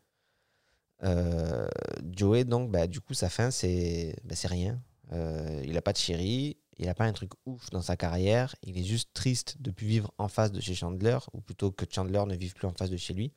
[1.03, 1.69] Euh,
[2.11, 4.81] Joey, donc, bah, du coup, sa fin, c'est bah, rien.
[5.13, 8.57] Euh, il n'a pas de chérie, il n'a pas un truc ouf dans sa carrière,
[8.63, 11.85] il est juste triste de plus vivre en face de chez Chandler, ou plutôt que
[11.89, 13.33] Chandler ne vive plus en face de chez lui.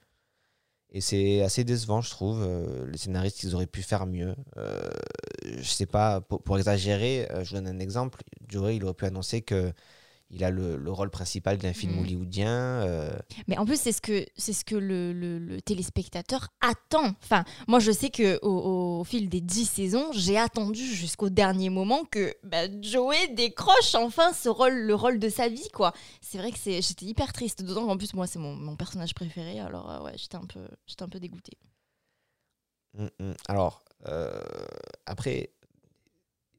[0.91, 2.41] Et c'est assez décevant, je trouve.
[2.41, 4.36] Euh, les scénaristes, ils auraient pu faire mieux.
[5.45, 8.23] Je sais pas, pour, pour exagérer, je vous donne un exemple.
[8.48, 9.72] Joey, il aurait pu annoncer que
[10.31, 11.99] il a le, le rôle principal d'un film Mm.
[12.01, 12.49] hollywoodien.
[12.84, 17.15] euh, Mais en plus, c'est ce que, c'est ce que le, le- le téléspectateur attend.
[17.23, 21.69] Enfin, moi, je sais que au, au fil des dix saisons, j'ai attendu jusqu'au dernier
[21.72, 25.93] moment que bah, Joey décroche enfin ce rôle, le rôle de sa vie, quoi.
[26.22, 27.64] C'est vrai que c'est, j'étais hyper triste.
[27.64, 29.60] D'autant qu'en plus, moi, c'est mon, mon personnage préféré.
[29.60, 31.57] Alors, euh, ouais, j'étais un peu, j'étais un peu dégoûtée.
[32.97, 33.34] Mm, mm.
[33.47, 34.41] Alors, euh,
[35.06, 35.51] après,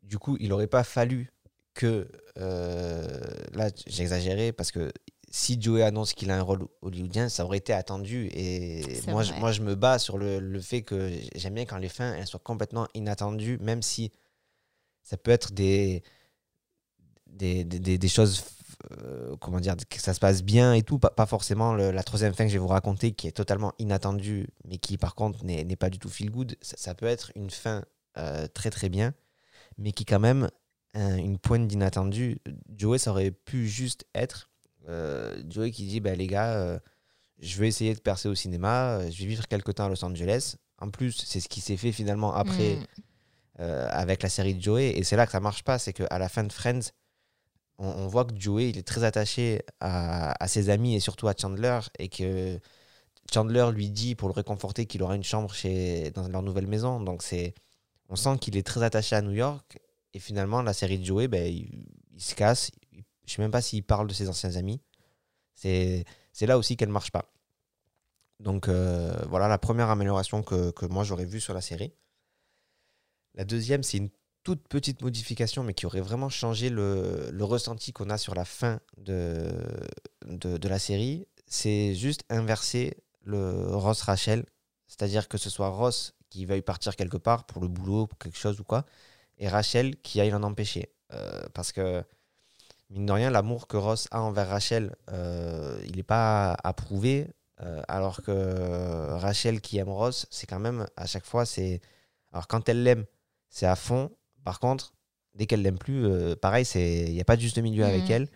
[0.02, 1.32] du coup, il n'aurait pas fallu
[1.80, 2.08] que.
[2.38, 3.08] euh,
[3.54, 4.92] là, j'ai exagéré parce que
[5.32, 8.28] si Joey annonce qu'il a un rôle hollywoodien, ça aurait été attendu.
[8.32, 8.82] Et
[9.12, 11.88] moi je, moi, je me bats sur le, le fait que j'aime bien quand les
[11.88, 14.10] fins elles soient complètement inattendues, même si
[15.02, 16.02] ça peut être des,
[17.26, 18.44] des, des, des- des choses,
[18.98, 20.98] euh, comment dire, que ça se passe bien et tout.
[20.98, 23.72] Pas, pas forcément le- la troisième fin que je vais vous raconter qui est totalement
[23.78, 26.56] inattendue, mais qui par contre n'est n'est pas du tout feel good.
[26.60, 27.84] Ça, ça peut être une fin
[28.18, 29.14] euh, très très bien,
[29.78, 30.48] mais qui quand même
[30.94, 32.38] un- une pointe d'inattendu.
[32.76, 34.50] Joey, ça aurait pu juste être
[34.88, 36.78] euh, Joey qui dit bah, les gars, euh,
[37.38, 40.04] je vais essayer de percer au cinéma, euh, je vais vivre quelque temps à Los
[40.04, 40.56] Angeles.
[40.78, 42.86] En plus, c'est ce qui s'est fait finalement après Mm.
[43.60, 44.96] euh, avec la série de Joey.
[44.96, 46.90] Et c'est là que ça marche pas, c'est qu'à la fin de Friends,
[47.78, 51.28] on, on voit que Joey il est très attaché à, à ses amis et surtout
[51.28, 52.58] à Chandler et que
[53.32, 57.00] Chandler lui dit pour le réconforter qu'il aura une chambre chez, dans leur nouvelle maison.
[57.00, 57.54] Donc c'est,
[58.08, 59.78] on sent qu'il est très attaché à New York.
[60.14, 61.86] Et finalement, la série de Joey, ben, il,
[62.20, 62.70] se casse.
[63.26, 64.80] Je sais même pas s'il parle de ses anciens amis.
[65.54, 66.04] C'est,
[66.40, 67.32] là aussi qu'elle marche pas.
[68.40, 71.92] Donc euh, voilà la première amélioration que, que moi j'aurais vue sur la série.
[73.34, 74.08] La deuxième, c'est une
[74.42, 78.46] toute petite modification, mais qui aurait vraiment changé le, le ressenti qu'on a sur la
[78.46, 79.52] fin de,
[80.26, 81.26] de, de la série.
[81.46, 84.44] C'est juste inverser le Ross Rachel,
[84.86, 88.38] c'est-à-dire que ce soit Ross qui veuille partir quelque part pour le boulot, pour quelque
[88.38, 88.86] chose ou quoi,
[89.40, 90.92] et Rachel qui aille l'en empêcher.
[91.12, 92.04] Euh, parce que,
[92.90, 97.26] mine de rien, l'amour que Ross a envers Rachel, euh, il n'est pas approuvé,
[97.62, 101.80] euh, alors que Rachel qui aime Ross, c'est quand même, à chaque fois, c'est...
[102.32, 103.04] Alors quand elle l'aime,
[103.48, 104.10] c'est à fond.
[104.44, 104.94] Par contre,
[105.34, 106.06] dès qu'elle l'aime plus,
[106.36, 108.10] pareil, il n'y a pas de juste milieu avec Mhm.
[108.12, 108.28] elle.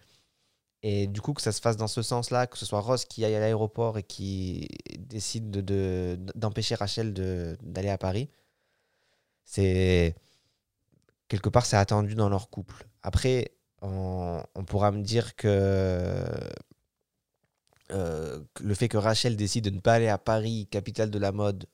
[0.82, 3.24] Et du coup, que ça se fasse dans ce sens-là, que ce soit Ross qui
[3.24, 4.68] aille à l'aéroport et qui
[4.98, 8.28] décide de- de- d'empêcher Rachel de- d'aller à Paris,
[9.44, 10.14] c'est
[11.28, 12.86] quelque part c'est attendu dans leur couple.
[13.02, 13.52] Après,
[13.82, 16.24] on, pourra me dire que
[17.92, 21.18] euh, que le fait que Rachel décide de ne pas aller à Paris, capitale de
[21.18, 21.66] la mode,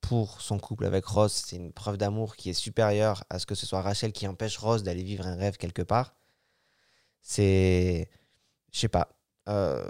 [0.00, 3.54] pour son couple avec Ross, c'est une preuve d'amour qui est supérieure à ce que
[3.54, 6.14] ce soit Rachel qui empêche Ross d'aller vivre un rêve quelque part.
[7.22, 8.08] C'est.
[8.72, 9.10] Je sais pas.
[9.48, 9.84] Euh,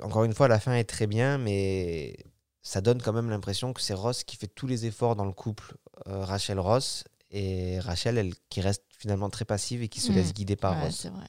[0.00, 2.16] encore une fois, la fin est très bien, mais
[2.62, 5.32] ça donne quand même l'impression que c'est Ross qui fait tous les efforts dans le
[5.32, 5.76] couple
[6.06, 10.14] euh, Rachel-Ross et Rachel, elle, qui reste finalement très passive et qui se Mm.
[10.16, 11.06] laisse guider par Ouais, Ross.
[11.06, 11.26] vrai.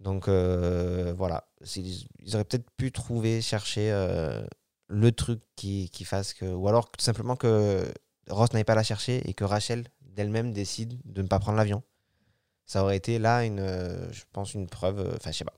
[0.00, 4.44] Donc euh, voilà, ils auraient peut-être pu trouver, chercher euh,
[4.88, 6.44] le truc qui, qui fasse que.
[6.44, 7.90] Ou alors tout simplement que
[8.28, 11.82] Ross n'aille pas la chercher et que Rachel d'elle-même décide de ne pas prendre l'avion.
[12.66, 15.54] Ça aurait été là, une, euh, je pense, une preuve, enfin je sais pas,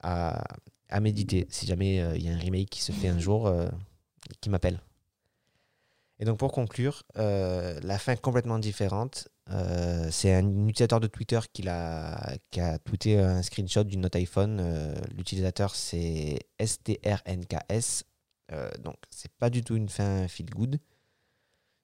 [0.00, 0.44] à,
[0.88, 3.50] à méditer si jamais il y a un remake qui se fait un jour,
[4.40, 4.80] qui m'appelle.
[6.20, 9.28] Et donc pour conclure, euh, la fin complètement différente.
[9.50, 14.16] euh, c'est un utilisateur de Twitter qui, l'a- qui a tweeté un screenshot d'une note
[14.16, 14.58] iPhone.
[14.60, 18.04] euh, L'utilisateur c'est STRNKS.
[18.80, 20.80] Donc c'est pas du tout une fin feel good.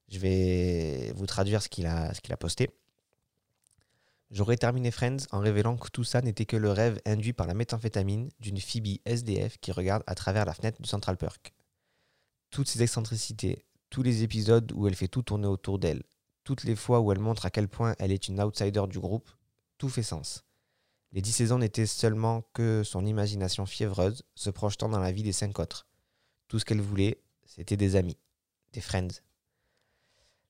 [0.08, 2.70] Je vais vous traduire ce qu'il a, a posté.
[4.30, 7.54] J'aurais terminé Friends en révélant que tout ça n'était que le rêve induit par la
[7.54, 11.52] méthamphétamine d'une Phoebe SDF qui regarde à travers la fenêtre du Central Perk.
[12.50, 13.64] Toutes ces excentricités,
[13.94, 16.02] tous les épisodes où elle fait tout tourner autour d'elle,
[16.42, 19.30] toutes les fois où elle montre à quel point elle est une outsider du groupe,
[19.78, 20.42] tout fait sens.
[21.12, 25.30] Les dix saisons n'étaient seulement que son imagination fiévreuse se projetant dans la vie des
[25.30, 25.86] cinq autres.
[26.48, 28.18] Tout ce qu'elle voulait, c'était des amis,
[28.72, 29.20] des friends.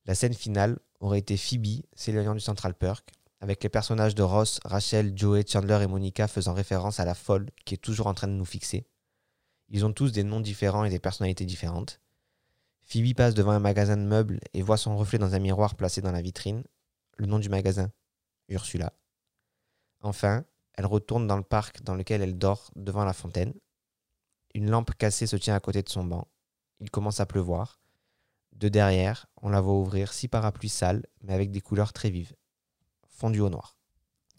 [0.07, 3.11] La scène finale aurait été Phoebe s'éloignant du Central Perk,
[3.43, 7.51] avec les personnages de Ross, Rachel, Joey, Chandler et Monica faisant référence à la folle
[7.67, 8.87] qui est toujours en train de nous fixer.
[9.69, 12.01] Ils ont tous des noms différents et des personnalités différentes.
[12.85, 16.01] Phoebe passe devant un magasin de meubles et voit son reflet dans un miroir placé
[16.01, 16.65] dans la vitrine.
[17.17, 17.91] Le nom du magasin,
[18.49, 18.93] Ursula.
[20.03, 20.45] Enfin,
[20.75, 23.55] elle retourne dans le parc dans lequel elle dort devant la fontaine.
[24.55, 26.29] Une lampe cassée se tient à côté de son banc.
[26.81, 27.81] Il commence à pleuvoir.
[28.53, 32.35] De derrière, on la voit ouvrir six parapluies sales, mais avec des couleurs très vives.
[33.09, 33.77] Fondu au noir.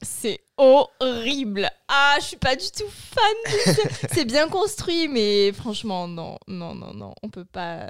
[0.02, 1.70] C'est horrible.
[1.88, 3.34] Ah, je suis pas du tout fan.
[3.46, 7.14] de c'est bien construit, mais franchement, non, non, non, non.
[7.24, 7.90] On peut pas,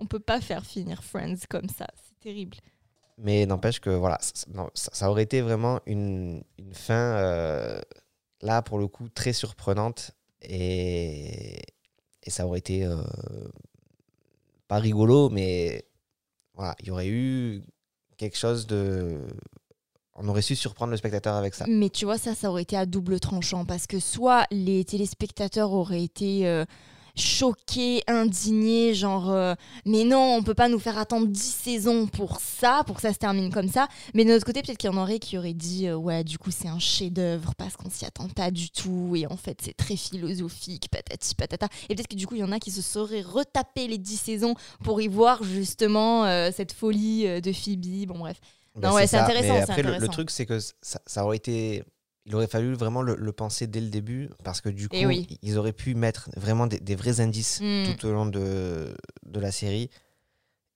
[0.00, 1.86] on peut pas faire finir Friends comme ça.
[2.06, 2.56] C'est terrible.
[3.18, 6.94] Mais n'empêche que voilà, ça, ça- non, ça- ça aurait été vraiment une, une fin,
[7.16, 7.80] euh,
[8.42, 10.12] là pour le coup, très surprenante.
[10.42, 11.62] Et,
[12.22, 12.96] et ça aurait été euh,
[14.68, 15.84] pas rigolo, mais
[16.54, 17.62] voilà, il y aurait eu
[18.16, 19.20] quelque chose de.
[20.14, 21.66] On aurait su surprendre le spectateur avec ça.
[21.68, 25.72] Mais tu vois, ça, ça aurait été à double tranchant parce que soit les téléspectateurs
[25.72, 26.64] auraient été euh,
[27.16, 32.40] choqués, indignés, genre euh, mais non, on peut pas nous faire attendre 10 saisons pour
[32.40, 33.88] ça, pour que ça se termine comme ça.
[34.14, 36.38] Mais de notre côté, peut-être qu'il y en aurait qui auraient dit euh, ouais, du
[36.38, 39.76] coup c'est un chef-d'œuvre parce qu'on s'y attend pas du tout et en fait c'est
[39.76, 41.68] très philosophique, patati patata.
[41.88, 44.16] Et peut-être que du coup il y en a qui se seraient retapés les 10
[44.16, 48.06] saisons pour y voir justement euh, cette folie de Phoebe.
[48.06, 48.40] Bon bref.
[48.74, 49.54] Ben, non ouais, c'est intéressant.
[49.54, 51.82] Mais après, le- truc, c'est que ça, ça aurait été.
[52.26, 55.26] Il aurait fallu vraiment le, le penser dès le début parce que du coup, oui.
[55.42, 57.84] ils auraient pu mettre vraiment des, des vrais indices Mm.
[57.96, 58.94] tout au long de,
[59.24, 59.88] de la série.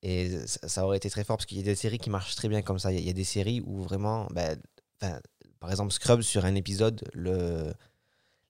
[0.03, 2.35] Et ça, ça aurait été très fort parce qu'il y a des séries qui marchent
[2.37, 2.91] très bien comme ça.
[2.93, 4.57] Il y a, il y a des séries où vraiment, ben,
[5.03, 5.19] enfin,
[5.59, 7.73] par exemple, Scrubs sur un épisode, le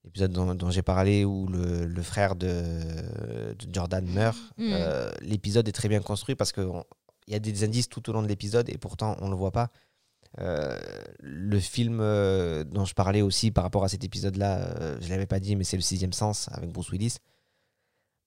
[0.04, 4.70] l'épisode dont, dont j'ai parlé où le, le frère de, de Jordan meurt, Mm.
[4.72, 6.68] euh, l'épisode est très bien construit parce qu'il
[7.28, 9.52] y a des indices tout au long de l'épisode et pourtant on ne le voit
[9.52, 9.70] pas.
[10.38, 10.78] Euh,
[11.18, 15.10] le film euh, dont je parlais aussi par rapport à cet épisode-là, euh, je ne
[15.10, 17.16] l'avais pas dit, mais c'est le sixième sens avec Bruce Willis.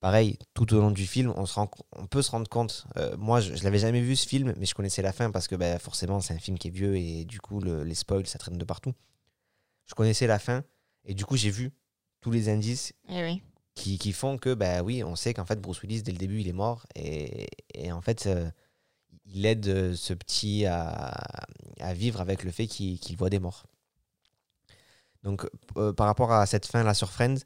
[0.01, 2.85] Pareil, tout au long du film, on, se rend, on peut se rendre compte.
[3.17, 5.55] moi, je, je l'avais jamais vu ce film, mais je connaissais la fin parce que
[5.55, 8.37] bah, forcément, c'est un film qui est vieux et du coup, le- les spoils, ça
[8.37, 8.91] traîne de partout.
[9.85, 10.63] Je connaissais la fin
[11.05, 11.71] et du coup, j'ai vu
[12.19, 13.41] tous les indices Eh oui.
[13.75, 16.41] qui, qui font que, bah oui, on sait qu'en fait, Bruce Willis, dès le début,
[16.41, 16.85] il est mort.
[16.95, 18.27] Et, et en fait,
[19.25, 21.13] il aide euh, ce petit à,
[21.79, 23.65] à vivre avec le fait qu'il voit des morts.
[25.23, 25.47] Donc,
[25.77, 27.39] euh, par rapport à cette fin-là sur Friends,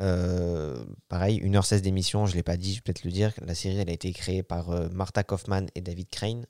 [0.00, 3.32] euh, pareil, 1h16 d'émission, je ne l'ai pas dit, je vais peut-être le dire.
[3.42, 6.46] La série, elle a été créée par euh, Martha Kaufman et David Crane.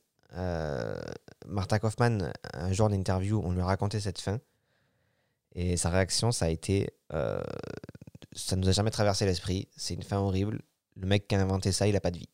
[1.46, 4.40] Martha Kaufman, un jour d'interview, on lui a raconté cette fin.
[5.54, 6.88] Et sa réaction, ça a été
[8.34, 9.68] ça nous a jamais traversé l'esprit.
[9.76, 10.62] C'est une fin horrible.
[10.96, 12.30] Le mec qui a inventé ça, il a pas de vie.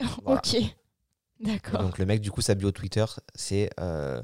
[0.24, 0.40] Voilà.
[0.40, 0.56] Ok.
[1.40, 1.82] D'accord.
[1.82, 3.04] Donc le mec, du coup, sa bio Twitter,
[3.34, 4.22] c'est euh,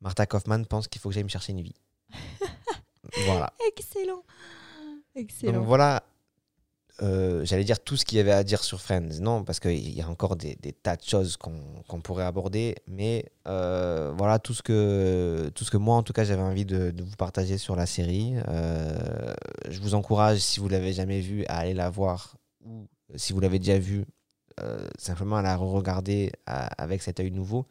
[0.00, 1.74] Martha Kaufman pense qu'il faut que j'aille me chercher une vie.
[3.26, 3.52] voilà.
[3.68, 4.22] Excellent.
[5.16, 5.52] Excellent.
[5.52, 6.04] Donc voilà,
[7.02, 9.20] euh, j'allais dire tout ce qu'il y avait à dire sur Friends.
[9.20, 12.76] Non, parce qu'il y a encore des, des tas de choses qu'on pourrait aborder.
[12.86, 16.64] Mais euh, voilà tout ce, que, tout ce que moi, en tout cas, j'avais envie
[16.64, 18.34] de, de vous partager sur la série.
[19.68, 22.36] Je vous encourage, si vous l'avez jamais vue, à aller la voir.
[22.64, 24.06] Ou si vous l'avez déjà vue,
[24.60, 27.66] euh, simplement à la regarder avec cet œil nouveau.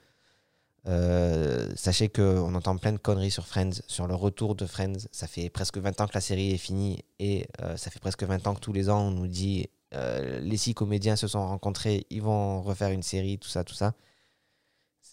[0.85, 5.07] Euh, sachez qu'on entend plein de conneries sur Friends, sur le retour de Friends.
[5.11, 8.23] Ça fait presque 20 ans que la série est finie et euh, ça fait presque
[8.23, 11.45] 20 ans que tous les ans on nous dit euh, les six comédiens se sont
[11.45, 13.93] rencontrés, ils vont refaire une série, tout ça, tout ça.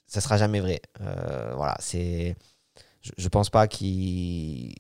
[0.07, 0.81] Ça sera jamais vrai.
[1.01, 2.37] Euh, voilà, c'est.
[3.03, 4.75] Je, je pense pas qu'ils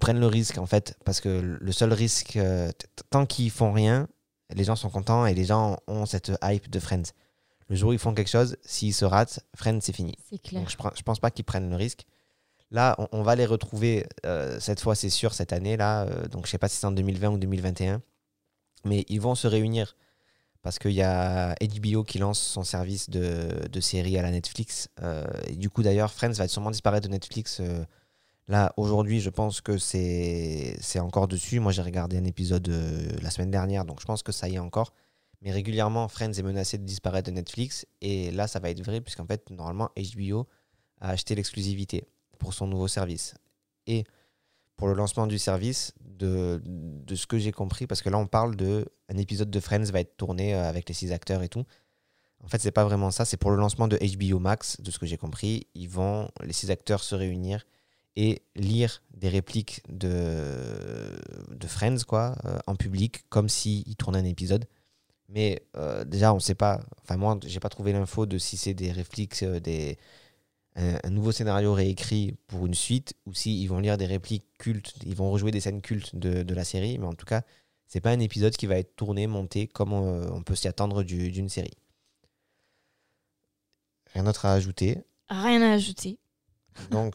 [0.00, 2.70] prennent le risque en fait, parce que le seul risque, euh,
[3.10, 4.08] tant qu'ils font rien,
[4.54, 7.12] les gens sont contents et les gens ont cette hype de Friends.
[7.68, 10.14] Le jour où ils font quelque chose, s'ils se ratent, Friends, c'est fini.
[10.30, 10.60] C'est clair.
[10.62, 12.04] Donc je, je pense pas qu'ils prennent le risque.
[12.70, 16.04] Là, on, on va les retrouver euh, cette fois, c'est sûr, cette année là.
[16.04, 18.00] euh, donc je sais pas si c'est en 2020 ou 2021,
[18.84, 19.96] mais ils vont se réunir
[20.62, 24.88] parce qu'il y a HBO qui lance son service de, de série à la Netflix.
[25.02, 27.60] Euh, et du coup, d'ailleurs, Friends va sûrement disparaître de Netflix.
[28.52, 31.58] Là, aujourd'hui, je pense que c'est encore dessus.
[31.58, 34.54] Moi, j'ai regardé un épisode euh, la semaine dernière, donc je pense que ça y
[34.54, 34.92] est encore.
[35.40, 37.86] Mais régulièrement, Friends est menacé de disparaître de Netflix.
[38.00, 40.46] Et là, ça va être vrai, puisqu'en fait, normalement, HBO
[41.00, 42.04] a acheté l'exclusivité
[42.38, 43.34] pour son nouveau service.
[43.86, 44.04] Et
[44.76, 48.26] pour le lancement du service, de, de ce que j'ai compris, parce que là, on
[48.26, 48.86] parle de
[49.18, 51.64] épisode de Friends va être tourné euh, avec les six acteurs et tout.
[52.44, 53.24] En fait, c'est pas vraiment ça.
[53.24, 55.66] C'est pour le lancement de HBO Max, de ce que j'ai compris.
[55.74, 57.64] Ils vont, les six acteurs, se réunir
[58.16, 61.18] et lire des répliques de,
[61.50, 64.66] de Friends, quoi, euh, en public, comme s'ils tournaient un épisode.
[65.28, 66.80] Mais euh, déjà, on ne sait pas.
[67.02, 69.96] Enfin, moi, j'ai pas trouvé l'info de si c'est des répliques, euh, des,
[70.76, 74.46] un, un nouveau scénario réécrit pour une suite, ou si ils vont lire des répliques
[74.58, 76.98] cultes, ils vont rejouer des scènes cultes de, de la série.
[76.98, 77.42] Mais en tout cas,
[77.86, 81.02] c'est pas un épisode qui va être tourné, monté comme on, on peut s'y attendre
[81.02, 81.76] du- d'une série.
[84.12, 84.98] Rien d'autre à ajouter.
[85.30, 86.18] Rien à ajouter.
[86.90, 87.14] Donc,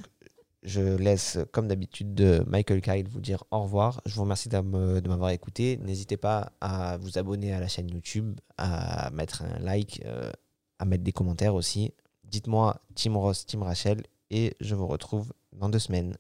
[0.64, 4.02] je laisse, comme d'habitude, de Michael Kyle vous dire au revoir.
[4.06, 5.78] Je vous remercie de m'avoir écouté.
[5.78, 10.32] N'hésitez pas à vous abonner à la chaîne YouTube, à mettre un like, euh,
[10.80, 11.94] à mettre des commentaires aussi.
[12.24, 16.18] Dites-moi Team Ross, Team Rachel, et je vous retrouve dans deux semaines.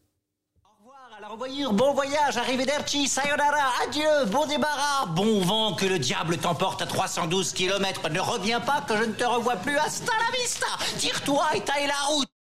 [1.24, 6.82] À revoyure, bon voyage, arrivederci, sayonara, adieu, bon débarras, bon vent, que le diable t'emporte
[6.82, 8.08] à 312 km.
[8.10, 10.68] Ne reviens pas que je ne te revois plus, hasta la vista.
[11.00, 12.37] Tire-toi et taille la route.